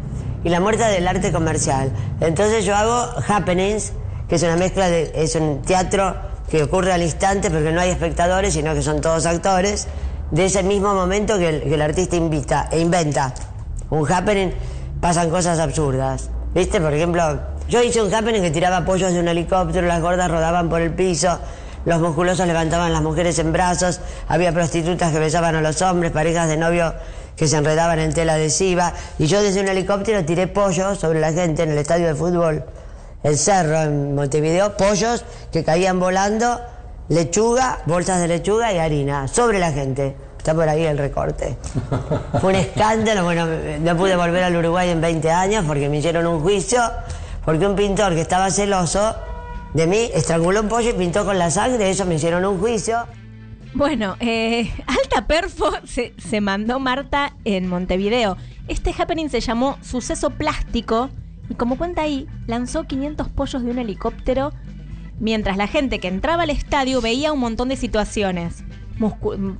y 0.43 0.49
la 0.49 0.59
muerte 0.59 0.83
del 0.83 1.07
arte 1.07 1.31
comercial. 1.31 1.91
Entonces 2.21 2.65
yo 2.65 2.75
hago 2.75 3.09
happenings, 3.27 3.93
que 4.27 4.35
es 4.35 4.43
una 4.43 4.55
mezcla 4.55 4.89
de, 4.89 5.11
es 5.15 5.35
un 5.35 5.61
teatro 5.61 6.15
que 6.49 6.63
ocurre 6.63 6.93
al 6.93 7.01
instante 7.01 7.51
porque 7.51 7.71
no 7.71 7.81
hay 7.81 7.89
espectadores, 7.89 8.53
sino 8.53 8.73
que 8.73 8.81
son 8.81 9.01
todos 9.01 9.25
actores, 9.25 9.87
de 10.31 10.45
ese 10.45 10.63
mismo 10.63 10.93
momento 10.93 11.37
que 11.37 11.49
el, 11.49 11.63
que 11.63 11.73
el 11.73 11.81
artista 11.81 12.15
invita 12.15 12.69
e 12.71 12.79
inventa. 12.79 13.33
Un 13.89 14.09
happening, 14.11 14.51
pasan 15.01 15.29
cosas 15.29 15.59
absurdas. 15.59 16.29
¿Viste? 16.53 16.81
Por 16.81 16.93
ejemplo, 16.93 17.39
yo 17.69 17.81
hice 17.83 18.01
un 18.01 18.13
happening 18.13 18.41
que 18.41 18.51
tiraba 18.51 18.85
pollos 18.85 19.13
de 19.13 19.19
un 19.19 19.27
helicóptero, 19.27 19.85
las 19.87 20.01
gordas 20.01 20.31
rodaban 20.31 20.69
por 20.69 20.81
el 20.81 20.93
piso, 20.93 21.37
los 21.85 21.99
musculosos 22.01 22.47
levantaban 22.47 22.91
las 22.93 23.01
mujeres 23.01 23.37
en 23.39 23.51
brazos, 23.51 23.99
había 24.27 24.51
prostitutas 24.51 25.11
que 25.11 25.19
besaban 25.19 25.55
a 25.55 25.61
los 25.61 25.81
hombres, 25.81 26.11
parejas 26.11 26.47
de 26.47 26.57
novio 26.57 26.93
que 27.35 27.47
se 27.47 27.57
enredaban 27.57 27.99
en 27.99 28.13
tela 28.13 28.33
adhesiva, 28.33 28.93
y 29.19 29.27
yo 29.27 29.41
desde 29.41 29.61
un 29.61 29.67
helicóptero 29.67 30.25
tiré 30.25 30.47
pollos 30.47 30.97
sobre 30.97 31.19
la 31.19 31.31
gente 31.31 31.63
en 31.63 31.71
el 31.71 31.77
estadio 31.77 32.07
de 32.07 32.15
fútbol, 32.15 32.63
el 33.23 33.37
cerro 33.37 33.81
en 33.81 34.15
Montevideo, 34.15 34.75
pollos 34.75 35.23
que 35.51 35.63
caían 35.63 35.99
volando, 35.99 36.59
lechuga, 37.09 37.79
bolsas 37.85 38.21
de 38.21 38.27
lechuga 38.27 38.73
y 38.73 38.79
harina, 38.79 39.27
sobre 39.27 39.59
la 39.59 39.71
gente. 39.71 40.15
Está 40.37 40.53
por 40.53 40.67
ahí 40.69 40.83
el 40.83 40.97
recorte. 40.97 41.57
Fue 42.39 42.51
un 42.51 42.55
escándalo, 42.55 43.23
bueno, 43.23 43.45
no 43.81 43.97
pude 43.97 44.15
volver 44.15 44.43
al 44.43 44.55
Uruguay 44.55 44.89
en 44.89 45.01
20 45.01 45.29
años 45.31 45.65
porque 45.67 45.89
me 45.89 45.97
hicieron 45.97 46.25
un 46.27 46.39
juicio, 46.41 46.81
porque 47.43 47.65
un 47.67 47.75
pintor 47.75 48.13
que 48.15 48.21
estaba 48.21 48.49
celoso 48.49 49.15
de 49.73 49.87
mí 49.87 50.09
estranguló 50.13 50.61
un 50.61 50.69
pollo 50.69 50.91
y 50.91 50.93
pintó 50.93 51.25
con 51.25 51.37
la 51.37 51.51
sangre, 51.51 51.89
eso 51.89 52.05
me 52.05 52.15
hicieron 52.15 52.45
un 52.45 52.59
juicio. 52.59 53.05
Bueno, 53.73 54.15
eh, 54.21 54.71
alta 54.87 55.27
perfo 55.27 55.71
se, 55.85 56.41
mandó 56.41 56.79
Marta 56.79 57.33
en 57.43 57.67
Montevideo. 57.67 58.37
Este 58.67 58.93
happening 58.97 59.29
se 59.29 59.39
llamó 59.41 59.77
Suceso 59.81 60.29
Plástico 60.31 61.09
y 61.49 61.55
como 61.55 61.77
cuenta 61.77 62.03
ahí, 62.03 62.27
lanzó 62.47 62.85
500 62.85 63.29
pollos 63.29 63.63
de 63.63 63.71
un 63.71 63.79
helicóptero 63.79 64.51
mientras 65.19 65.57
la 65.57 65.67
gente 65.67 65.99
que 65.99 66.07
entraba 66.07 66.43
al 66.43 66.49
estadio 66.49 67.01
veía 67.01 67.33
un 67.33 67.39
montón 67.39 67.69
de 67.69 67.75
situaciones. 67.75 68.63
Muscu- 68.99 69.57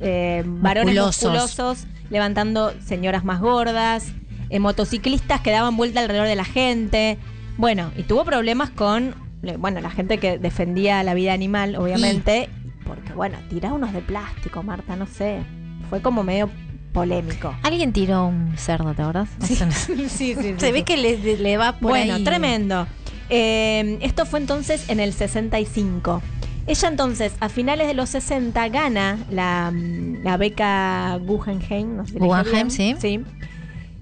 eh, 0.00 0.42
varones 0.46 0.94
Musculosos. 0.96 1.86
levantando 2.10 2.72
señoras 2.84 3.24
más 3.24 3.40
gordas, 3.40 4.12
eh, 4.50 4.58
motociclistas 4.60 5.40
que 5.40 5.50
daban 5.50 5.76
vuelta 5.76 6.00
alrededor 6.00 6.26
de 6.26 6.36
la 6.36 6.44
gente. 6.44 7.18
Bueno, 7.56 7.90
y 7.96 8.02
tuvo 8.04 8.24
problemas 8.24 8.70
con 8.70 9.14
bueno, 9.58 9.80
la 9.80 9.90
gente 9.90 10.18
que 10.18 10.38
defendía 10.38 11.02
la 11.02 11.14
vida 11.14 11.32
animal, 11.32 11.76
obviamente, 11.76 12.48
porque 12.84 13.12
bueno, 13.12 13.38
tirá 13.48 13.72
unos 13.72 13.92
de 13.92 14.00
plástico, 14.00 14.62
Marta, 14.62 14.96
no 14.96 15.06
sé. 15.06 15.40
Fue 15.88 16.02
como 16.02 16.24
medio 16.24 16.50
polémico. 16.92 17.54
Alguien 17.62 17.92
tiró 17.92 18.26
un 18.26 18.56
cerdo, 18.56 18.94
¿te 18.94 19.02
acordás? 19.02 19.28
Sí, 19.40 19.54
sí, 20.08 20.34
sí, 20.34 20.54
Se 20.56 20.72
ve 20.72 20.82
que 20.82 20.96
le, 20.96 21.36
le 21.36 21.56
va 21.56 21.72
por 21.72 21.90
bueno, 21.90 22.14
ahí. 22.14 22.24
tremendo. 22.24 22.86
Eh, 23.30 23.98
esto 24.00 24.26
fue 24.26 24.40
entonces 24.40 24.88
en 24.88 25.00
el 25.00 25.12
65. 25.12 26.22
Ella 26.68 26.88
entonces, 26.88 27.32
a 27.40 27.48
finales 27.48 27.86
de 27.86 27.94
los 27.94 28.10
60, 28.10 28.68
gana 28.68 29.18
la, 29.30 29.70
mm, 29.72 30.22
la 30.22 30.36
beca 30.36 31.18
Guggenheim. 31.24 31.96
No 31.96 32.06
sé 32.06 32.12
si 32.12 32.18
Guggenheim, 32.18 32.70
sí. 33.00 33.20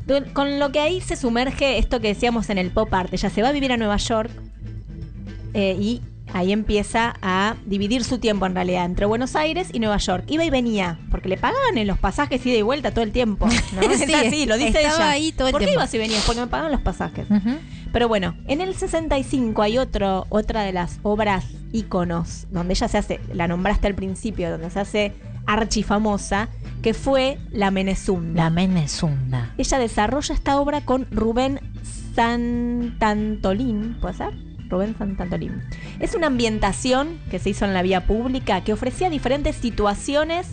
Du- 0.07 0.33
Con 0.33 0.59
lo 0.59 0.73
que 0.73 0.81
ahí 0.81 1.01
se 1.01 1.17
sumerge 1.17 1.79
esto 1.79 2.01
que 2.01 2.09
decíamos 2.09 2.51
en 2.51 2.59
el 2.59 2.71
pop 2.71 2.93
art. 2.93 3.13
Ella 3.13 3.31
se 3.31 3.43
va 3.43 3.49
a 3.49 3.53
vivir 3.53 3.73
a 3.73 3.77
Nueva 3.77 3.97
York 3.97 4.31
eh, 5.55 5.77
y 5.81 6.01
ahí 6.33 6.53
empieza 6.53 7.15
a 7.23 7.57
dividir 7.67 8.05
su 8.05 8.19
tiempo 8.19 8.47
en 8.47 8.55
realidad 8.55 8.85
entre 8.85 9.07
Buenos 9.07 9.37
Aires 9.37 9.69
y 9.73 9.79
Nueva 9.81 9.97
York. 9.99 10.25
Iba 10.29 10.45
y 10.45 10.51
venía, 10.51 10.99
porque 11.11 11.29
le 11.29 11.37
pagaban 11.37 11.79
en 11.79 11.87
los 11.87 11.99
pasajes 11.99 12.45
ida 12.45 12.57
y 12.57 12.63
vuelta 12.63 12.91
todo 12.91 13.03
el 13.05 13.13
tiempo. 13.13 13.47
¿no? 13.47 13.81
Es 13.91 14.03
así, 14.15 14.47
lo 14.47 14.57
dice 14.57 14.81
ella. 14.81 15.11
ahí 15.11 15.33
todo 15.33 15.49
el 15.49 15.53
¿Por 15.53 15.61
qué 15.61 15.67
tiempo. 15.67 15.81
ibas 15.83 15.95
y 15.95 15.99
venías? 15.99 16.25
Porque 16.25 16.41
me 16.41 16.47
pagaban 16.47 16.73
los 16.73 16.81
pasajes. 16.81 17.27
Pero 17.93 18.09
bueno, 18.09 18.35
en 18.47 18.61
el 18.61 18.75
65 18.75 19.63
hay 19.63 19.79
otro, 19.79 20.27
otra 20.29 20.63
de 20.63 20.73
las 20.73 20.99
obras 21.03 21.45
íconos, 21.73 22.47
donde 22.51 22.75
ella 22.75 22.89
se 22.89 22.99
hace, 22.99 23.21
la 23.33 23.49
nombraste 23.49 23.87
al 23.87 23.95
principio, 23.95 24.51
donde 24.51 24.71
se 24.71 24.81
hace 24.81 25.13
archifamosa, 25.47 26.49
que 26.83 26.93
fue 26.93 27.39
La 27.53 27.71
Menezunda. 27.71 28.45
La 28.45 28.51
Menezunda. 28.51 29.55
Ella 29.57 29.79
desarrolla 29.79 30.35
esta 30.35 30.61
obra 30.61 30.81
con 30.83 31.07
Rubén 31.11 31.61
Santantolín, 32.15 33.97
¿puede 34.01 34.15
ser? 34.15 34.35
Rubén 34.69 34.97
Santantolín. 34.99 35.63
Es 36.01 36.15
una 36.15 36.27
ambientación 36.29 37.19
que 37.31 37.39
se 37.39 37.51
hizo 37.51 37.65
en 37.65 37.75
la 37.75 37.83
vía 37.83 38.07
pública 38.07 38.63
que 38.63 38.73
ofrecía 38.73 39.11
diferentes 39.11 39.57
situaciones 39.57 40.47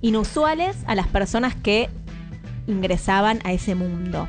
inusuales 0.00 0.76
a 0.86 0.94
las 0.94 1.06
personas 1.08 1.54
que 1.54 1.88
ingresaban 2.66 3.40
a 3.44 3.52
ese 3.52 3.74
mundo. 3.74 4.28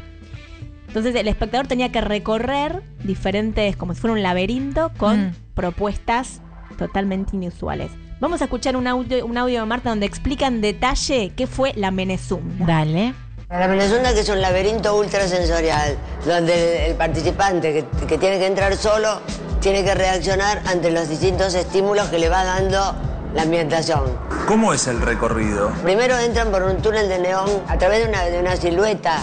Entonces 0.87 1.15
el 1.15 1.27
espectador 1.27 1.67
tenía 1.67 1.91
que 1.91 2.01
recorrer 2.01 2.83
diferentes, 3.03 3.75
como 3.77 3.93
si 3.93 4.01
fuera 4.01 4.13
un 4.13 4.23
laberinto, 4.23 4.91
con 4.97 5.27
Mm. 5.29 5.31
propuestas 5.53 6.41
totalmente 6.77 7.35
inusuales. 7.35 7.91
Vamos 8.19 8.41
a 8.41 8.45
escuchar 8.45 8.75
un 8.75 8.87
audio, 8.87 9.25
un 9.25 9.37
audio 9.37 9.61
de 9.61 9.65
Marta 9.65 9.89
donde 9.89 10.05
explica 10.05 10.47
en 10.47 10.61
detalle 10.61 11.31
qué 11.35 11.47
fue 11.47 11.73
la 11.75 11.91
Menezunda. 11.91 12.65
Dale. 12.65 13.13
La 13.51 13.67
Menezunda 13.67 14.13
que 14.13 14.21
es 14.21 14.29
un 14.29 14.39
laberinto 14.41 14.95
ultrasensorial, 14.95 15.97
donde 16.25 16.85
el, 16.85 16.91
el 16.91 16.95
participante 16.95 17.73
que, 17.73 18.05
que 18.07 18.17
tiene 18.17 18.39
que 18.39 18.45
entrar 18.47 18.75
solo 18.77 19.19
tiene 19.59 19.83
que 19.83 19.93
reaccionar 19.93 20.61
ante 20.65 20.89
los 20.89 21.09
distintos 21.09 21.53
estímulos 21.53 22.07
que 22.07 22.17
le 22.17 22.29
va 22.29 22.45
dando 22.45 22.95
la 23.33 23.41
ambientación. 23.41 24.03
¿Cómo 24.47 24.73
es 24.73 24.87
el 24.87 25.01
recorrido? 25.01 25.69
Primero 25.83 26.17
entran 26.17 26.49
por 26.49 26.63
un 26.63 26.77
túnel 26.81 27.09
de 27.09 27.19
neón 27.19 27.49
a 27.67 27.77
través 27.77 28.03
de 28.03 28.09
una, 28.09 28.23
de 28.23 28.39
una 28.39 28.55
silueta 28.55 29.17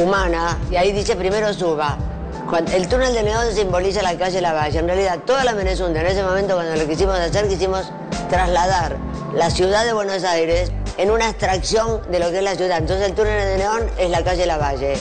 humana 0.00 0.56
y 0.70 0.76
ahí 0.76 0.92
dice 0.92 1.16
primero 1.16 1.52
suba. 1.52 1.98
Cuando- 2.48 2.70
el 2.72 2.86
túnel 2.86 3.12
de 3.12 3.24
neón 3.24 3.52
simboliza 3.52 4.02
la 4.02 4.16
calle 4.16 4.40
Lavalle. 4.40 4.78
En 4.78 4.86
realidad, 4.86 5.18
toda 5.26 5.42
la 5.42 5.52
Menezunda, 5.52 6.00
en 6.00 6.06
ese 6.06 6.22
momento 6.22 6.54
cuando 6.54 6.76
lo 6.76 6.86
quisimos 6.86 7.18
hacer, 7.18 7.48
quisimos 7.48 7.90
trasladar 8.30 8.96
la 9.34 9.50
ciudad 9.50 9.84
de 9.84 9.92
Buenos 9.92 10.22
Aires 10.22 10.70
en 10.96 11.10
una 11.10 11.28
abstracción 11.28 12.02
de 12.10 12.18
lo 12.18 12.30
que 12.30 12.38
es 12.38 12.42
la 12.42 12.54
ciudad. 12.54 12.78
Entonces 12.78 13.06
el 13.08 13.14
túnel 13.14 13.38
de 13.38 13.58
neón 13.58 13.90
es 13.98 14.10
la 14.10 14.22
calle 14.22 14.46
Lavalle. 14.46 14.98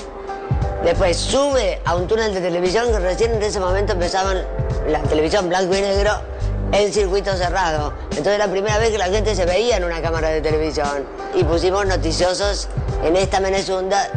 Después 0.83 1.17
sube 1.17 1.81
a 1.85 1.95
un 1.95 2.07
túnel 2.07 2.33
de 2.33 2.41
televisión 2.41 2.91
que 2.91 2.99
recién 2.99 3.33
en 3.33 3.41
ese 3.41 3.59
momento 3.59 3.93
empezaban 3.93 4.45
la 4.87 5.01
televisión 5.01 5.49
blanco 5.49 5.75
y 5.75 5.81
negro 5.81 6.11
en 6.71 6.93
circuito 6.93 7.35
cerrado. 7.35 7.93
Entonces 8.11 8.37
la 8.37 8.47
primera 8.47 8.77
vez 8.77 8.91
que 8.91 8.97
la 8.97 9.07
gente 9.07 9.35
se 9.35 9.45
veía 9.45 9.77
en 9.77 9.83
una 9.83 10.01
cámara 10.01 10.29
de 10.29 10.41
televisión. 10.41 11.05
Y 11.33 11.43
pusimos 11.43 11.85
noticiosos 11.85 12.67
en 13.03 13.15
esta 13.15 13.39
Menezunda 13.39 14.09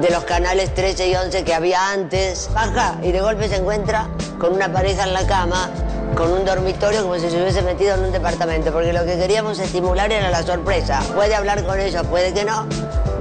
de 0.00 0.10
los 0.10 0.24
canales 0.24 0.74
13 0.74 1.08
y 1.08 1.14
11 1.14 1.44
que 1.44 1.54
había 1.54 1.90
antes. 1.90 2.50
Baja 2.52 2.96
y 3.02 3.12
de 3.12 3.20
golpe 3.20 3.48
se 3.48 3.56
encuentra 3.56 4.08
con 4.38 4.54
una 4.54 4.72
pareja 4.72 5.04
en 5.04 5.12
la 5.12 5.26
cama, 5.26 5.70
con 6.14 6.32
un 6.32 6.44
dormitorio 6.44 7.02
como 7.02 7.14
si 7.16 7.30
se 7.30 7.40
hubiese 7.40 7.62
metido 7.62 7.94
en 7.94 8.04
un 8.04 8.12
departamento, 8.12 8.72
porque 8.72 8.92
lo 8.92 9.04
que 9.04 9.16
queríamos 9.16 9.58
estimular 9.58 10.10
era 10.12 10.30
la 10.30 10.42
sorpresa. 10.42 11.00
Puede 11.14 11.34
hablar 11.34 11.64
con 11.64 11.80
ellos, 11.80 12.06
puede 12.06 12.32
que 12.32 12.44
no. 12.44 12.66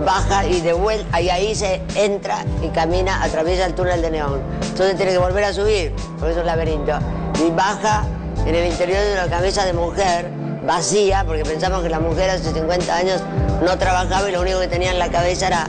Baja 0.05 0.45
y 0.45 0.61
de 0.61 0.73
vuelta, 0.73 1.21
y 1.21 1.29
ahí 1.29 1.55
se 1.55 1.81
entra 1.95 2.43
y 2.63 2.69
camina, 2.69 3.23
atraviesa 3.23 3.65
el 3.65 3.75
túnel 3.75 4.01
de 4.01 4.11
neón. 4.11 4.41
Entonces 4.61 4.97
tiene 4.97 5.11
que 5.11 5.17
volver 5.19 5.43
a 5.43 5.53
subir, 5.53 5.93
porque 6.19 6.33
es 6.33 6.37
un 6.37 6.45
laberinto. 6.45 6.93
Y 7.45 7.51
baja 7.51 8.03
en 8.45 8.55
el 8.55 8.65
interior 8.65 8.99
de 8.99 9.13
una 9.13 9.27
cabeza 9.27 9.65
de 9.65 9.73
mujer 9.73 10.29
vacía, 10.65 11.23
porque 11.25 11.43
pensamos 11.43 11.83
que 11.83 11.89
la 11.89 11.99
mujer 11.99 12.29
hace 12.29 12.51
50 12.51 12.95
años 12.95 13.21
no 13.63 13.77
trabajaba 13.77 14.29
y 14.29 14.31
lo 14.31 14.41
único 14.41 14.59
que 14.59 14.67
tenía 14.67 14.91
en 14.91 14.99
la 14.99 15.09
cabeza 15.09 15.47
era 15.47 15.67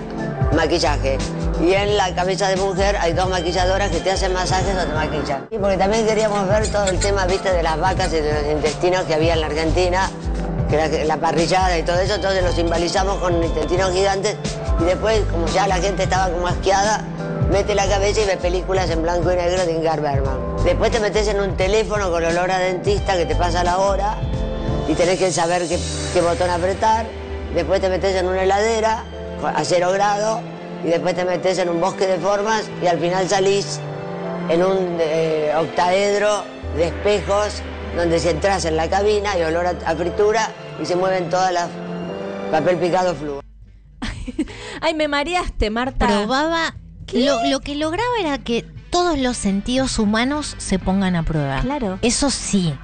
maquillaje. 0.54 1.18
Y 1.60 1.72
en 1.74 1.96
la 1.96 2.14
cabeza 2.14 2.48
de 2.48 2.56
mujer 2.56 2.96
hay 3.00 3.12
dos 3.12 3.28
maquilladoras 3.28 3.90
que 3.90 4.00
te 4.00 4.10
hacen 4.10 4.32
masajes 4.32 4.74
o 4.76 4.86
te 4.86 4.94
maquillan. 4.94 5.46
Y 5.50 5.58
porque 5.58 5.76
también 5.76 6.06
queríamos 6.06 6.48
ver 6.48 6.66
todo 6.68 6.86
el 6.86 6.98
tema, 6.98 7.26
viste, 7.26 7.52
de 7.52 7.62
las 7.62 7.78
vacas 7.78 8.12
y 8.12 8.20
de 8.20 8.32
los 8.32 8.52
intestinos 8.52 9.04
que 9.04 9.14
había 9.14 9.34
en 9.34 9.40
la 9.40 9.46
Argentina, 9.46 10.10
que 10.68 10.76
era 10.76 11.04
la 11.04 11.16
parrillada 11.18 11.78
y 11.78 11.82
todo 11.82 11.98
eso, 12.00 12.14
entonces 12.14 12.42
los 12.42 12.54
simbolizamos 12.54 13.18
con 13.18 13.42
intestinos 13.42 13.92
gigantes 13.92 14.36
y 14.80 14.84
después, 14.84 15.20
como 15.30 15.46
ya 15.48 15.66
la 15.66 15.76
gente 15.76 16.04
estaba 16.04 16.32
como 16.32 16.48
asqueada, 16.48 17.04
mete 17.50 17.74
la 17.74 17.86
cabeza 17.86 18.22
y 18.22 18.24
ve 18.24 18.36
películas 18.36 18.88
en 18.90 19.02
blanco 19.02 19.30
y 19.30 19.36
negro 19.36 19.64
de 19.66 19.72
Ingmar 19.72 20.00
Bergman. 20.00 20.56
Después 20.64 20.90
te 20.90 21.00
metes 21.00 21.28
en 21.28 21.40
un 21.40 21.56
teléfono 21.56 22.10
con 22.10 22.24
olor 22.24 22.50
a 22.50 22.58
dentista 22.58 23.16
que 23.16 23.26
te 23.26 23.36
pasa 23.36 23.62
la 23.62 23.78
hora 23.78 24.16
y 24.88 24.94
tenés 24.94 25.18
que 25.18 25.30
saber 25.30 25.62
qué 25.68 26.20
botón 26.20 26.50
apretar. 26.50 27.06
Después 27.54 27.80
te 27.80 27.90
metes 27.90 28.16
en 28.16 28.26
una 28.26 28.42
heladera 28.42 29.04
a 29.44 29.64
cero 29.64 29.90
grado 29.92 30.40
y 30.84 30.88
después 30.88 31.14
te 31.14 31.24
metes 31.24 31.58
en 31.58 31.68
un 31.68 31.80
bosque 31.80 32.06
de 32.06 32.18
formas 32.18 32.68
y 32.82 32.86
al 32.86 32.98
final 32.98 33.28
salís 33.28 33.80
en 34.48 34.62
un 34.64 34.96
eh, 35.00 35.52
octaedro 35.56 36.44
de 36.76 36.88
espejos 36.88 37.62
donde 37.96 38.18
si 38.18 38.28
entras 38.28 38.64
en 38.64 38.76
la 38.76 38.88
cabina 38.88 39.36
y 39.38 39.42
olor 39.42 39.66
a, 39.66 39.70
a 39.86 39.94
fritura 39.94 40.48
y 40.82 40.86
se 40.86 40.96
mueven 40.96 41.28
todas 41.30 41.52
las 41.52 41.68
papel 42.50 42.76
picado 42.78 43.14
fluo. 43.14 43.40
Ay, 44.80 44.94
me 44.94 45.08
mareaste, 45.08 45.70
Marta. 45.70 46.06
Probaba. 46.06 46.74
Lo, 47.12 47.44
lo 47.48 47.60
que 47.60 47.74
lograba 47.76 48.10
era 48.20 48.38
que 48.38 48.64
todos 48.90 49.18
los 49.18 49.36
sentidos 49.36 49.98
humanos 49.98 50.54
se 50.58 50.78
pongan 50.78 51.16
a 51.16 51.22
prueba. 51.22 51.60
Claro. 51.60 51.98
Eso 52.02 52.30
sí, 52.30 52.74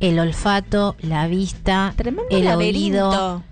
el 0.00 0.18
olfato, 0.18 0.96
la 1.00 1.26
vista, 1.26 1.92
Tremendo 1.96 2.36
el 2.36 2.44
laberinto. 2.44 3.08
oído. 3.08 3.42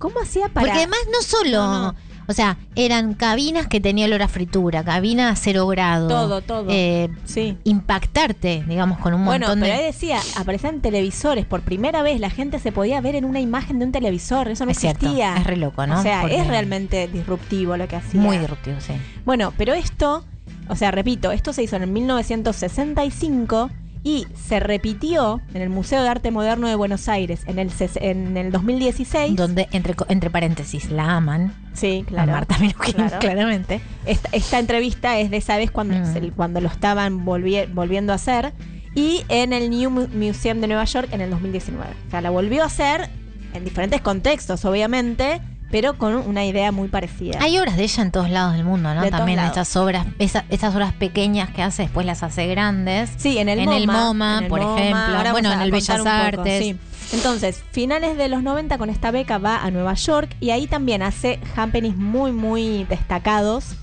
¿Cómo 0.00 0.18
hacía 0.20 0.48
para...? 0.48 0.66
Porque 0.66 0.78
además 0.78 0.98
no 1.12 1.22
solo. 1.22 1.50
No, 1.58 1.82
no. 1.92 1.94
O 2.26 2.32
sea, 2.32 2.58
eran 2.76 3.14
cabinas 3.14 3.66
que 3.66 3.80
tenía 3.80 4.06
olor 4.06 4.22
a 4.22 4.28
fritura, 4.28 4.84
cabina 4.84 5.30
a 5.30 5.36
cero 5.36 5.66
grado. 5.66 6.06
Todo, 6.08 6.40
todo. 6.42 6.66
Eh, 6.70 7.08
Sí. 7.24 7.58
Impactarte, 7.64 8.62
digamos, 8.68 8.98
con 8.98 9.14
un 9.14 9.24
Bueno, 9.24 9.48
montón 9.48 9.62
pero 9.62 9.72
ahí 9.74 9.80
de. 9.80 9.86
decía, 9.86 10.20
aparecían 10.36 10.80
televisores. 10.80 11.44
Por 11.44 11.62
primera 11.62 12.02
vez 12.02 12.20
la 12.20 12.30
gente 12.30 12.60
se 12.60 12.70
podía 12.70 13.00
ver 13.00 13.16
en 13.16 13.24
una 13.24 13.40
imagen 13.40 13.80
de 13.80 13.86
un 13.86 13.90
televisor. 13.92 14.46
Eso 14.48 14.64
no 14.64 14.70
Es 14.70 14.78
cierto, 14.78 15.06
existía. 15.06 15.36
es 15.38 15.44
re 15.44 15.56
loco, 15.56 15.84
¿no? 15.88 15.98
O 15.98 16.02
sea, 16.02 16.20
Porque- 16.20 16.38
es 16.40 16.46
realmente 16.46 17.08
disruptivo 17.08 17.76
lo 17.76 17.88
que 17.88 17.96
hacía. 17.96 18.20
Muy 18.20 18.38
disruptivo, 18.38 18.76
sí. 18.80 18.92
Bueno, 19.24 19.52
pero 19.58 19.74
esto, 19.74 20.24
o 20.68 20.76
sea, 20.76 20.92
repito, 20.92 21.32
esto 21.32 21.52
se 21.52 21.64
hizo 21.64 21.74
en 21.74 21.82
el 21.82 21.90
1965 21.90 23.70
y 24.02 24.26
se 24.34 24.60
repitió 24.60 25.40
en 25.52 25.62
el 25.62 25.68
Museo 25.68 26.02
de 26.02 26.08
Arte 26.08 26.30
Moderno 26.30 26.68
de 26.68 26.74
Buenos 26.74 27.08
Aires 27.08 27.42
en 27.46 27.58
el, 27.58 27.70
en 27.96 28.36
el 28.36 28.50
2016. 28.52 29.36
Donde, 29.36 29.68
entre, 29.72 29.94
entre 30.08 30.30
paréntesis, 30.30 30.90
la 30.90 31.16
aman. 31.16 31.54
Sí, 31.74 32.04
A 32.06 32.08
claro. 32.08 32.32
Marta 32.32 32.58
Minujín, 32.58 32.94
claro. 32.96 33.18
claramente. 33.18 33.80
Esta, 34.06 34.28
esta 34.32 34.58
entrevista 34.58 35.18
es 35.18 35.30
de 35.30 35.36
esa 35.36 35.56
vez 35.56 35.70
cuando, 35.70 35.94
Mm. 35.98 36.12
se- 36.12 36.30
cuando 36.32 36.60
lo 36.60 36.68
estaban 36.68 37.24
volvi- 37.26 37.72
volviendo 37.72 38.12
a 38.12 38.16
hacer. 38.16 38.52
Y 38.94 39.22
en 39.28 39.52
el 39.52 39.70
New 39.70 39.90
Mu- 39.90 40.08
Museum 40.08 40.60
de 40.60 40.66
Nueva 40.66 40.84
York 40.84 41.08
en 41.12 41.20
el 41.20 41.30
2019. 41.30 41.90
O 42.08 42.10
sea, 42.10 42.20
la 42.20 42.30
volvió 42.30 42.62
a 42.62 42.66
hacer 42.66 43.08
en 43.54 43.64
diferentes 43.64 44.00
contextos, 44.00 44.64
obviamente, 44.64 45.40
pero 45.70 45.96
con 45.98 46.14
una 46.16 46.44
idea 46.44 46.72
muy 46.72 46.88
parecida. 46.88 47.38
Hay 47.40 47.58
obras 47.58 47.76
de 47.76 47.84
ella 47.84 48.02
en 48.02 48.10
todos 48.10 48.28
lados 48.30 48.54
del 48.54 48.64
mundo, 48.64 48.92
¿no? 48.94 49.02
De 49.02 49.10
También 49.10 49.38
estas 49.38 49.76
obras, 49.76 50.06
esa- 50.18 50.44
esas 50.50 50.74
obras 50.74 50.92
pequeñas 50.94 51.50
que 51.50 51.62
hace, 51.62 51.82
después 51.82 52.04
las 52.06 52.22
hace 52.22 52.46
grandes. 52.48 53.10
Sí, 53.16 53.38
en 53.38 53.48
el 53.48 53.60
en 53.60 53.64
MoMA. 53.66 53.76
el 53.78 53.86
MoMA, 53.86 54.38
en 54.38 54.44
el 54.44 54.50
por 54.50 54.60
MoMA. 54.60 54.80
ejemplo. 54.80 55.16
Ahora 55.16 55.32
Bueno, 55.32 55.52
en 55.52 55.60
el 55.60 55.70
Bellas 55.70 55.98
un 55.98 56.04
poco, 56.04 56.08
Artes. 56.10 56.58
sí. 56.64 56.76
Entonces, 57.12 57.62
finales 57.72 58.16
de 58.16 58.28
los 58.28 58.42
90 58.42 58.78
con 58.78 58.88
esta 58.88 59.10
beca 59.10 59.38
va 59.38 59.64
a 59.64 59.70
Nueva 59.72 59.94
York 59.94 60.34
y 60.40 60.50
ahí 60.50 60.66
también 60.68 61.02
hace 61.02 61.40
happenings 61.56 61.96
muy, 61.96 62.30
muy 62.30 62.84
destacados. 62.84 63.74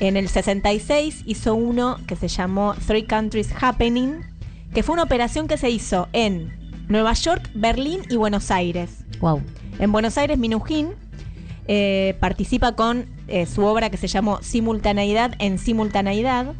En 0.00 0.16
el 0.16 0.28
66 0.28 1.22
hizo 1.26 1.54
uno 1.54 1.98
que 2.06 2.16
se 2.16 2.28
llamó 2.28 2.74
Three 2.86 3.04
Countries 3.06 3.50
Happening, 3.60 4.20
que 4.72 4.82
fue 4.82 4.94
una 4.94 5.02
operación 5.04 5.46
que 5.46 5.56
se 5.58 5.70
hizo 5.70 6.08
en 6.12 6.52
Nueva 6.88 7.12
York, 7.12 7.50
Berlín 7.54 8.00
y 8.10 8.16
Buenos 8.16 8.50
Aires. 8.50 9.04
Wow. 9.20 9.42
En 9.78 9.92
Buenos 9.92 10.16
Aires, 10.18 10.38
Minujín 10.38 10.88
eh, 11.66 12.16
participa 12.20 12.72
con 12.72 13.06
eh, 13.26 13.46
su 13.46 13.64
obra 13.64 13.90
que 13.90 13.96
se 13.96 14.08
llamó 14.08 14.40
Simultaneidad 14.42 15.34
en 15.38 15.58
Simultaneidad. 15.58 16.54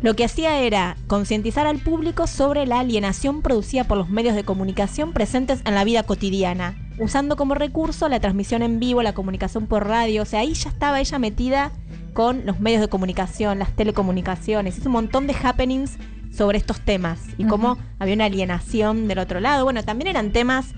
Lo 0.00 0.14
que 0.14 0.24
hacía 0.24 0.60
era 0.60 0.96
concientizar 1.08 1.66
al 1.66 1.78
público 1.78 2.26
sobre 2.26 2.66
la 2.66 2.78
alienación 2.78 3.42
producida 3.42 3.84
por 3.84 3.98
los 3.98 4.08
medios 4.08 4.36
de 4.36 4.44
comunicación 4.44 5.12
presentes 5.12 5.60
en 5.64 5.74
la 5.74 5.82
vida 5.84 6.04
cotidiana, 6.04 6.76
usando 6.98 7.36
como 7.36 7.54
recurso 7.54 8.08
la 8.08 8.20
transmisión 8.20 8.62
en 8.62 8.78
vivo, 8.78 9.02
la 9.02 9.12
comunicación 9.12 9.66
por 9.66 9.88
radio. 9.88 10.22
O 10.22 10.24
sea, 10.24 10.40
ahí 10.40 10.54
ya 10.54 10.70
estaba 10.70 11.00
ella 11.00 11.18
metida 11.18 11.72
con 12.14 12.46
los 12.46 12.60
medios 12.60 12.80
de 12.80 12.88
comunicación, 12.88 13.58
las 13.58 13.74
telecomunicaciones. 13.74 14.78
Hizo 14.78 14.88
un 14.88 14.94
montón 14.94 15.26
de 15.26 15.36
happenings 15.42 15.98
sobre 16.32 16.58
estos 16.58 16.80
temas 16.80 17.20
y 17.36 17.44
cómo 17.44 17.76
había 17.98 18.14
una 18.14 18.26
alienación 18.26 19.08
del 19.08 19.18
otro 19.18 19.40
lado. 19.40 19.64
Bueno, 19.64 19.82
también 19.82 20.08
eran 20.08 20.30
temas 20.30 20.74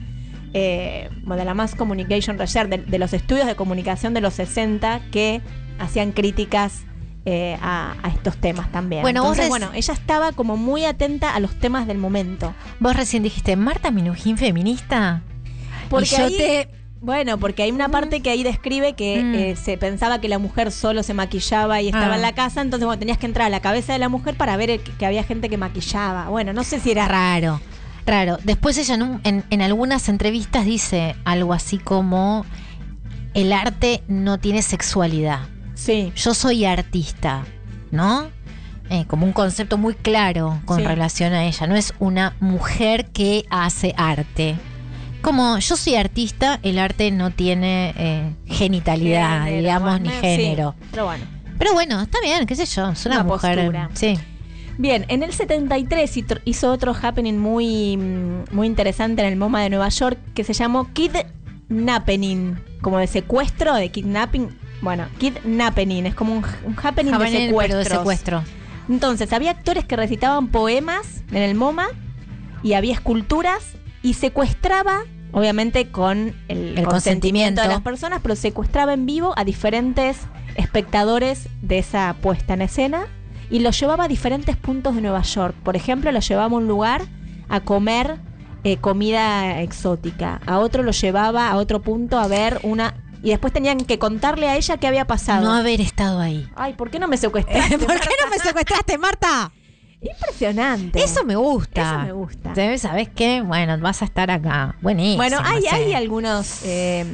eh, 0.54 1.08
de 1.24 1.44
la 1.44 1.54
Mass 1.54 1.74
Communication 1.74 2.38
Research, 2.38 2.68
de, 2.68 2.78
de 2.78 2.98
los 2.98 3.12
estudios 3.12 3.46
de 3.46 3.54
comunicación 3.56 4.14
de 4.14 4.20
los 4.20 4.34
60 4.34 5.00
que 5.10 5.40
hacían 5.78 6.12
críticas 6.12 6.82
eh, 7.26 7.56
a, 7.60 7.94
a 8.02 8.08
estos 8.08 8.36
temas 8.38 8.70
también. 8.72 9.02
Bueno, 9.02 9.20
Entonces, 9.20 9.48
bueno, 9.48 9.70
ella 9.74 9.92
estaba 9.94 10.32
como 10.32 10.56
muy 10.56 10.84
atenta 10.86 11.34
a 11.34 11.40
los 11.40 11.54
temas 11.58 11.86
del 11.86 11.98
momento. 11.98 12.54
Vos 12.80 12.96
recién 12.96 13.22
dijiste, 13.22 13.56
Marta 13.56 13.90
Minujín 13.90 14.38
feminista. 14.38 15.22
Porque 15.88 16.06
y 16.06 16.18
yo 16.18 16.24
ahí- 16.24 16.36
te. 16.36 16.68
Bueno, 17.02 17.38
porque 17.38 17.62
hay 17.62 17.70
una 17.70 17.88
parte 17.88 18.20
que 18.20 18.28
ahí 18.28 18.42
describe 18.42 18.92
que 18.94 19.22
Mm. 19.22 19.34
eh, 19.34 19.56
se 19.56 19.78
pensaba 19.78 20.20
que 20.20 20.28
la 20.28 20.38
mujer 20.38 20.70
solo 20.70 21.02
se 21.02 21.14
maquillaba 21.14 21.80
y 21.80 21.86
estaba 21.88 22.12
Ah. 22.12 22.16
en 22.16 22.20
la 22.22 22.32
casa, 22.34 22.60
entonces 22.60 22.84
bueno, 22.84 22.98
tenías 22.98 23.16
que 23.16 23.24
entrar 23.24 23.46
a 23.46 23.48
la 23.48 23.60
cabeza 23.60 23.94
de 23.94 23.98
la 23.98 24.10
mujer 24.10 24.34
para 24.34 24.54
ver 24.58 24.68
el- 24.68 24.80
que 24.82 25.06
había 25.06 25.24
gente 25.24 25.48
que 25.48 25.56
maquillaba. 25.56 26.28
Bueno, 26.28 26.52
no 26.52 26.62
sé 26.62 26.78
si 26.78 26.90
era 26.90 27.08
Raro, 27.08 27.58
raro. 28.06 28.38
Después 28.44 28.76
ella 28.78 28.94
en, 28.94 29.02
un- 29.02 29.20
en- 29.24 29.44
en 29.50 29.62
algunas 29.62 30.08
entrevistas 30.08 30.64
dice 30.64 31.14
algo 31.24 31.52
así 31.52 31.78
como, 31.78 32.44
el 33.34 33.52
arte 33.52 34.02
no 34.08 34.38
tiene 34.38 34.62
sexualidad. 34.62 35.40
Sí. 35.74 36.12
Yo 36.16 36.34
soy 36.34 36.64
artista, 36.64 37.44
¿no? 37.90 38.28
Eh, 38.90 39.04
como 39.06 39.24
un 39.24 39.32
concepto 39.32 39.78
muy 39.78 39.94
claro 39.94 40.60
con 40.64 40.78
Sí. 40.78 40.84
relación 40.84 41.32
a 41.32 41.44
ella. 41.44 41.66
No 41.68 41.76
es 41.76 41.94
una 42.00 42.34
mujer 42.40 43.06
que 43.12 43.44
hace 43.48 43.94
arte. 43.96 44.56
Como 45.22 45.58
yo 45.58 45.76
soy 45.76 45.94
artista, 45.96 46.58
el 46.62 46.78
arte 46.78 47.10
no 47.10 47.30
tiene 47.30 47.94
eh, 47.96 48.34
genitalidad, 48.46 49.44
Género, 49.44 49.56
digamos, 49.58 49.90
bueno, 49.90 50.04
ni 50.06 50.10
sí, 50.10 50.20
género. 50.20 50.74
pero 50.90 51.04
bueno. 51.04 51.24
Pero 51.58 51.72
bueno, 51.74 52.00
está 52.00 52.18
bien, 52.22 52.46
qué 52.46 52.56
sé 52.56 52.64
yo, 52.66 52.88
es 52.90 53.04
una, 53.06 53.16
Una 53.16 53.24
mujer. 53.24 53.56
postura. 53.56 53.90
Sí. 53.92 54.18
Bien, 54.80 55.04
en 55.08 55.22
el 55.22 55.32
73 55.34 56.16
hizo- 56.16 56.40
hizo 56.46 56.70
otro 56.72 56.94
happening 57.00 57.34
muy, 57.38 57.98
mm, 57.98 58.44
muy 58.54 58.66
interesante 58.66 59.20
en 59.20 59.28
el 59.28 59.36
MoMA 59.36 59.62
de 59.62 59.68
Nueva 59.68 59.90
York 59.90 60.18
que 60.34 60.42
se 60.42 60.54
llamó 60.54 60.88
Kidnapping, 60.94 62.58
como 62.80 62.98
de 62.98 63.06
secuestro, 63.06 63.74
de 63.74 63.90
kidnapping. 63.90 64.48
Bueno, 64.80 65.04
Kidnapping, 65.18 66.06
es 66.06 66.14
como 66.14 66.32
un, 66.32 66.44
un 66.64 66.74
happening 66.82 67.10
de 67.10 67.16
Happening, 67.16 67.84
secuestro. 67.84 68.42
Entonces, 68.88 69.30
había 69.34 69.50
actores 69.50 69.84
que 69.84 69.96
recitaban 69.96 70.48
poemas 70.48 71.22
en 71.30 71.42
el 71.42 71.54
MoMA 71.54 71.88
y 72.62 72.72
había 72.72 72.94
esculturas 72.94 73.74
y 74.02 74.14
secuestraba, 74.14 75.02
obviamente 75.32 75.90
con 75.90 76.34
el, 76.48 76.78
El 76.78 76.84
consentimiento. 76.86 77.60
de 77.60 77.68
las 77.68 77.82
personas, 77.82 78.20
pero 78.22 78.34
secuestraba 78.34 78.94
en 78.94 79.04
vivo 79.04 79.34
a 79.36 79.44
diferentes 79.44 80.16
espectadores 80.56 81.48
de 81.60 81.78
esa 81.78 82.16
puesta 82.22 82.54
en 82.54 82.62
escena 82.62 83.06
y 83.50 83.58
lo 83.58 83.70
llevaba 83.70 84.04
a 84.04 84.08
diferentes 84.08 84.56
puntos 84.56 84.94
de 84.94 85.02
Nueva 85.02 85.22
York. 85.22 85.54
Por 85.62 85.76
ejemplo, 85.76 86.10
lo 86.12 86.20
llevaba 86.20 86.54
a 86.54 86.58
un 86.58 86.68
lugar 86.68 87.02
a 87.48 87.60
comer 87.60 88.18
eh, 88.62 88.76
comida 88.76 89.60
exótica. 89.60 90.40
A 90.46 90.58
otro 90.58 90.82
lo 90.82 90.92
llevaba 90.92 91.50
a 91.50 91.56
otro 91.56 91.82
punto 91.82 92.18
a 92.18 92.28
ver 92.28 92.60
una... 92.62 92.94
Y 93.22 93.30
después 93.30 93.52
tenían 93.52 93.78
que 93.78 93.98
contarle 93.98 94.48
a 94.48 94.56
ella 94.56 94.78
qué 94.78 94.86
había 94.86 95.06
pasado. 95.06 95.44
No 95.44 95.52
haber 95.52 95.82
estado 95.82 96.20
ahí. 96.20 96.48
Ay, 96.56 96.72
¿por 96.72 96.90
qué 96.90 96.98
no 96.98 97.06
me 97.06 97.18
secuestraste? 97.18 97.78
¿Por 97.86 98.00
qué 98.00 98.08
no 98.24 98.30
me 98.30 98.38
secuestraste, 98.38 98.96
Marta? 98.96 99.52
Impresionante. 100.00 101.02
Eso 101.02 101.24
me 101.24 101.36
gusta. 101.36 101.82
Eso 101.82 101.98
me 102.06 102.12
gusta. 102.12 102.54
¿Sabes, 102.54 102.80
¿Sabes 102.80 103.08
qué? 103.10 103.42
Bueno, 103.42 103.76
vas 103.78 104.00
a 104.00 104.06
estar 104.06 104.30
acá. 104.30 104.74
Buenísimo. 104.80 105.18
Bueno, 105.18 105.38
hay, 105.44 105.66
hay 105.66 105.92
algunos 105.92 106.62
eh, 106.64 107.04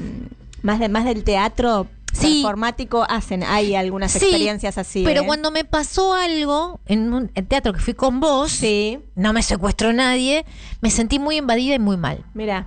más 0.63 0.79
de 0.79 0.89
más 0.89 1.05
del 1.05 1.25
teatro 1.25 1.89
Sí. 2.19 2.41
performático 2.43 3.05
hacen, 3.09 3.43
hay 3.43 3.75
algunas 3.75 4.13
Sí, 4.13 4.19
experiencias 4.19 4.79
así. 4.79 5.03
Pero 5.05 5.23
¿eh? 5.23 5.27
cuando 5.27 5.51
me 5.51 5.65
pasó 5.65 6.15
algo 6.15 6.81
en 6.87 7.13
un 7.13 7.31
en 7.35 7.47
teatro 7.47 7.73
que 7.73 7.81
fui 7.81 7.95
con 7.95 8.21
vos, 8.21 8.51
Sí, 8.53 8.99
no 9.15 9.33
me 9.33 9.43
secuestró 9.43 9.93
nadie, 9.93 10.45
me 10.81 10.91
sentí 10.91 11.19
muy 11.19 11.37
invadida 11.37 11.75
y 11.75 11.79
muy 11.79 11.97
mal. 11.97 12.25
mira. 12.35 12.67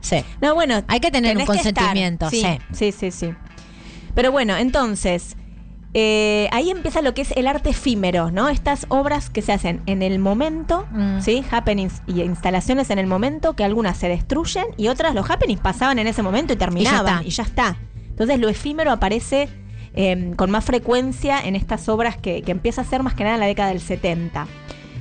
Sí. 0.00 0.22
No, 0.42 0.54
bueno, 0.54 0.82
Hay 0.88 1.00
que 1.00 1.10
tener 1.10 1.34
un 1.36 1.46
consentimiento, 1.46 2.28
Sí, 2.28 2.44
sí. 2.72 2.92
sí, 2.92 3.10
sí. 3.10 3.30
Pero 4.14 4.30
bueno, 4.32 4.54
entonces, 4.54 5.34
eh, 5.94 6.48
ahí 6.52 6.70
empieza 6.70 7.00
lo 7.00 7.14
que 7.14 7.22
es 7.22 7.30
el 7.32 7.46
arte 7.46 7.70
efímero, 7.70 8.30
¿no? 8.30 8.48
Estas 8.50 8.84
obras 8.90 9.30
que 9.30 9.40
se 9.40 9.52
hacen 9.52 9.80
en 9.86 10.02
el 10.02 10.18
momento, 10.18 10.86
Mm. 10.90 11.20
¿sí? 11.22 11.42
Happenings 11.50 12.02
y 12.06 12.20
instalaciones 12.20 12.90
en 12.90 12.98
el 12.98 13.06
momento, 13.06 13.54
que 13.54 13.64
algunas 13.64 13.96
se 13.96 14.08
destruyen 14.08 14.66
y 14.76 14.88
otras 14.88 15.14
los 15.14 15.30
happenings 15.30 15.60
pasaban 15.62 15.98
en 15.98 16.06
ese 16.06 16.22
momento 16.22 16.52
y 16.52 16.56
terminaban 16.56 17.14
está. 17.20 17.26
y 17.26 17.30
ya 17.30 17.42
está. 17.44 17.76
Entonces 18.14 18.38
lo 18.38 18.48
efímero 18.48 18.92
aparece 18.92 19.48
eh, 19.94 20.32
con 20.36 20.52
más 20.52 20.64
frecuencia 20.64 21.40
en 21.40 21.56
estas 21.56 21.88
obras 21.88 22.16
que, 22.16 22.42
que 22.42 22.52
empieza 22.52 22.82
a 22.82 22.84
ser 22.84 23.02
más 23.02 23.14
que 23.14 23.24
nada 23.24 23.34
en 23.34 23.40
la 23.40 23.46
década 23.46 23.70
del 23.70 23.80
70. 23.80 24.46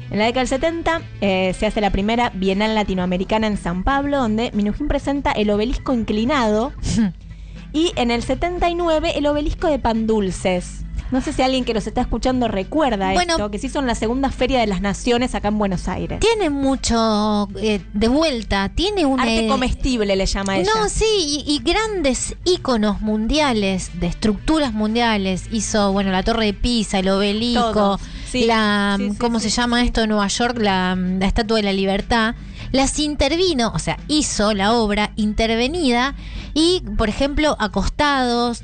En 0.09 0.19
la 0.19 0.25
década 0.25 0.41
del 0.41 0.47
70 0.47 1.01
eh, 1.21 1.55
se 1.57 1.65
hace 1.65 1.81
la 1.81 1.91
primera 1.91 2.31
Bienal 2.35 2.75
Latinoamericana 2.75 3.47
en 3.47 3.57
San 3.57 3.83
Pablo, 3.83 4.17
donde 4.17 4.51
Minujín 4.53 4.87
presenta 4.87 5.31
el 5.31 5.49
obelisco 5.49 5.93
inclinado 5.93 6.73
y 7.73 7.91
en 7.95 8.11
el 8.11 8.21
79 8.21 9.13
el 9.15 9.25
obelisco 9.25 9.67
de 9.67 9.79
pan 9.79 10.05
dulces. 10.05 10.85
No 11.13 11.21
sé 11.21 11.31
si 11.31 11.43
alguien 11.43 11.63
que 11.63 11.75
nos 11.75 11.85
está 11.85 12.01
escuchando 12.01 12.47
recuerda 12.47 13.13
Bueno. 13.13 13.33
esto, 13.33 13.51
que 13.51 13.59
se 13.59 13.67
hizo 13.67 13.77
en 13.77 13.85
la 13.85 13.93
segunda 13.93 14.31
Feria 14.31 14.59
de 14.59 14.65
las 14.65 14.81
Naciones 14.81 15.35
acá 15.35 15.49
en 15.49 15.59
Buenos 15.59 15.87
Aires. 15.87 16.19
Tiene 16.19 16.49
mucho 16.49 17.47
eh, 17.61 17.81
de 17.93 18.07
vuelta, 18.07 18.69
tiene 18.69 19.05
un 19.05 19.19
Arte 19.19 19.45
eh, 19.45 19.47
comestible 19.47 20.15
le 20.15 20.25
llama 20.25 20.57
ella. 20.57 20.71
No, 20.73 20.89
sí, 20.89 21.05
y, 21.47 21.53
y 21.53 21.59
grandes 21.59 22.35
íconos 22.45 22.99
mundiales, 23.01 23.91
de 23.99 24.07
estructuras 24.07 24.73
mundiales. 24.73 25.43
Hizo, 25.51 25.91
bueno, 25.91 26.11
la 26.11 26.23
Torre 26.23 26.47
de 26.47 26.53
Pisa, 26.53 26.97
el 26.97 27.09
obelisco, 27.09 27.99
sí. 28.27 28.45
la, 28.45 28.95
Sí, 28.97 29.11
sí, 29.11 29.17
¿cómo 29.19 29.39
se 29.39 29.49
llama 29.51 29.83
esto 29.83 30.01
en 30.01 30.09
Nueva 30.09 30.27
York? 30.29 30.57
La, 30.59 30.95
la 30.95 31.27
Estatua 31.27 31.57
de 31.57 31.63
la 31.63 31.73
Libertad. 31.73 32.33
Las 32.71 32.97
intervino, 32.97 33.71
o 33.75 33.77
sea, 33.77 33.99
hizo 34.07 34.55
la 34.55 34.73
obra 34.73 35.11
intervenida 35.15 36.15
y, 36.55 36.81
por 36.97 37.07
ejemplo, 37.07 37.55
acostados, 37.59 38.63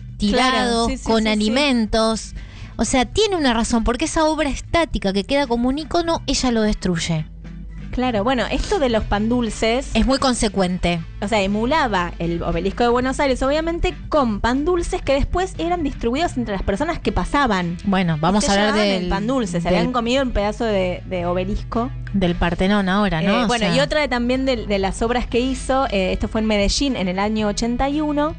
sí, 0.88 0.98
con 1.04 1.28
alimentos. 1.28 2.34
O 2.78 2.86
sea, 2.86 3.06
tiene 3.06 3.36
una 3.36 3.54
razón, 3.54 3.84
porque 3.84 4.06
esa 4.06 4.24
obra 4.26 4.50
estática 4.50 5.12
que 5.14 5.24
queda 5.26 5.48
como 5.48 5.68
un 5.70 5.78
ícono, 5.80 6.22
ella 6.28 6.52
lo 6.52 6.62
destruye. 6.62 7.26
Claro, 7.92 8.24
bueno, 8.24 8.46
esto 8.50 8.78
de 8.80 8.88
los 8.88 9.04
pan 9.04 9.28
dulces, 9.28 9.90
Es 9.96 10.06
muy 10.06 10.20
consecuente. 10.20 11.02
o 11.22 11.28
sea, 11.28 11.42
emulaba 11.42 12.14
el 12.20 12.42
obelisco 12.44 12.84
de 12.84 12.90
Buenos 12.90 13.20
Aires, 13.20 13.42
obviamente, 13.42 13.96
con 14.08 14.40
pan 14.40 14.64
dulces 14.64 15.02
que 15.02 15.14
después 15.14 15.56
eran 15.58 15.84
distribuidos 15.84 16.38
entre 16.38 16.54
las 16.54 16.62
personas 16.64 17.00
que 17.00 17.12
pasaban. 17.12 17.78
Bueno, 17.84 18.18
vamos 18.22 18.48
a 18.48 18.54
hablar 18.54 18.74
del 18.76 19.04
el 19.04 19.10
pan 19.10 19.26
dulce, 19.28 19.60
se 19.60 19.68
del- 19.68 19.80
habían 19.80 19.92
comido 19.92 20.24
un 20.24 20.32
pedazo 20.32 20.64
de, 20.66 21.02
de 21.08 21.26
obelisco. 21.26 21.90
del 22.14 22.36
Partenón 22.36 22.88
ahora, 22.88 23.22
¿no? 23.22 23.42
Eh, 23.42 23.46
bueno, 23.48 23.66
sea, 23.66 23.76
y 23.76 23.80
otra 23.82 24.00
de, 24.02 24.08
también 24.08 24.46
de, 24.46 24.68
de 24.68 24.80
las 24.80 25.02
obras 25.02 25.26
que 25.28 25.40
hizo, 25.42 25.88
eh, 25.90 26.14
esto 26.14 26.28
fue 26.30 26.40
en 26.42 26.48
Medellín 26.48 26.96
en 26.96 27.08
el 27.10 27.18
año 27.20 27.48
81, 27.48 28.36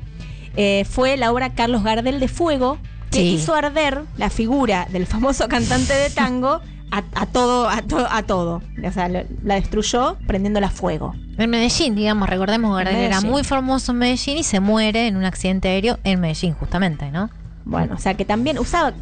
eh, 0.57 0.85
fue 0.89 1.17
la 1.17 1.33
obra 1.33 1.51
Carlos 1.55 1.83
Gardel 1.85 2.21
de 2.21 2.29
Fuego, 2.29 2.79
que 3.11 3.19
Sí. 3.19 3.29
hizo 3.35 3.55
arder 3.55 4.03
la 4.17 4.31
figura 4.31 4.87
del 4.91 5.07
famoso 5.07 5.49
cantante 5.49 5.93
de 5.95 6.11
tango 6.11 6.61
a, 6.93 7.03
a 7.15 7.27
todo, 7.27 7.69
a, 7.69 7.83
to- 7.83 8.07
a 8.11 8.23
todo. 8.25 8.63
O 8.85 8.93
sea, 8.93 9.09
lo- 9.09 9.23
la 9.45 9.55
destruyó 9.55 10.17
prendiéndola 10.27 10.69
a 10.69 10.71
fuego. 10.71 11.15
En 11.39 11.51
Medellín, 11.51 11.95
digamos, 11.95 12.29
recordemos 12.29 12.77
que 12.79 12.85
Gardel 12.85 13.01
era 13.05 13.21
muy 13.21 13.43
famoso 13.45 13.93
en 13.93 13.99
Medellín 13.99 14.39
y 14.39 14.43
se 14.45 14.61
muere 14.61 15.07
en 15.07 15.17
un 15.17 15.25
accidente 15.25 15.69
aéreo 15.69 15.99
en 16.05 16.21
Medellín, 16.21 16.55
justamente, 16.55 17.11
¿no? 17.11 17.31
Bueno, 17.65 17.95
o 17.95 17.99
sea 17.99 18.15
que 18.15 18.25
también 18.25 18.59
usaba, 18.59 18.93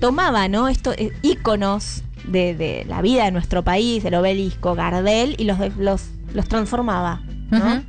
tomaba, 0.00 0.48
¿no? 0.48 0.68
Estos 0.68 0.94
eh, 0.98 1.12
íconos 1.22 2.02
de, 2.24 2.54
de 2.54 2.84
la 2.88 3.00
vida 3.02 3.24
de 3.24 3.30
nuestro 3.32 3.62
país, 3.64 4.04
el 4.04 4.14
obelisco, 4.14 4.74
Gardel, 4.74 5.34
y 5.38 5.44
los, 5.44 5.58
los, 5.76 6.02
los 6.34 6.48
transformaba, 6.48 7.22
¿no? 7.50 7.82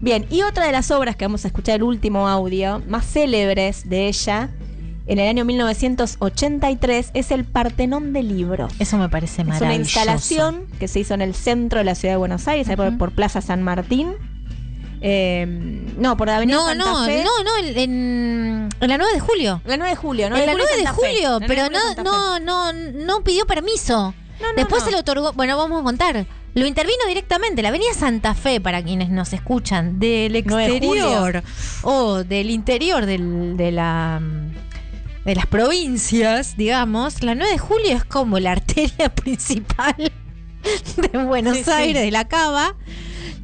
Bien, 0.00 0.26
y 0.30 0.42
otra 0.42 0.66
de 0.66 0.72
las 0.72 0.90
obras 0.90 1.16
que 1.16 1.24
vamos 1.24 1.44
a 1.44 1.48
escuchar, 1.48 1.76
el 1.76 1.82
último 1.82 2.28
audio, 2.28 2.82
más 2.88 3.06
célebres 3.06 3.88
de 3.88 4.08
ella, 4.08 4.50
en 5.06 5.18
el 5.18 5.28
año 5.28 5.44
1983, 5.44 7.10
es 7.14 7.30
el 7.30 7.44
Partenón 7.44 8.12
de 8.12 8.22
Libros. 8.22 8.72
Eso 8.78 8.96
me 8.98 9.08
parece 9.08 9.42
Es 9.42 9.46
una 9.48 9.54
maravilloso. 9.54 9.80
instalación 9.98 10.66
que 10.78 10.88
se 10.88 11.00
hizo 11.00 11.14
en 11.14 11.22
el 11.22 11.34
centro 11.34 11.78
de 11.78 11.84
la 11.84 11.94
ciudad 11.94 12.14
de 12.14 12.18
Buenos 12.18 12.46
Aires, 12.48 12.68
ahí 12.68 12.76
por, 12.76 13.12
Plaza 13.12 13.40
San 13.40 13.62
Martín. 13.62 14.12
Eh, 15.06 15.44
no, 15.98 16.16
por 16.16 16.30
Avenida 16.30 16.56
No, 16.56 16.66
Santa 16.66 16.84
no, 16.84 17.04
Fe. 17.04 17.22
no, 17.24 17.44
no, 17.44 17.68
en, 17.68 17.78
en- 17.78 18.68
la 18.80 18.96
9 18.96 19.12
de 19.14 19.20
julio. 19.20 19.60
La 19.66 19.76
9 19.76 19.90
de 19.90 19.96
julio, 19.96 20.30
¿no? 20.30 20.36
en 20.36 20.46
la 20.46 20.54
9 20.54 20.76
de 20.78 20.86
julio, 20.86 21.40
La 21.40 21.40
9 21.40 21.40
de 21.40 21.46
pero 21.46 21.70
no, 21.70 22.40
no, 22.40 22.40
no, 22.40 22.72
no 22.72 23.20
pidió 23.22 23.46
permiso. 23.46 24.14
No, 24.40 24.48
no, 24.48 24.54
Después 24.56 24.82
se 24.82 24.90
le 24.90 24.96
otorgó, 24.96 25.32
bueno, 25.34 25.56
vamos 25.58 25.80
a 25.80 25.84
contar. 25.84 26.26
Lo 26.54 26.66
intervino 26.66 27.04
directamente, 27.08 27.62
la 27.62 27.68
avenida 27.70 27.92
Santa 27.94 28.34
Fe, 28.34 28.60
para 28.60 28.82
quienes 28.82 29.10
nos 29.10 29.32
escuchan, 29.32 29.98
del 29.98 30.42
9 30.46 30.62
de 30.80 30.86
julio. 30.86 31.04
exterior 31.04 31.42
o 31.82 32.22
del 32.24 32.50
interior 32.50 33.06
del- 33.06 33.56
de 33.56 33.72
la 33.72 34.20
de 35.24 35.34
las 35.34 35.46
provincias, 35.46 36.54
digamos, 36.58 37.22
la 37.22 37.34
9 37.34 37.50
de 37.52 37.58
julio 37.58 37.90
es 37.96 38.04
como 38.04 38.38
la 38.38 38.52
arteria 38.52 39.08
principal 39.14 40.12
de 40.96 41.18
Buenos 41.24 41.56
Sí, 41.56 41.64
sí. 41.64 41.70
Aires, 41.70 42.02
de 42.02 42.10
la 42.10 42.26
Cava, 42.28 42.76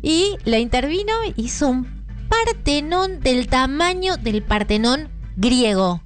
y 0.03 0.37
la 0.45 0.59
intervino, 0.59 1.13
hizo 1.37 1.69
un 1.69 2.01
Partenón 2.29 3.21
del 3.21 3.49
tamaño 3.49 4.17
del 4.19 4.43
Partenón 4.43 5.09
griego. 5.37 6.01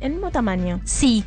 El 0.00 0.12
mismo 0.12 0.30
tamaño. 0.30 0.80
Sí, 0.84 1.22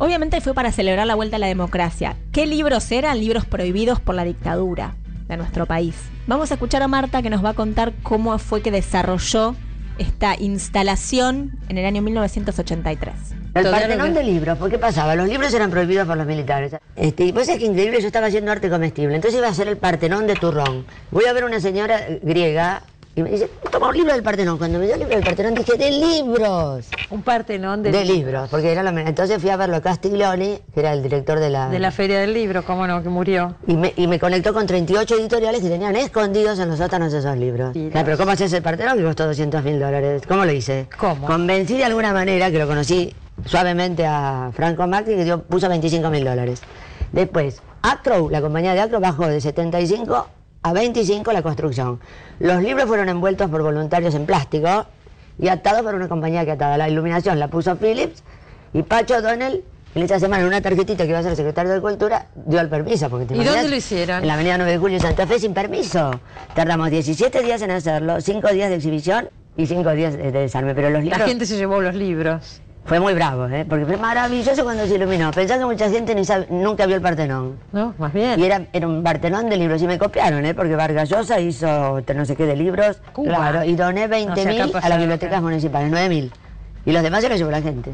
Obviamente 0.00 0.40
fue 0.40 0.54
para 0.54 0.72
celebrar 0.72 1.06
la 1.06 1.14
vuelta 1.14 1.36
a 1.36 1.38
la 1.38 1.46
democracia. 1.46 2.16
¿Qué 2.32 2.46
libros 2.46 2.90
eran? 2.90 3.20
Libros 3.20 3.44
prohibidos 3.44 4.00
por 4.00 4.14
la 4.14 4.24
dictadura 4.24 4.94
de 5.28 5.36
nuestro 5.36 5.66
país. 5.66 5.94
Vamos 6.26 6.50
a 6.50 6.54
escuchar 6.54 6.82
a 6.82 6.88
Marta 6.88 7.20
que 7.20 7.28
nos 7.28 7.44
va 7.44 7.50
a 7.50 7.54
contar 7.54 7.92
cómo 8.02 8.38
fue 8.38 8.62
que 8.62 8.70
desarrolló 8.70 9.54
esta 9.98 10.40
instalación 10.40 11.58
en 11.68 11.76
el 11.76 11.84
año 11.84 12.00
1983. 12.00 13.12
El 13.54 13.64
Partenón 13.64 14.14
de 14.14 14.24
libros, 14.24 14.56
¿por 14.56 14.70
qué 14.70 14.78
pasaba? 14.78 15.14
Los 15.14 15.28
libros 15.28 15.52
eran 15.52 15.70
prohibidos 15.70 16.06
por 16.06 16.16
los 16.16 16.26
militares. 16.26 16.74
Este, 16.96 17.26
y 17.26 17.32
pues 17.34 17.50
es 17.50 17.58
que 17.58 17.66
increíble, 17.66 18.00
yo 18.00 18.06
estaba 18.06 18.28
haciendo 18.28 18.50
arte 18.50 18.70
comestible, 18.70 19.14
entonces 19.14 19.36
iba 19.36 19.48
a 19.48 19.50
hacer 19.50 19.68
el 19.68 19.76
Partenón 19.76 20.26
de 20.26 20.34
turrón. 20.34 20.86
Voy 21.10 21.26
a 21.26 21.34
ver 21.34 21.44
una 21.44 21.60
señora 21.60 22.00
griega 22.22 22.84
y 23.20 23.22
me 23.22 23.30
dice, 23.30 23.50
toma 23.70 23.88
un 23.88 23.96
libro 23.96 24.12
del 24.12 24.22
Partenón. 24.22 24.58
Cuando 24.58 24.78
me 24.78 24.86
dio 24.86 24.94
el 24.94 25.00
libro 25.00 25.14
del 25.14 25.24
Partenón 25.24 25.54
dije, 25.54 25.76
de 25.76 25.90
libros. 25.90 26.88
Un 27.10 27.22
Partenón 27.22 27.82
de, 27.82 27.92
De 27.92 28.04
libros, 28.04 28.48
porque 28.50 28.72
era 28.72 28.82
lo 28.82 28.90
Entonces 28.98 29.40
fui 29.40 29.50
a 29.50 29.56
verlo 29.56 29.76
a 29.76 29.80
Castiglioni, 29.80 30.58
que 30.72 30.80
era 30.80 30.92
el 30.92 31.02
director 31.02 31.38
de 31.38 31.50
la... 31.50 31.68
de 31.68 31.78
la 31.78 31.90
Feria 31.90 32.20
del 32.20 32.34
Libro, 32.34 32.64
cómo 32.64 32.86
no, 32.86 33.02
que 33.02 33.08
murió. 33.08 33.54
Y 33.66 33.76
me, 33.76 33.92
y 33.96 34.06
me 34.06 34.18
conectó 34.18 34.54
con 34.54 34.66
38 34.66 35.14
editoriales 35.16 35.60
que 35.60 35.68
tenían 35.68 35.94
escondidos 35.96 36.58
en 36.58 36.68
los 36.68 36.78
sótanos 36.78 37.12
esos 37.12 37.36
libros. 37.36 37.72
Claro, 37.72 38.04
pero 38.04 38.16
¿cómo 38.16 38.30
haces 38.32 38.52
el 38.52 38.62
Partenón 38.62 38.96
que 38.96 39.04
costó 39.04 39.26
200 39.26 39.62
mil 39.62 39.78
dólares? 39.78 40.22
¿Cómo 40.26 40.44
lo 40.44 40.52
hice? 40.52 40.86
¿Cómo? 40.98 41.26
Convencí 41.26 41.76
de 41.76 41.84
alguna 41.84 42.12
manera, 42.12 42.50
que 42.50 42.58
lo 42.58 42.66
conocí 42.66 43.14
suavemente 43.44 44.06
a 44.06 44.50
Franco 44.54 44.86
Macri, 44.86 45.14
que 45.16 45.24
dio, 45.24 45.42
puso 45.42 45.68
25 45.68 46.10
mil 46.10 46.24
dólares. 46.24 46.62
Después, 47.12 47.62
Acro, 47.82 48.28
la 48.30 48.40
compañía 48.40 48.74
de 48.74 48.80
Acro 48.80 49.00
bajó 49.00 49.26
de 49.26 49.40
75 49.40 50.26
a 50.62 50.72
25 50.72 51.32
la 51.32 51.42
construcción. 51.42 52.00
Los 52.38 52.62
libros 52.62 52.86
fueron 52.86 53.08
envueltos 53.08 53.50
por 53.50 53.62
voluntarios 53.62 54.14
en 54.14 54.26
plástico 54.26 54.86
y 55.38 55.48
atados 55.48 55.82
por 55.82 55.94
una 55.94 56.08
compañía 56.08 56.44
que 56.44 56.52
ataba. 56.52 56.76
La 56.76 56.88
iluminación 56.88 57.38
la 57.38 57.48
puso 57.48 57.76
Philips 57.76 58.22
y 58.72 58.82
Pacho 58.82 59.16
O'Donnell, 59.16 59.64
en 59.94 60.02
esta 60.02 60.20
semana, 60.20 60.42
en 60.42 60.48
una 60.48 60.60
tarjetita 60.60 61.04
que 61.04 61.10
iba 61.10 61.18
a 61.18 61.22
ser 61.22 61.34
secretario 61.34 61.72
de 61.72 61.80
Cultura, 61.80 62.26
dio 62.46 62.60
el 62.60 62.68
permiso. 62.68 63.10
Porque 63.10 63.26
te 63.26 63.36
¿Y 63.36 63.42
dónde 63.42 63.68
lo 63.68 63.74
hicieron? 63.74 64.22
En 64.22 64.28
la 64.28 64.34
avenida 64.34 64.56
9 64.56 64.72
de 64.72 64.78
Julio, 64.78 65.00
Santa 65.00 65.26
Fe, 65.26 65.40
sin 65.40 65.52
permiso. 65.52 66.12
Tardamos 66.54 66.90
17 66.90 67.42
días 67.42 67.60
en 67.62 67.72
hacerlo, 67.72 68.20
5 68.20 68.48
días 68.52 68.70
de 68.70 68.76
exhibición 68.76 69.30
y 69.56 69.66
5 69.66 69.90
días 69.92 70.16
de 70.16 70.30
desarme. 70.30 70.76
Pero 70.76 70.90
los 70.90 71.02
libros... 71.02 71.18
La 71.18 71.26
gente 71.26 71.44
se 71.44 71.56
llevó 71.56 71.80
los 71.80 71.96
libros. 71.96 72.60
Fue 72.84 72.98
muy 72.98 73.14
bravo, 73.14 73.46
¿eh? 73.46 73.64
porque 73.68 73.84
fue 73.86 73.96
maravilloso 73.98 74.64
cuando 74.64 74.84
se 74.86 74.94
iluminó. 74.96 75.30
Pensá 75.30 75.58
que 75.58 75.64
mucha 75.64 75.88
gente 75.90 76.14
ni 76.14 76.24
sabe- 76.24 76.46
nunca 76.50 76.86
vio 76.86 76.96
el 76.96 77.02
Partenón. 77.02 77.56
¿No? 77.72 77.94
Más 77.98 78.12
bien. 78.12 78.40
Y 78.40 78.44
era, 78.44 78.66
era 78.72 78.88
un 78.88 79.02
Partenón 79.04 79.48
de 79.48 79.56
libros. 79.58 79.80
Y 79.82 79.86
me 79.86 79.98
copiaron, 79.98 80.44
¿eh? 80.44 80.54
porque 80.54 80.74
Vargas 80.74 81.08
Llosa 81.08 81.38
hizo 81.40 82.00
no 82.14 82.24
sé 82.24 82.34
qué 82.36 82.46
de 82.46 82.56
libros. 82.56 83.00
Cuba. 83.12 83.36
Claro, 83.36 83.64
y 83.64 83.76
doné 83.76 84.08
20 84.08 84.30
No, 84.30 84.34
si 84.36 84.56
acá 84.56 84.66
mil 84.66 84.76
a 84.82 84.88
las 84.88 84.98
bibliotecas 84.98 85.42
municipales, 85.42 85.88
9 85.90 86.08
mil. 86.08 86.32
Y 86.84 86.92
los 86.92 87.02
demás 87.02 87.22
se 87.22 87.28
los 87.28 87.38
llevó 87.38 87.50
la 87.50 87.62
gente. 87.62 87.92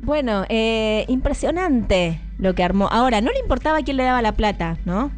Bueno, 0.00 0.44
eh, 0.48 1.04
impresionante 1.08 2.20
lo 2.38 2.54
que 2.54 2.64
armó. 2.64 2.88
Ahora, 2.90 3.20
no 3.20 3.30
le 3.30 3.38
importaba 3.38 3.82
quién 3.82 3.96
le 3.96 4.02
daba 4.04 4.20
la 4.20 4.32
plata, 4.32 4.76
¿no? 4.84 5.10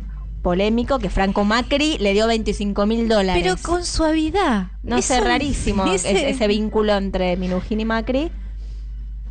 Polémico 0.43 0.99
que 0.99 1.09
Franco 1.09 1.43
Macri 1.45 1.97
le 1.99 2.13
dio 2.13 2.27
25 2.27 2.85
mil 2.85 3.09
dólares. 3.09 3.43
Pero 3.43 3.57
con 3.63 3.85
suavidad. 3.85 4.67
No 4.83 5.01
sé, 5.01 5.21
rarísimo 5.23 5.87
ese- 5.87 6.11
ese, 6.13 6.31
ese 6.31 6.47
vínculo 6.49 6.95
entre 6.95 7.37
Minujín 7.39 7.81
y 7.81 7.87
Macri. 7.87 8.31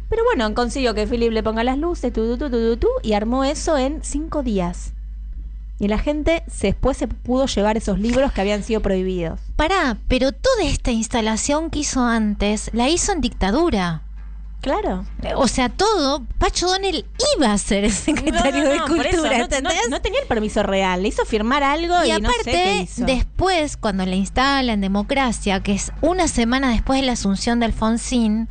Pero 0.10 0.24
bueno, 0.26 0.54
consiguió 0.54 0.93
que 0.93 1.08
Philip 1.08 1.32
le 1.32 1.43
ponga 1.43 1.64
las 1.64 1.78
luces, 1.78 2.14
tu, 2.14 2.26
tu, 2.26 2.38
tu, 2.38 2.49
tu, 2.49 2.58
tu, 2.70 2.78
tu, 2.78 2.88
y 3.01 3.14
armó 3.14 3.43
eso 3.43 3.78
en 3.78 4.04
cinco 4.04 4.43
días. 4.43 4.93
Y 5.80 5.88
la 5.88 5.97
gente 5.97 6.43
después 6.62 6.97
se 6.97 7.08
pudo 7.08 7.47
llevar 7.47 7.78
esos 7.78 7.99
libros 7.99 8.32
que 8.32 8.41
habían 8.41 8.64
sido 8.64 8.82
prohibidos. 8.82 9.39
Pará, 9.56 9.97
pero 10.08 10.32
toda 10.32 10.64
esta 10.64 10.91
instalación 10.91 11.70
que 11.72 11.80
hizo 11.80 12.01
antes 12.06 12.70
la 12.74 12.89
hizo 12.89 13.12
en 13.12 13.22
dictadura. 13.22 14.01
Claro. 14.62 15.06
O 15.36 15.49
sea, 15.49 15.68
todo, 15.68 16.24
Pacho 16.38 16.68
Donel 16.68 17.06
iba 17.36 17.51
a 17.51 17.58
ser 17.58 17.84
el 17.84 17.91
secretario 17.91 18.64
No, 18.64 18.64
no, 18.64 18.70
de 18.70 18.78
no, 18.78 18.86
Cultura, 18.88 19.38
no- 19.39 19.43
¿entendés? 19.43 19.89
No, 19.89 19.99
tenía 20.01 20.22
el 20.22 20.28
permiso 20.28 20.64
real, 20.64 21.01
le 21.01 21.10
hizo 21.10 21.26
firmar 21.26 21.64
algo 21.64 21.95
y, 22.06 22.12
Y 22.12 22.22
no 22.22 22.30
sé 22.30 22.36
qué 22.45 22.51
aparte, 22.51 22.76
hizo. 22.84 23.06
después, 23.06 23.76
cuando 23.76 24.06
le 24.06 24.16
instalan 24.16 24.80
democracia, 24.80 25.60
que 25.62 25.74
es 25.74 25.91
una 25.99 26.30
semana 26.30 26.70
después 26.72 27.01
de 27.01 27.08
la 27.08 27.14
asunción 27.14 27.60
de 27.60 27.66
Alfonsín, 27.66 28.47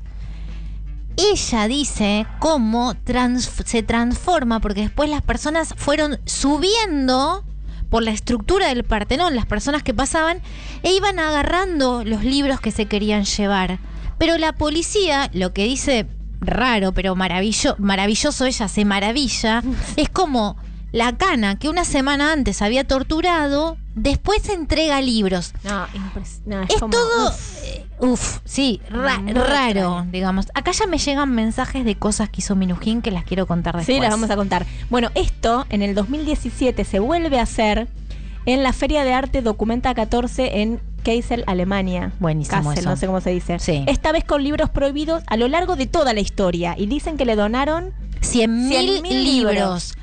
ella 1.16 1.68
dice 1.68 2.26
cómo 2.38 2.94
trans- 3.04 3.50
se 3.64 3.82
transforma, 3.82 4.60
porque 4.60 4.82
después 4.82 5.08
las 5.10 5.22
personas 5.22 5.74
fueron 5.76 6.18
subiendo 6.24 7.44
por 7.90 8.02
la 8.02 8.10
estructura 8.12 8.68
del 8.68 8.84
Partenón, 8.84 9.36
las 9.36 9.46
personas 9.46 9.82
que 9.82 9.92
pasaban, 9.92 10.40
e 10.82 10.94
iban 10.94 11.18
agarrando 11.18 12.04
los 12.04 12.24
libros 12.24 12.60
que 12.60 12.70
se 12.70 12.86
querían 12.86 13.24
llevar. 13.24 13.78
Pero 14.18 14.38
la 14.38 14.52
policía, 14.54 15.28
lo 15.34 15.52
que 15.52 15.64
dice 15.64 16.06
raro, 16.40 16.92
pero 16.92 17.14
maravillo- 17.14 17.76
maravilloso, 17.78 18.46
ella 18.46 18.68
se 18.68 18.84
maravilla, 18.84 19.62
es 19.96 20.08
como 20.08 20.56
la 20.92 21.16
cana 21.16 21.58
que 21.58 21.68
una 21.68 21.84
semana 21.84 22.32
antes 22.32 22.62
había 22.62 22.84
torturado, 22.86 23.76
después 23.94 24.48
entrega 24.48 25.00
libros. 25.00 25.52
No, 25.64 25.86
no, 26.46 26.62
es, 26.62 26.70
Es 26.70 26.80
como, 26.80 26.90
todo, 26.92 27.28
uf. 27.28 27.62
eh, 27.64 27.86
uf, 28.00 28.38
sí, 28.44 28.80
ra- 28.90 29.22
raro, 29.26 30.06
digamos. 30.10 30.46
Acá 30.54 30.72
ya 30.72 30.86
me 30.86 30.98
llegan 30.98 31.32
mensajes 31.34 31.84
de 31.84 31.96
cosas 31.96 32.28
que 32.30 32.40
hizo 32.40 32.56
Minujín 32.56 33.02
que 33.02 33.10
las 33.10 33.24
quiero 33.24 33.46
contar 33.46 33.76
después. 33.76 33.94
Sí, 33.96 34.00
las 34.00 34.10
vamos 34.10 34.30
a 34.30 34.36
contar. 34.36 34.66
Bueno, 34.90 35.10
esto 35.14 35.66
en 35.68 35.82
el 35.82 35.94
2017 35.94 36.84
se 36.84 36.98
vuelve 36.98 37.38
a 37.38 37.42
hacer 37.42 37.88
en 38.46 38.62
la 38.62 38.72
Feria 38.72 39.04
de 39.04 39.12
Arte 39.12 39.40
Documenta 39.42 39.94
14 39.94 40.62
en 40.62 40.80
Kassel, 41.04 41.44
Alemania. 41.46 42.12
Buenísimo 42.20 42.62
Kassel, 42.62 42.78
eso. 42.80 42.90
no 42.90 42.96
sé 42.96 43.06
cómo 43.06 43.20
se 43.20 43.30
dice. 43.30 43.58
Sí. 43.58 43.84
Esta 43.86 44.12
vez 44.12 44.24
con 44.24 44.42
libros 44.42 44.70
prohibidos 44.70 45.22
a 45.26 45.36
lo 45.36 45.48
largo 45.48 45.76
de 45.76 45.86
toda 45.86 46.12
la 46.14 46.20
historia. 46.20 46.74
Y 46.78 46.86
dicen 46.86 47.16
que 47.16 47.24
le 47.24 47.34
donaron 47.36 47.92
100 48.20 48.68
mil 48.68 49.02
100.000 49.02 49.08
libros. 49.24 49.94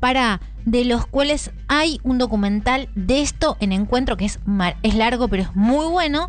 Para, 0.00 0.40
de 0.64 0.84
los 0.84 1.06
cuales 1.06 1.50
hay 1.68 2.00
un 2.04 2.18
documental 2.18 2.88
de 2.94 3.20
esto 3.20 3.56
en 3.60 3.72
encuentro 3.72 4.16
que 4.16 4.24
es, 4.24 4.38
es 4.82 4.94
largo 4.94 5.28
pero 5.28 5.42
es 5.42 5.54
muy 5.54 5.86
bueno. 5.86 6.28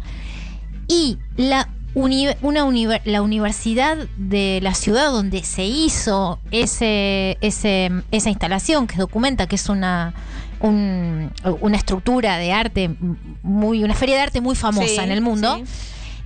Y 0.88 1.18
la, 1.38 1.70
uni- 1.96 2.28
una 2.42 2.66
la 3.06 3.22
universidad 3.22 3.98
de 4.18 4.60
la 4.62 4.74
ciudad 4.74 5.12
donde 5.12 5.44
se 5.44 5.64
hizo 5.66 6.40
ese, 6.52 7.38
ese, 7.42 7.92
esa 8.12 8.30
instalación 8.30 8.88
que 8.88 8.98
documenta 8.98 9.48
que 9.48 9.56
es 9.56 9.70
una, 9.70 10.14
un- 10.60 11.32
una 11.62 11.78
estructura 11.78 12.38
de 12.38 12.52
arte 12.52 12.96
muy, 13.42 13.84
una 13.84 13.94
feria 13.96 14.16
de 14.16 14.22
arte 14.22 14.42
muy 14.42 14.56
famosa 14.56 14.88
Sí, 14.88 14.98
en 15.00 15.12
el 15.12 15.22
mundo. 15.22 15.56
sí. 15.56 15.64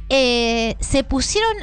eh, 0.09 0.75
se 0.79 1.03
pusieron 1.03 1.55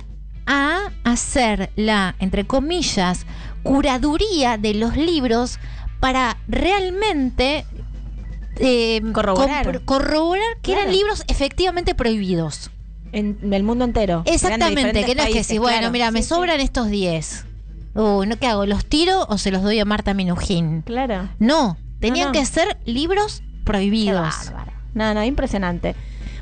a 0.47 0.93
hacer 1.03 1.71
la, 1.75 2.15
entre 2.21 2.47
comillas, 2.47 3.27
curaduría 3.65 4.57
de 4.59 4.75
los 4.75 4.97
libros 4.97 5.59
para 6.01 6.37
realmente 6.49 7.65
eh, 8.59 9.03
Corroborar. 9.13 9.83
corroborar 9.85 10.43
que 10.63 10.73
Claro. 10.73 10.83
eran 10.83 10.93
libros 10.95 11.25
efectivamente 11.29 11.95
prohibidos. 11.95 12.71
en, 13.13 13.39
en 13.43 13.53
el 13.55 13.63
mundo 13.63 13.85
entero. 13.85 14.23
Exactamente, 14.27 15.05
que 15.05 15.15
no 15.15 15.23
es 15.23 15.31
que 15.31 15.45
si, 15.45 15.59
bueno, 15.59 15.79
claro. 15.79 15.93
mira, 15.93 16.11
me 16.11 16.23
Sí, 16.23 16.29
sobran 16.29 16.61
estos 16.61 16.89
10. 16.89 17.45
Uy, 17.95 18.27
¿no 18.27 18.37
qué 18.37 18.47
hago? 18.47 18.67
¿Los 18.67 18.85
tiro 18.85 19.25
o 19.29 19.39
se 19.39 19.51
los 19.51 19.63
doy 19.63 19.79
a 19.81 19.85
Marta 19.87 20.13
Minujín? 20.13 20.83
Claro. 20.83 21.29
No, 21.39 21.79
tenían 22.01 22.29
no. 22.29 22.33
que 22.33 22.45
ser 22.45 22.77
libros 22.85 23.43
prohibidos. 23.65 24.35
Qué. 24.51 24.73
No, 24.95 25.15
no, 25.15 25.25
impresionante. 25.25 25.95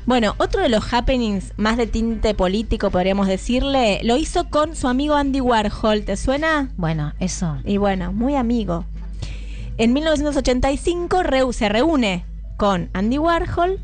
Bueno, 0.05 0.35
otro 0.37 0.61
de 0.61 0.69
los 0.69 0.93
happenings 0.93 1.53
más 1.57 1.77
de 1.77 1.87
tinte 1.87 2.33
político, 2.33 2.91
podríamos 2.91 3.27
decirle, 3.27 4.01
lo 4.03 4.17
hizo 4.17 4.49
con 4.49 4.75
su 4.75 4.87
amigo 4.87 5.15
Andy 5.15 5.41
Warhol. 5.41 6.03
¿Te 6.03 6.15
suena? 6.17 6.69
Bueno, 6.77 7.13
eso. 7.19 7.57
Y 7.63 7.77
bueno, 7.77 8.11
muy 8.13 8.35
amigo. 8.35 8.85
En 9.77 9.93
1985 9.93 11.23
reu- 11.23 11.51
se 11.53 11.69
reúne 11.69 12.25
con 12.57 12.89
Andy 12.93 13.17
Warhol 13.17 13.79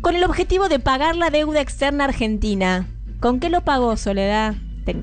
con 0.00 0.16
el 0.16 0.24
objetivo 0.24 0.68
de 0.68 0.78
pagar 0.78 1.16
la 1.16 1.30
deuda 1.30 1.60
externa 1.60 2.04
argentina. 2.04 2.86
¿Con 3.20 3.40
qué 3.40 3.48
lo 3.50 3.62
pagó 3.62 3.96
Soledad? 3.96 4.54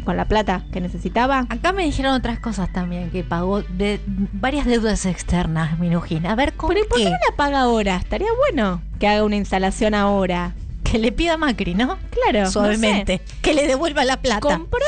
¿Con 0.06 0.16
la 0.16 0.26
plata 0.30 0.66
que 0.72 0.80
necesitaba? 0.80 1.46
Acá 1.50 1.74
me 1.74 1.84
dijeron 1.84 2.14
otras 2.14 2.40
cosas 2.40 2.72
también, 2.72 3.10
que 3.12 3.24
pagó 3.24 3.64
de 3.64 4.00
varias 4.32 4.66
deudas 4.66 5.06
externas, 5.06 5.78
Minujín. 5.78 6.26
A 6.26 6.36
ver, 6.36 6.54
¿con 6.54 6.70
¿Pero 6.70 6.86
¿y 6.86 6.88
por 6.88 6.98
qué 6.98 7.04
qué? 7.06 7.10
no 7.10 7.18
la 7.30 7.36
paga 7.36 7.62
ahora? 7.62 7.98
Estaría 7.98 8.30
bueno 8.50 8.82
que 9.00 9.08
haga 9.08 9.26
una 9.26 9.36
instalación 9.36 9.94
ahora. 9.94 10.56
Que 10.84 11.00
le 11.00 11.12
pida 11.12 11.34
a 11.34 11.38
Macri, 11.38 11.74
¿no? 11.76 11.98
Claro. 12.12 12.50
Suavemente. 12.50 13.22
Que 13.42 13.54
le 13.54 13.68
devuelva 13.68 14.06
la 14.06 14.22
plata. 14.22 14.40
Compró 14.40 14.80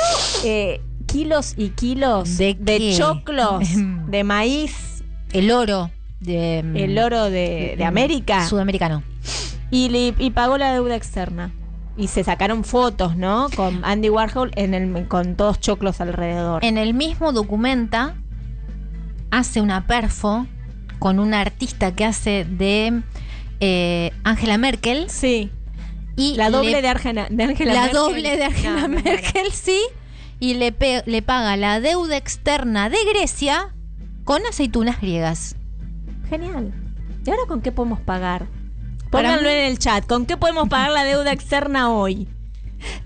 eh, 0.45 0.79
kilos 1.07 1.55
y 1.57 1.69
kilos 1.69 2.37
¿De 2.37 2.55
de, 2.57 2.77
qué? 2.77 2.95
choclos, 2.97 3.67
de 4.07 4.23
maíz, 4.23 4.94
El 5.37 5.51
oro 5.51 5.91
de... 6.19 6.59
el 6.59 6.97
oro 6.97 7.25
de, 7.25 7.75
de 7.77 7.85
América. 7.85 8.47
Sudamericano. 8.47 9.03
Y, 9.71 9.89
le- 9.89 10.13
y 10.17 10.29
pagó 10.31 10.57
la 10.57 10.73
deuda 10.73 10.95
externa. 10.95 11.51
Y 11.97 12.07
se 12.07 12.23
sacaron 12.23 12.63
fotos, 12.63 13.15
¿no? 13.15 13.47
Con 13.55 13.83
Andy 13.85 14.09
Warhol 14.09 14.51
en 14.55 14.73
el, 14.73 15.07
con 15.07 15.35
todos 15.35 15.59
choclos 15.59 16.01
alrededor. 16.01 16.63
En 16.65 16.77
el 16.77 16.93
mismo 16.93 17.31
documenta 17.31 18.15
hace 19.31 19.61
una 19.61 19.87
perfo 19.87 20.45
con 20.99 21.19
una 21.19 21.41
artista 21.41 21.93
que 21.93 22.05
hace 22.05 22.45
de 22.49 23.01
eh, 23.59 24.11
Angela 24.23 24.57
Merkel. 24.57 25.09
Sí. 25.09 25.51
Y 26.17 26.35
La 26.35 26.49
doble 26.49 26.71
le- 26.71 26.81
de 26.81 26.87
Argena- 26.87 27.27
de 27.29 27.43
Angela 27.43 27.73
La 27.73 27.81
Merkel. 27.81 27.97
doble 27.99 28.37
de 28.37 28.43
Angela 28.45 28.81
No. 28.81 28.89
Merkel, 28.89 29.51
sí. 29.51 29.81
Y 30.39 30.53
le, 30.55 30.71
pe- 30.71 31.03
le 31.05 31.21
paga 31.21 31.55
la 31.57 31.79
deuda 31.79 32.17
externa 32.17 32.89
de 32.89 32.97
Grecia 33.13 33.73
con 34.25 34.45
aceitunas 34.45 34.99
griegas. 34.99 35.55
Genial. 36.29 36.73
¿Y 37.25 37.29
ahora 37.29 37.43
con 37.47 37.61
qué 37.61 37.71
podemos 37.71 37.99
pagar? 38.01 38.47
Pónganlo 39.11 39.47
en 39.49 39.65
el 39.71 39.79
chat. 39.79 40.05
¿Con 40.05 40.25
qué 40.25 40.35
podemos 40.35 40.67
pagar 40.67 40.91
la 40.91 41.03
deuda 41.05 41.31
externa 41.31 41.89
hoy? 41.91 42.27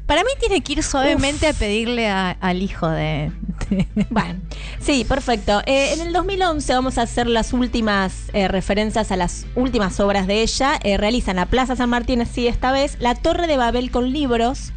Para 0.07 0.23
mí 0.23 0.29
tiene 0.39 0.61
que 0.61 0.73
ir 0.73 0.83
suavemente 0.83 1.47
a 1.47 1.53
pedirle 1.53 2.09
a- 2.09 2.31
al 2.31 2.61
hijo 2.63 2.87
de... 2.89 3.31
de- 3.69 3.87
Bueno, 4.09 4.39
sí, 4.79 5.05
perfecto. 5.07 5.61
Eh, 5.67 5.93
en 5.93 6.01
el 6.01 6.11
2011 6.13 6.73
vamos 6.73 6.97
a 6.97 7.03
hacer 7.03 7.27
las 7.27 7.53
últimas 7.53 8.29
eh, 8.33 8.47
referencias 8.47 9.11
a 9.11 9.15
las 9.15 9.45
últimas 9.55 9.99
obras 9.99 10.25
de 10.25 10.41
ella. 10.41 10.79
Eh, 10.83 10.97
realizan 10.97 11.35
la 11.35 11.45
Plaza 11.45 11.75
San 11.75 11.89
Martín, 11.91 12.25
sí, 12.25 12.47
esta 12.47 12.71
vez, 12.71 12.97
la 12.99 13.13
Torre 13.13 13.45
de 13.45 13.57
Babel 13.57 13.91
con 13.91 14.11
libros 14.11 14.73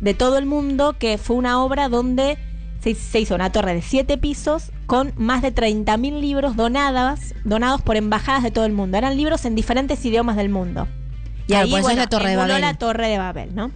de 0.00 0.14
todo 0.14 0.38
el 0.38 0.46
mundo, 0.46 0.96
que 0.98 1.18
fue 1.18 1.36
una 1.36 1.62
obra 1.62 1.88
donde 1.88 2.38
se, 2.82 2.94
se 2.94 3.20
hizo 3.20 3.34
una 3.34 3.50
torre 3.52 3.74
de 3.74 3.82
siete 3.82 4.18
pisos 4.18 4.70
con 4.86 5.12
más 5.16 5.40
de 5.42 5.54
30.000 5.54 6.20
libros 6.20 6.56
donadas, 6.56 7.34
donados 7.44 7.80
por 7.82 7.96
embajadas 7.96 8.42
de 8.42 8.50
todo 8.50 8.64
el 8.64 8.72
mundo. 8.72 8.98
Eran 8.98 9.16
libros 9.16 9.44
en 9.44 9.54
diferentes 9.54 10.04
idiomas 10.04 10.36
del 10.36 10.48
mundo. 10.48 10.88
Y 11.46 11.54
ahí 11.54 11.70
por 11.70 11.80
eso 11.80 11.88
es 11.90 11.94
bueno, 11.94 12.00
la 12.02 12.06
Torre 12.08 12.30
de 12.30 12.36
Babel. 12.36 12.60
la 12.60 12.74
Torre 12.74 13.08
de 13.08 13.18
Babel, 13.18 13.54
¿no? 13.54 13.70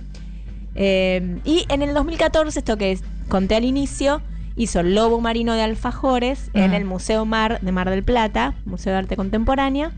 Eh, 0.74 1.38
y 1.44 1.64
en 1.68 1.82
el 1.82 1.94
2014, 1.94 2.58
esto 2.58 2.76
que 2.76 2.98
conté 3.28 3.54
al 3.56 3.64
inicio, 3.64 4.20
hizo 4.56 4.82
Lobo 4.82 5.20
Marino 5.20 5.54
de 5.54 5.62
Alfajores 5.62 6.50
en 6.54 6.72
Ah. 6.72 6.76
el 6.76 6.84
Museo 6.84 7.24
Mar 7.24 7.60
de 7.60 7.72
Mar 7.72 7.90
del 7.90 8.02
Plata, 8.02 8.54
Museo 8.64 8.92
de 8.92 8.98
Arte 8.98 9.16
Contemporánea, 9.16 9.92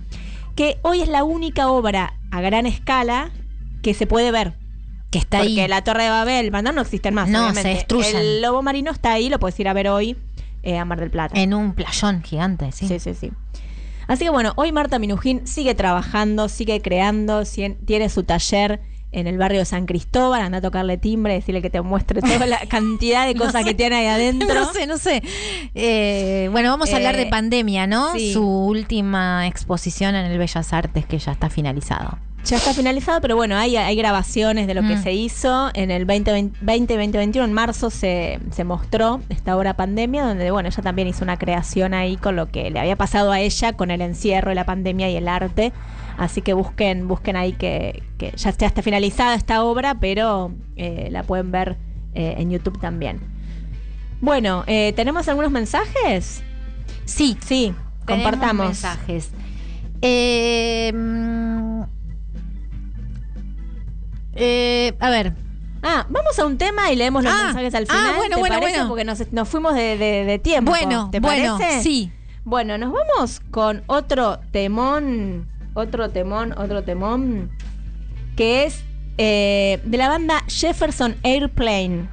que 0.54 0.78
hoy 0.82 1.00
es 1.02 1.08
la 1.08 1.24
única 1.24 1.68
obra 1.68 2.14
a 2.30 2.40
gran 2.40 2.66
escala 2.66 3.30
que 3.82 3.94
se 3.94 4.06
puede 4.06 4.30
ver. 4.32 4.54
Que 5.10 5.18
está 5.18 5.38
Porque 5.38 5.62
ahí. 5.62 5.68
la 5.68 5.82
Torre 5.82 6.04
de 6.04 6.10
Babel, 6.10 6.50
no, 6.50 6.72
no 6.72 6.80
existen 6.82 7.14
más. 7.14 7.28
No, 7.28 7.38
obviamente. 7.40 7.62
se 7.62 7.68
destruyen. 7.68 8.16
El 8.16 8.42
Lobo 8.42 8.62
Marino 8.62 8.90
está 8.90 9.12
ahí, 9.12 9.28
lo 9.28 9.38
puedes 9.38 9.58
ir 9.58 9.68
a 9.68 9.72
ver 9.72 9.88
hoy 9.88 10.16
eh, 10.62 10.78
a 10.78 10.84
Mar 10.84 11.00
del 11.00 11.10
Plata. 11.10 11.38
En 11.40 11.54
un 11.54 11.74
playón 11.74 12.22
gigante, 12.22 12.72
sí. 12.72 12.86
Sí, 12.88 12.98
sí, 12.98 13.14
sí. 13.14 13.32
Así 14.06 14.24
que 14.24 14.30
bueno, 14.30 14.52
hoy 14.56 14.72
Marta 14.72 14.98
Minujín 14.98 15.46
sigue 15.46 15.74
trabajando, 15.74 16.48
sigue 16.48 16.80
creando, 16.80 17.42
tiene 17.84 18.08
su 18.08 18.22
taller 18.22 18.80
en 19.12 19.26
el 19.26 19.38
barrio 19.38 19.60
de 19.60 19.64
San 19.64 19.86
Cristóbal, 19.86 20.42
anda 20.42 20.58
a 20.58 20.60
tocarle 20.60 20.98
timbre, 20.98 21.32
decirle 21.34 21.62
que 21.62 21.70
te 21.70 21.80
muestre 21.80 22.20
toda 22.20 22.46
la 22.46 22.58
cantidad 22.68 23.26
de 23.26 23.34
No 23.34 23.44
cosas 23.46 23.62
sé. 23.62 23.68
que 23.68 23.74
tiene 23.74 23.96
ahí 23.96 24.06
adentro. 24.08 24.54
No 24.54 24.72
sé, 24.72 24.86
no 24.86 24.98
sé. 24.98 25.22
Eh, 25.74 26.48
bueno, 26.52 26.70
vamos 26.70 26.92
a 26.92 26.96
hablar 26.96 27.14
Eh, 27.14 27.18
de 27.18 27.26
pandemia, 27.26 27.86
¿no? 27.86 28.12
sí. 28.12 28.32
Su 28.32 28.46
última 28.46 29.46
exposición 29.46 30.14
en 30.14 30.26
el 30.26 30.38
Bellas 30.38 30.72
Artes 30.72 31.06
que 31.06 31.18
ya 31.18 31.32
está 31.32 31.48
finalizado. 31.50 32.18
Ya 32.44 32.56
está 32.56 32.72
finalizado, 32.72 33.20
pero 33.20 33.34
bueno, 33.36 33.56
hay, 33.58 33.76
hay 33.76 33.96
grabaciones 33.96 34.66
de 34.68 34.74
lo 34.74 34.82
que 34.82 34.96
Mm. 34.96 35.02
se 35.02 35.12
hizo. 35.12 35.70
En 35.74 35.90
el 35.90 36.06
2020, 36.06 36.94
2021, 36.94 37.44
en 37.44 37.52
marzo, 37.52 37.90
se, 37.90 38.38
se 38.52 38.64
mostró 38.64 39.20
esta 39.28 39.56
obra 39.56 39.74
Pandemia, 39.74 40.24
donde, 40.24 40.50
bueno, 40.50 40.68
ella 40.68 40.82
también 40.82 41.08
hizo 41.08 41.24
una 41.24 41.36
creación 41.36 41.94
ahí 41.94 42.16
con 42.16 42.36
lo 42.36 42.50
que 42.50 42.70
le 42.70 42.78
había 42.78 42.96
pasado 42.96 43.32
a 43.32 43.40
ella 43.40 43.72
con 43.74 43.90
el 43.90 44.00
encierro, 44.00 44.54
la 44.54 44.64
pandemia 44.64 45.10
y 45.10 45.16
el 45.16 45.28
arte. 45.28 45.72
Así 46.18 46.42
que 46.42 46.52
busquen, 46.52 47.06
busquen 47.08 47.36
ahí 47.36 47.52
que, 47.52 48.02
que 48.18 48.32
ya, 48.36 48.50
está- 48.50 48.66
está 48.66 48.82
finalizada 48.82 49.34
esta 49.36 49.62
obra, 49.64 49.94
pero 50.00 50.52
eh, 50.76 51.08
la 51.10 51.22
pueden 51.22 51.50
ver 51.52 51.76
eh, 52.14 52.34
en 52.38 52.50
YouTube 52.50 52.78
también. 52.80 53.20
Bueno, 54.20 54.64
eh, 54.66 54.92
¿tenemos 54.96 55.28
algunos 55.28 55.50
mensajes? 55.52 56.42
Sí. 57.04 57.38
Sí, 57.46 57.72
compartamos. 58.04 58.66
mensajes. 58.66 59.30
Eh, 64.34 64.94
a 65.00 65.10
ver. 65.10 65.32
Ah, 65.82 66.06
vamos 66.08 66.36
a 66.38 66.44
un 66.46 66.58
tema 66.58 66.90
y 66.90 66.96
leemos 66.96 67.22
los 67.22 67.32
Ah, 67.32 67.44
mensajes 67.46 67.74
al 67.74 67.84
ah, 67.88 67.92
final. 67.94 68.16
bueno, 68.16 68.34
¿te 68.34 68.40
bueno, 68.40 68.54
parece? 68.56 68.72
bueno. 68.78 68.88
Porque 68.88 69.04
nos, 69.04 69.32
nos 69.32 69.48
fuimos 69.48 69.74
de, 69.74 69.96
de- 69.96 70.24
de 70.24 70.38
tiempo. 70.40 70.70
Bueno, 70.72 71.08
¿te 71.12 71.20
bueno, 71.20 71.56
parece? 71.58 71.82
sí. 71.82 72.10
Bueno, 72.44 72.76
nos 72.78 72.92
vamos 72.92 73.40
con 73.50 73.82
otro 73.86 74.40
temón, 74.50 75.46
otro 75.78 76.10
temón, 76.10 76.52
otro 76.58 76.82
temón, 76.82 77.50
que 78.36 78.64
es 78.64 78.84
eh, 79.16 79.80
de 79.84 79.96
la 79.96 80.08
banda 80.08 80.42
Jefferson 80.48 81.16
Airplane. 81.22 82.08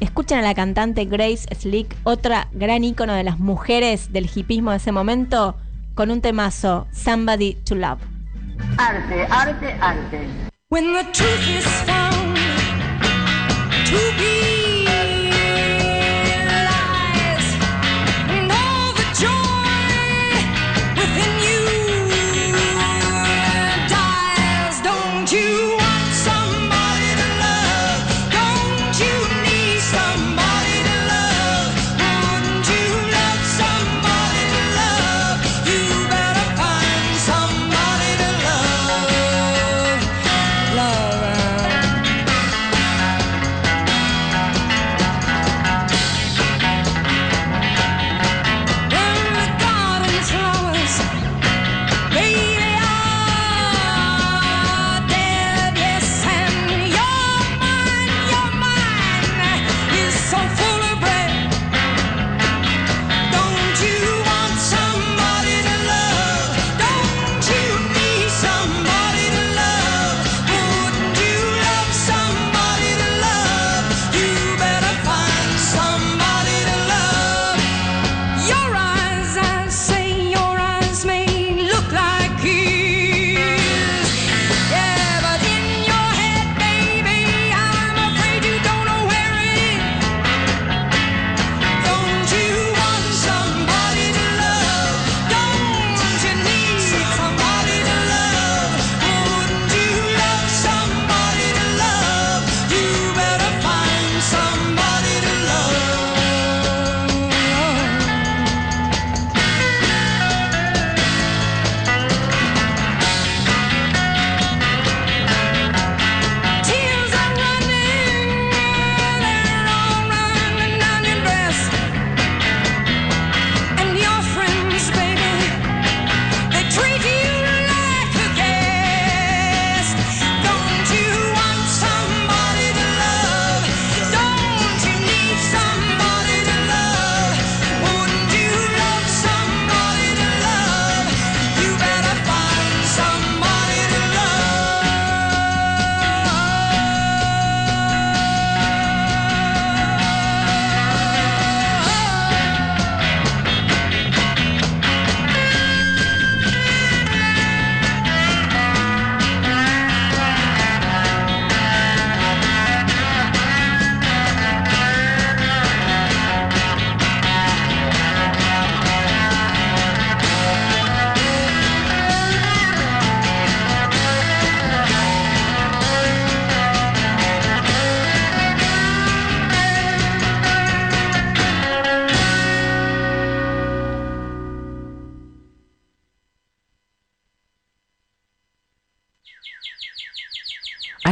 Escuchen 0.00 0.38
a 0.38 0.42
la 0.42 0.54
cantante 0.54 1.04
Grace 1.04 1.46
Slick, 1.54 1.96
otra 2.04 2.48
gran 2.52 2.84
ícono 2.84 3.14
de 3.14 3.24
las 3.24 3.38
mujeres 3.38 4.12
del 4.12 4.30
hipismo 4.32 4.70
de 4.70 4.76
ese 4.76 4.92
momento, 4.92 5.56
con 5.94 6.10
un 6.10 6.20
temazo, 6.20 6.86
Somebody 6.92 7.54
to 7.64 7.74
Love. 7.74 8.00
Arte, 8.76 9.26
arte, 9.30 9.72
arte. 9.80 10.26
When 10.68 10.92
the 10.92 11.04
truth 11.12 11.48
is 11.48 11.66
found 11.86 12.36
to 13.86 13.96
be 14.18 14.57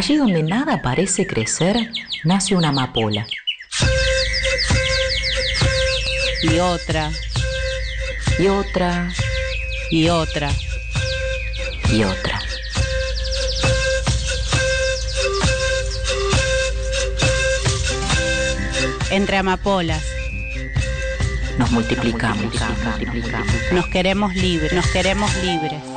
Allí 0.07 0.19
donde 0.19 0.45
nada 0.45 0.83
parece 0.83 1.27
crecer, 1.27 1.91
nace 2.23 2.55
una 2.55 2.69
amapola. 2.69 3.27
Y 6.45 6.61
otra. 6.61 7.11
Y 8.39 8.47
otra. 8.47 9.11
Y 9.91 10.09
otra. 10.09 10.49
Y 11.91 12.05
otra. 12.05 12.41
Entre 19.11 19.37
amapolas. 19.39 20.05
Nos 21.59 21.73
multiplicamos. 21.73 22.55
Nos 23.73 23.87
queremos 23.89 24.37
libres. 24.37 24.73
Nos 24.73 24.87
queremos 24.87 25.35
libres. 25.43 25.96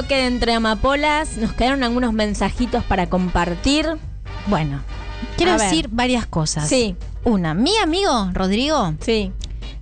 Bloque 0.00 0.16
de 0.16 0.26
Entre 0.26 0.54
Amapolas. 0.54 1.36
Nos 1.36 1.52
quedaron 1.52 1.82
algunos 1.82 2.12
mensajitos 2.14 2.82
para 2.84 3.08
compartir. 3.10 3.86
Bueno, 4.46 4.80
quiero 5.36 5.52
A 5.52 5.56
ver. 5.58 5.68
decir 5.68 5.88
varias 5.90 6.24
cosas. 6.26 6.68
Sí. 6.68 6.96
Una, 7.24 7.52
mi 7.52 7.76
amigo 7.76 8.30
Rodrigo 8.32 8.94
sí. 9.00 9.30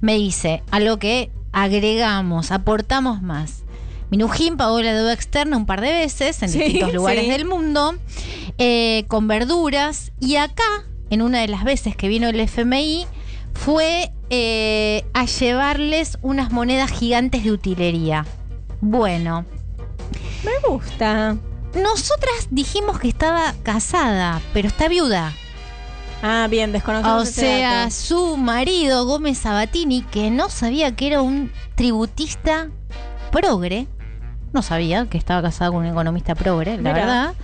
me 0.01 0.15
dice 0.15 0.65
a 0.73 0.81
lo 0.81 0.99
que 0.99 1.31
agregamos, 1.53 2.51
aportamos 2.51 3.23
más. 3.23 3.63
Minujín 4.11 4.57
pagó 4.57 4.81
la 4.83 4.93
deuda 4.93 5.13
externa 5.13 5.57
un 5.57 5.67
par 5.67 5.81
de 5.83 5.93
veces 5.93 6.43
en 6.43 6.49
Sí, 6.49 6.59
distintos 6.59 6.95
lugares 6.95 7.25
sí. 7.27 7.31
del 7.31 7.45
mundo, 7.45 7.95
eh, 8.59 9.05
con 9.07 9.29
verduras. 9.29 10.11
Y 10.19 10.35
acá, 10.37 10.65
en 11.11 11.23
una 11.23 11.41
de 11.43 11.49
las 11.49 11.63
veces 11.63 11.95
que 11.95 12.09
vino 12.09 12.27
el 12.29 12.41
FMI, 12.41 13.07
fue 13.55 14.11
eh, 14.31 15.05
a 15.15 15.27
llevarles 15.27 16.19
unas 16.23 16.51
monedas 16.51 16.91
gigantes 16.91 17.45
de 17.45 17.53
utilería. 17.53 18.27
Bueno, 18.81 19.45
Me 20.45 20.69
gusta. 20.69 21.37
nosotras 21.75 22.49
dijimos 22.51 22.99
que 22.99 23.09
estaba 23.09 23.55
casada, 23.63 24.41
pero 24.53 24.69
está 24.69 24.89
viuda. 24.89 25.33
Ah, 26.23 26.47
bien, 26.51 26.73
desconocemos 26.73 27.21
O 27.21 27.23
ese 27.23 27.41
sea, 27.41 27.79
dato. 27.85 27.91
su 27.93 28.37
marido, 28.37 29.05
Gómez 29.07 29.39
Sabatini, 29.39 30.03
que 30.03 30.31
no 30.31 30.49
sabía 30.51 30.97
que 30.97 31.07
era 31.07 31.23
un 31.23 31.53
tributista 31.77 32.69
progre, 33.31 33.87
no 34.53 34.63
sabía 34.63 35.07
que 35.07 35.19
estaba 35.19 35.43
casado 35.43 35.73
con 35.73 35.85
un 35.85 35.91
economista 35.91 36.35
progre, 36.35 36.77
la 36.79 36.93
verdad, 36.93 37.35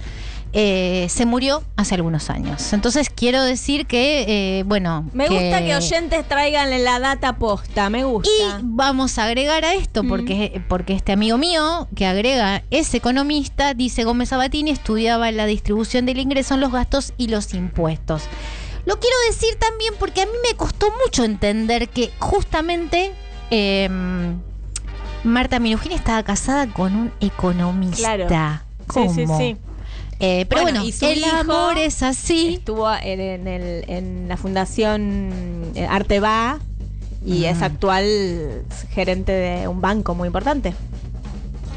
eh, 0.57 1.09
se 1.11 1.27
murió 1.27 1.65
hace 1.77 1.97
algunos 1.97 2.31
años. 2.31 2.73
Entonces 2.73 3.11
quiero 3.11 3.43
decir 3.43 3.87
que, 3.87 4.25
eh, 4.59 4.63
bueno... 4.63 5.05
Me 5.13 5.29
gusta 5.29 5.65
que 5.65 5.75
oyentes 5.75 6.29
traigan 6.29 6.85
la 6.85 7.01
data 7.01 7.37
posta, 7.37 7.91
me 7.91 8.05
gusta. 8.05 8.31
Y 8.31 8.61
vamos 8.63 9.19
a 9.19 9.25
agregar 9.25 9.65
a 9.65 9.75
esto, 9.75 10.05
porque, 10.05 10.63
porque 10.69 10.93
este 10.93 11.11
amigo 11.11 11.39
mío 11.39 11.89
que 11.97 12.07
agrega 12.07 12.63
es 12.71 12.95
economista, 12.95 13.75
dice 13.75 14.05
Gómez 14.05 14.29
Sabatini, 14.29 14.71
estudiaba 14.71 15.33
la 15.33 15.47
distribución 15.47 16.07
del 16.07 16.21
ingreso 16.21 16.55
en 16.55 16.61
los 16.61 16.71
gastos 16.71 17.13
y 17.19 17.29
los 17.29 17.53
impuestos. 17.53 18.23
Lo 18.87 19.01
quiero 19.01 19.17
decir 19.29 19.57
también 19.59 19.95
porque 19.99 20.23
a 20.23 20.27
mí 20.27 20.33
me 20.49 20.57
costó 20.57 20.87
mucho 21.05 21.25
entender 21.25 21.89
que 21.89 22.13
justamente 22.21 23.13
eh, 23.51 23.89
Marta 25.25 25.59
Minujín 25.59 25.93
estaba 25.93 26.23
casada 26.23 26.67
con 26.69 26.95
un 26.95 27.13
economista. 27.21 27.97
Claro. 27.97 28.63
¿Cómo? 28.87 29.13
Sí, 29.13 29.27
sí, 29.27 29.33
sí. 29.39 29.57
Eh, 30.21 30.47
pero 30.49 30.63
bueno, 30.63 30.85
y 30.85 30.93
su 30.93 31.07
el 31.07 31.19
hijo 31.19 31.37
amor 31.37 31.77
es 31.79 32.03
así. 32.03 32.55
Estuvo 32.55 32.91
en, 32.95 33.21
en 33.21 33.49
el- 33.49 33.85
en 33.89 34.29
la 34.29 34.37
fundación 34.37 35.73
eh, 35.75 35.87
Arte 35.87 36.21
Va 36.21 36.59
y 37.27 37.45
es 37.45 37.63
actual 37.63 38.65
gerente 38.91 39.33
de 39.33 39.67
un 39.69 39.81
banco 39.81 40.15
muy 40.15 40.27
importante. 40.27 40.75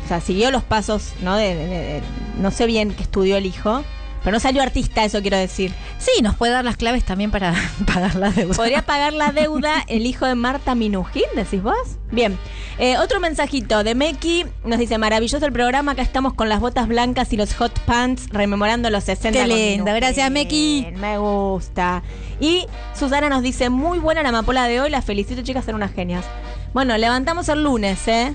O 0.06 0.08
sea, 0.08 0.22
siguió 0.22 0.52
los 0.52 0.64
pasos, 0.64 1.14
¿no? 1.22 1.36
De, 1.36 1.56
de- 1.56 1.68
de- 1.68 2.02
no 2.40 2.52
sé 2.52 2.66
bien 2.66 2.92
qué 2.94 3.04
estudió 3.04 3.38
el 3.38 3.46
hijo, 3.46 3.84
pero 4.24 4.36
no 4.36 4.40
salió 4.40 4.62
artista, 4.62 5.04
eso 5.04 5.22
quiero 5.22 5.38
decir. 5.38 5.74
Sí, 5.98 6.22
nos 6.22 6.36
puede 6.36 6.54
dar 6.54 6.66
las 6.66 6.78
claves 6.78 7.04
también 7.04 7.32
para 7.32 7.54
pagar 7.86 8.16
la 8.16 8.32
deuda. 8.32 8.56
¿Podría 8.56 8.86
pagar 8.86 9.14
la 9.14 9.32
deuda 9.32 9.84
el 9.88 10.06
hijo 10.06 10.26
de 10.26 10.36
Marta 10.36 10.76
Minujín, 10.76 11.24
decís 11.36 11.62
vos? 11.62 11.98
Bien. 12.12 12.38
Eh, 12.80 12.98
otro 12.98 13.20
mensajito 13.20 13.84
de 13.84 13.96
Meki 13.96 14.46
nos 14.64 14.80
dice, 14.80 14.98
maravilloso 14.98 15.46
el 15.46 15.52
programa, 15.52 15.94
acá 15.94 16.02
estamos 16.02 16.34
con 16.34 16.50
las 16.50 16.60
botas 16.60 16.88
blancas 16.88 17.34
y 17.34 17.38
los 17.38 17.54
hot 17.56 17.78
pants 17.82 18.30
rememorando 18.30 18.90
los 18.90 19.04
60. 19.06 19.40
Qué 19.40 19.48
lindo, 19.48 19.94
gracias, 19.94 20.30
Meki. 20.30 20.88
Me 20.98 21.18
gusta. 21.18 22.04
Y 22.40 22.66
Susana 22.98 23.30
nos 23.30 23.42
dice, 23.42 23.70
muy 23.70 24.00
buena 24.00 24.24
la 24.24 24.30
amapola 24.30 24.68
de 24.68 24.80
hoy, 24.82 24.90
las 24.90 25.06
felicito 25.06 25.42
chicas, 25.42 25.66
son 25.66 25.76
unas 25.76 25.94
genias. 25.94 26.26
Bueno, 26.74 26.98
levantamos 26.98 27.50
el 27.50 27.64
lunes, 27.64 28.08
¿eh? 28.08 28.34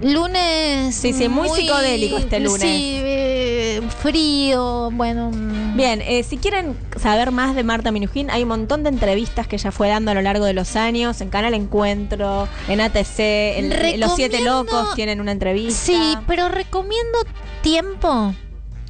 Lunes. 0.00 0.94
Sí, 0.94 1.12
sí, 1.12 1.28
muy 1.28 1.48
psicodélico 1.50 2.16
este 2.16 2.40
lunes. 2.40 2.62
Sí, 2.62 2.96
eh, 3.02 3.82
frío, 4.00 4.90
bueno. 4.92 5.30
Bien, 5.74 6.00
eh, 6.02 6.22
si 6.22 6.38
quieren 6.38 6.76
saber 6.96 7.30
más 7.30 7.54
de 7.54 7.62
Marta 7.62 7.92
Minujín, 7.92 8.30
hay 8.30 8.42
un 8.42 8.48
montón 8.48 8.82
de 8.82 8.88
entrevistas 8.88 9.46
que 9.46 9.56
ella 9.56 9.70
fue 9.70 9.88
dando 9.88 10.10
a 10.10 10.14
lo 10.14 10.22
largo 10.22 10.44
de 10.44 10.54
los 10.54 10.76
años, 10.76 11.20
en 11.20 11.28
Canal 11.28 11.54
Encuentro, 11.54 12.48
en 12.68 12.80
ATC, 12.80 13.18
en 13.18 14.00
Los 14.00 14.16
Siete 14.16 14.40
Locos 14.40 14.94
tienen 14.94 15.20
una 15.20 15.32
entrevista. 15.32 15.78
Sí, 15.78 16.16
pero 16.26 16.48
recomiendo 16.48 17.18
tiempo 17.62 18.34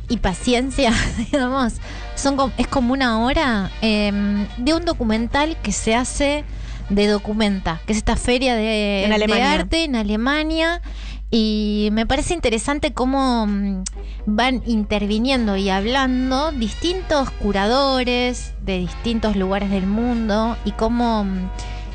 y 0.09 0.19
paciencia, 0.19 0.93
digamos. 1.19 1.75
Son 2.15 2.37
es 2.59 2.69
como 2.69 2.93
una 2.93 3.25
hora 3.25 3.71
eh, 3.81 4.47
de 4.59 4.75
un 4.75 4.85
documental 4.85 5.57
que 5.63 5.73
se 5.73 5.95
hace 5.95 6.45
de 6.95 7.07
Documenta, 7.07 7.81
que 7.87 7.93
es 7.93 7.99
esta 7.99 8.17
feria 8.17 8.55
de, 8.55 9.05
En 9.05 9.11
de 9.11 9.15
Alemania. 9.17 9.53
arte 9.53 9.85
en 9.85 9.97
Alemania. 9.97 10.83
Y 11.31 11.89
me 11.93 12.05
parece 12.05 12.35
interesante 12.35 12.93
cómo 12.93 13.47
mm, 13.47 13.85
van 14.27 14.63
interviniendo 14.67 15.57
y 15.57 15.71
hablando 15.71 16.53
distintos 16.53 17.31
curadores 17.31 18.53
de 18.63 18.79
distintos 18.79 19.35
lugares 19.35 19.71
del 19.71 19.87
mundo 19.87 20.59
y 20.67 20.73
cómo 20.73 21.25
mm, 21.25 21.49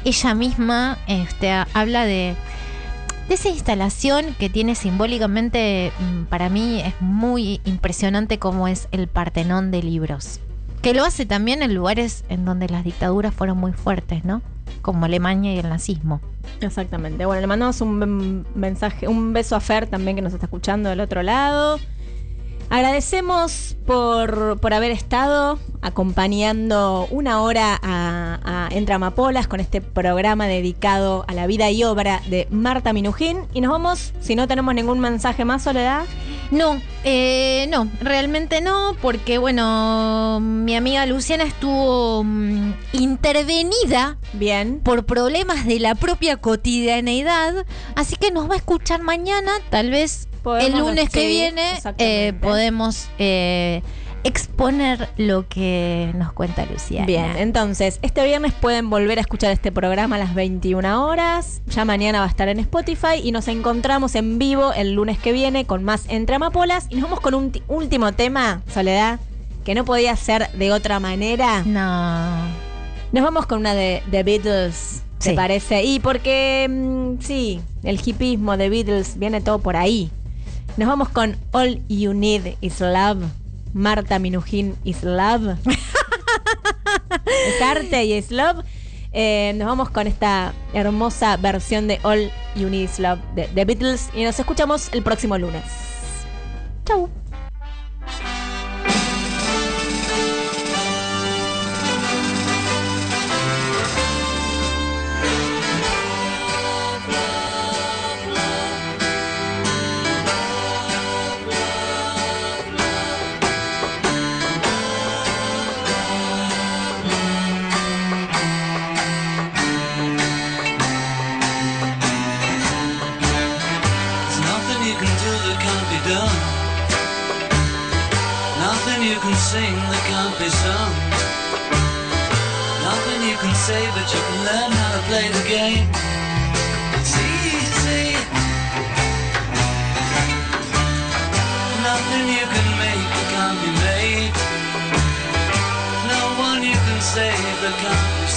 ella 0.05 0.33
misma 0.33 0.97
este, 1.07 1.51
habla 1.51 2.05
de, 2.05 2.35
de 3.29 3.35
esa 3.35 3.49
instalación 3.49 4.35
que 4.39 4.49
tiene 4.49 4.73
simbólicamente, 4.73 5.91
mm, 5.99 6.23
para 6.23 6.49
mí 6.49 6.81
es 6.81 6.95
muy 6.99 7.61
impresionante 7.63 8.39
como 8.39 8.67
es 8.67 8.87
el 8.91 9.07
Partenón 9.07 9.69
de 9.69 9.83
libros. 9.83 10.39
Que 10.81 10.95
lo 10.95 11.03
hace 11.05 11.27
también 11.27 11.61
en 11.61 11.75
lugares 11.75 12.23
en 12.29 12.43
donde 12.43 12.69
las 12.69 12.83
dictaduras 12.83 13.35
fueron 13.35 13.59
muy 13.59 13.73
fuertes, 13.73 14.25
¿no? 14.25 14.41
Como 14.87 15.03
Alemania 15.03 15.53
y 15.53 15.59
el 15.59 15.67
nazismo. 15.67 16.21
Exactamente. 16.61 17.25
Bueno, 17.25 17.41
le 17.41 17.47
mandamos 17.47 17.81
un 17.81 17.99
men- 17.99 18.45
mensaje, 18.55 19.05
un 19.09 19.33
beso 19.33 19.57
a 19.57 19.59
Fer 19.59 19.85
también 19.85 20.15
que 20.15 20.21
nos 20.21 20.31
está 20.33 20.45
escuchando 20.45 20.87
del 20.87 21.01
otro 21.01 21.23
lado. 21.23 21.77
Agradecemos 22.69 23.77
por, 23.85 24.59
por 24.59 24.73
haber 24.73 24.91
estado 24.91 25.57
acompañando 25.81 27.07
una 27.11 27.41
hora 27.41 27.79
a, 27.81 28.39
a 28.43 28.69
Entre 28.71 28.93
Amapolas 28.93 29.47
con 29.47 29.61
este 29.61 29.79
programa 29.81 30.47
dedicado 30.47 31.23
a 31.27 31.33
la 31.33 31.47
vida 31.47 31.71
y 31.71 31.83
obra 31.85 32.21
de 32.29 32.47
Marta 32.51 32.91
Minujín. 32.91 33.45
Y 33.53 33.61
nos 33.61 33.71
vamos, 33.71 34.13
si 34.19 34.35
no 34.35 34.47
tenemos 34.47 34.75
ningún 34.75 34.99
mensaje 34.99 35.45
más, 35.45 35.63
Soledad. 35.63 36.05
No, 36.51 36.81
eh, 37.03 37.67
no, 37.69 37.89
realmente 38.01 38.61
no, 38.61 38.95
porque 39.01 39.37
bueno, 39.37 40.39
mi 40.39 40.75
amiga 40.75 41.05
Luciana 41.05 41.43
estuvo 41.43 42.23
mm, 42.23 42.73
intervenida 42.93 44.17
bien 44.33 44.79
por 44.79 45.05
problemas 45.05 45.65
de 45.65 45.79
la 45.79 45.95
propia 45.95 46.37
cotidianeidad, 46.37 47.65
así 47.95 48.15
que 48.15 48.31
nos 48.31 48.49
va 48.49 48.53
a 48.53 48.57
escuchar 48.57 49.01
mañana, 49.01 49.51
tal 49.69 49.89
vez 49.89 50.29
el 50.55 50.77
lunes 50.77 51.09
que 51.09 51.27
viene 51.27 51.73
eh, 51.97 52.33
podemos 52.39 53.09
eh, 53.19 53.81
exponer 54.23 55.09
lo 55.17 55.47
que 55.47 56.11
nos 56.15 56.33
cuenta 56.33 56.65
Luciana. 56.65 57.05
Bien, 57.05 57.31
entonces, 57.37 57.99
este 58.01 58.25
viernes 58.25 58.53
pueden 58.53 58.89
volver 58.89 59.17
a 59.17 59.21
escuchar 59.21 59.51
este 59.51 59.71
programa 59.71 60.15
a 60.17 60.19
las 60.19 60.35
21 60.35 61.05
horas. 61.05 61.61
Ya 61.67 61.85
mañana 61.85 62.19
va 62.19 62.25
a 62.25 62.29
estar 62.29 62.47
en 62.49 62.59
Spotify 62.59 63.19
y 63.23 63.31
nos 63.31 63.47
encontramos 63.47 64.15
en 64.15 64.37
vivo 64.39 64.73
el 64.73 64.93
lunes 64.93 65.17
que 65.17 65.31
viene 65.31 65.65
con 65.65 65.83
más 65.83 66.05
Entre 66.09 66.35
Amapolas. 66.35 66.87
Y 66.89 66.95
nos 66.95 67.03
vamos 67.03 67.19
con 67.21 67.35
un 67.35 67.51
ti- 67.51 67.63
último 67.67 68.11
tema, 68.13 68.61
Soledad, 68.73 69.19
que 69.63 69.75
no 69.75 69.85
podía 69.85 70.15
ser 70.15 70.51
de 70.51 70.71
otra 70.71 70.99
manera. 70.99 71.63
No. 71.63 72.67
Nos 73.13 73.23
vamos 73.23 73.45
con 73.45 73.59
una 73.59 73.73
de 73.73 74.03
The 74.11 74.23
Beatles, 74.23 75.03
¿te 75.19 75.29
Sí. 75.29 75.35
parece? 75.35 75.83
Y 75.83 75.99
porque, 76.01 76.67
mm, 76.69 77.21
sí, 77.21 77.61
el 77.83 77.99
hipismo 78.03 78.57
de 78.57 78.69
Beatles 78.69 79.17
viene 79.17 79.39
todo 79.39 79.59
por 79.59 79.77
ahí. 79.77 80.11
Nos 80.77 80.87
vamos 80.87 81.09
con 81.09 81.35
All 81.53 81.81
You 81.89 82.13
Need 82.13 82.55
Is 82.61 82.81
Love. 82.81 83.23
Marta 83.73 84.19
Minujín 84.19 84.75
is 84.83 85.01
Love. 85.03 85.57
es 87.25 87.61
arte 87.63 88.05
y 88.05 88.13
es 88.13 88.29
love. 88.29 88.63
Eh, 89.11 89.53
nos 89.55 89.67
vamos 89.67 89.89
con 89.89 90.05
esta 90.05 90.53
hermosa 90.73 91.35
versión 91.37 91.87
de 91.87 91.99
All 92.03 92.31
You 92.55 92.69
Need 92.69 92.83
Is 92.83 92.99
Love 92.99 93.19
de 93.33 93.47
The 93.47 93.65
Beatles 93.65 94.11
y 94.13 94.23
nos 94.23 94.39
escuchamos 94.39 94.89
el 94.93 95.01
próximo 95.01 95.35
lunes. 95.39 95.63
Chau. 96.85 97.09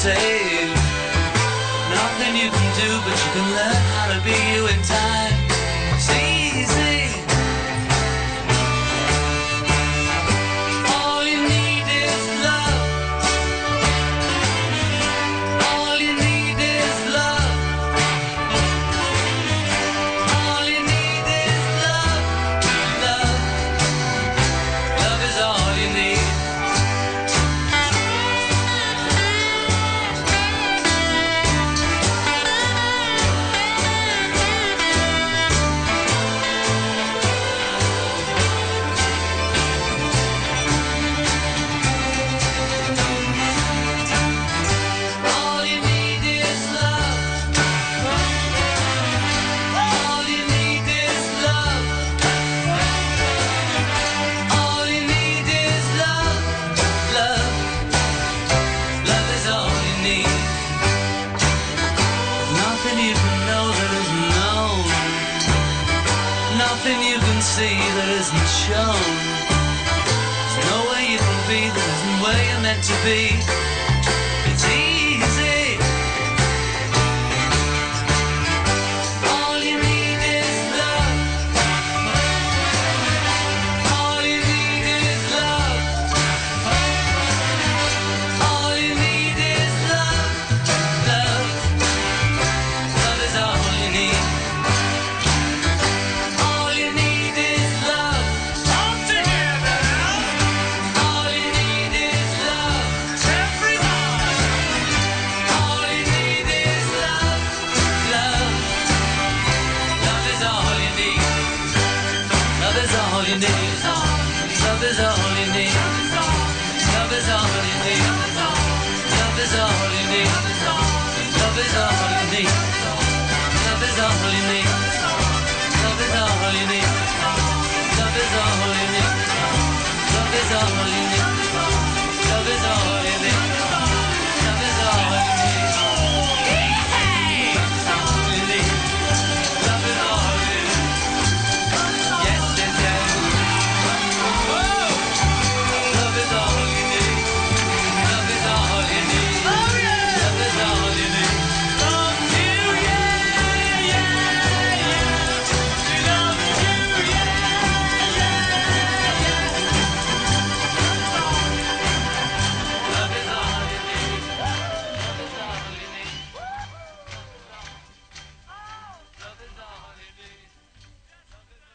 say 0.02 0.39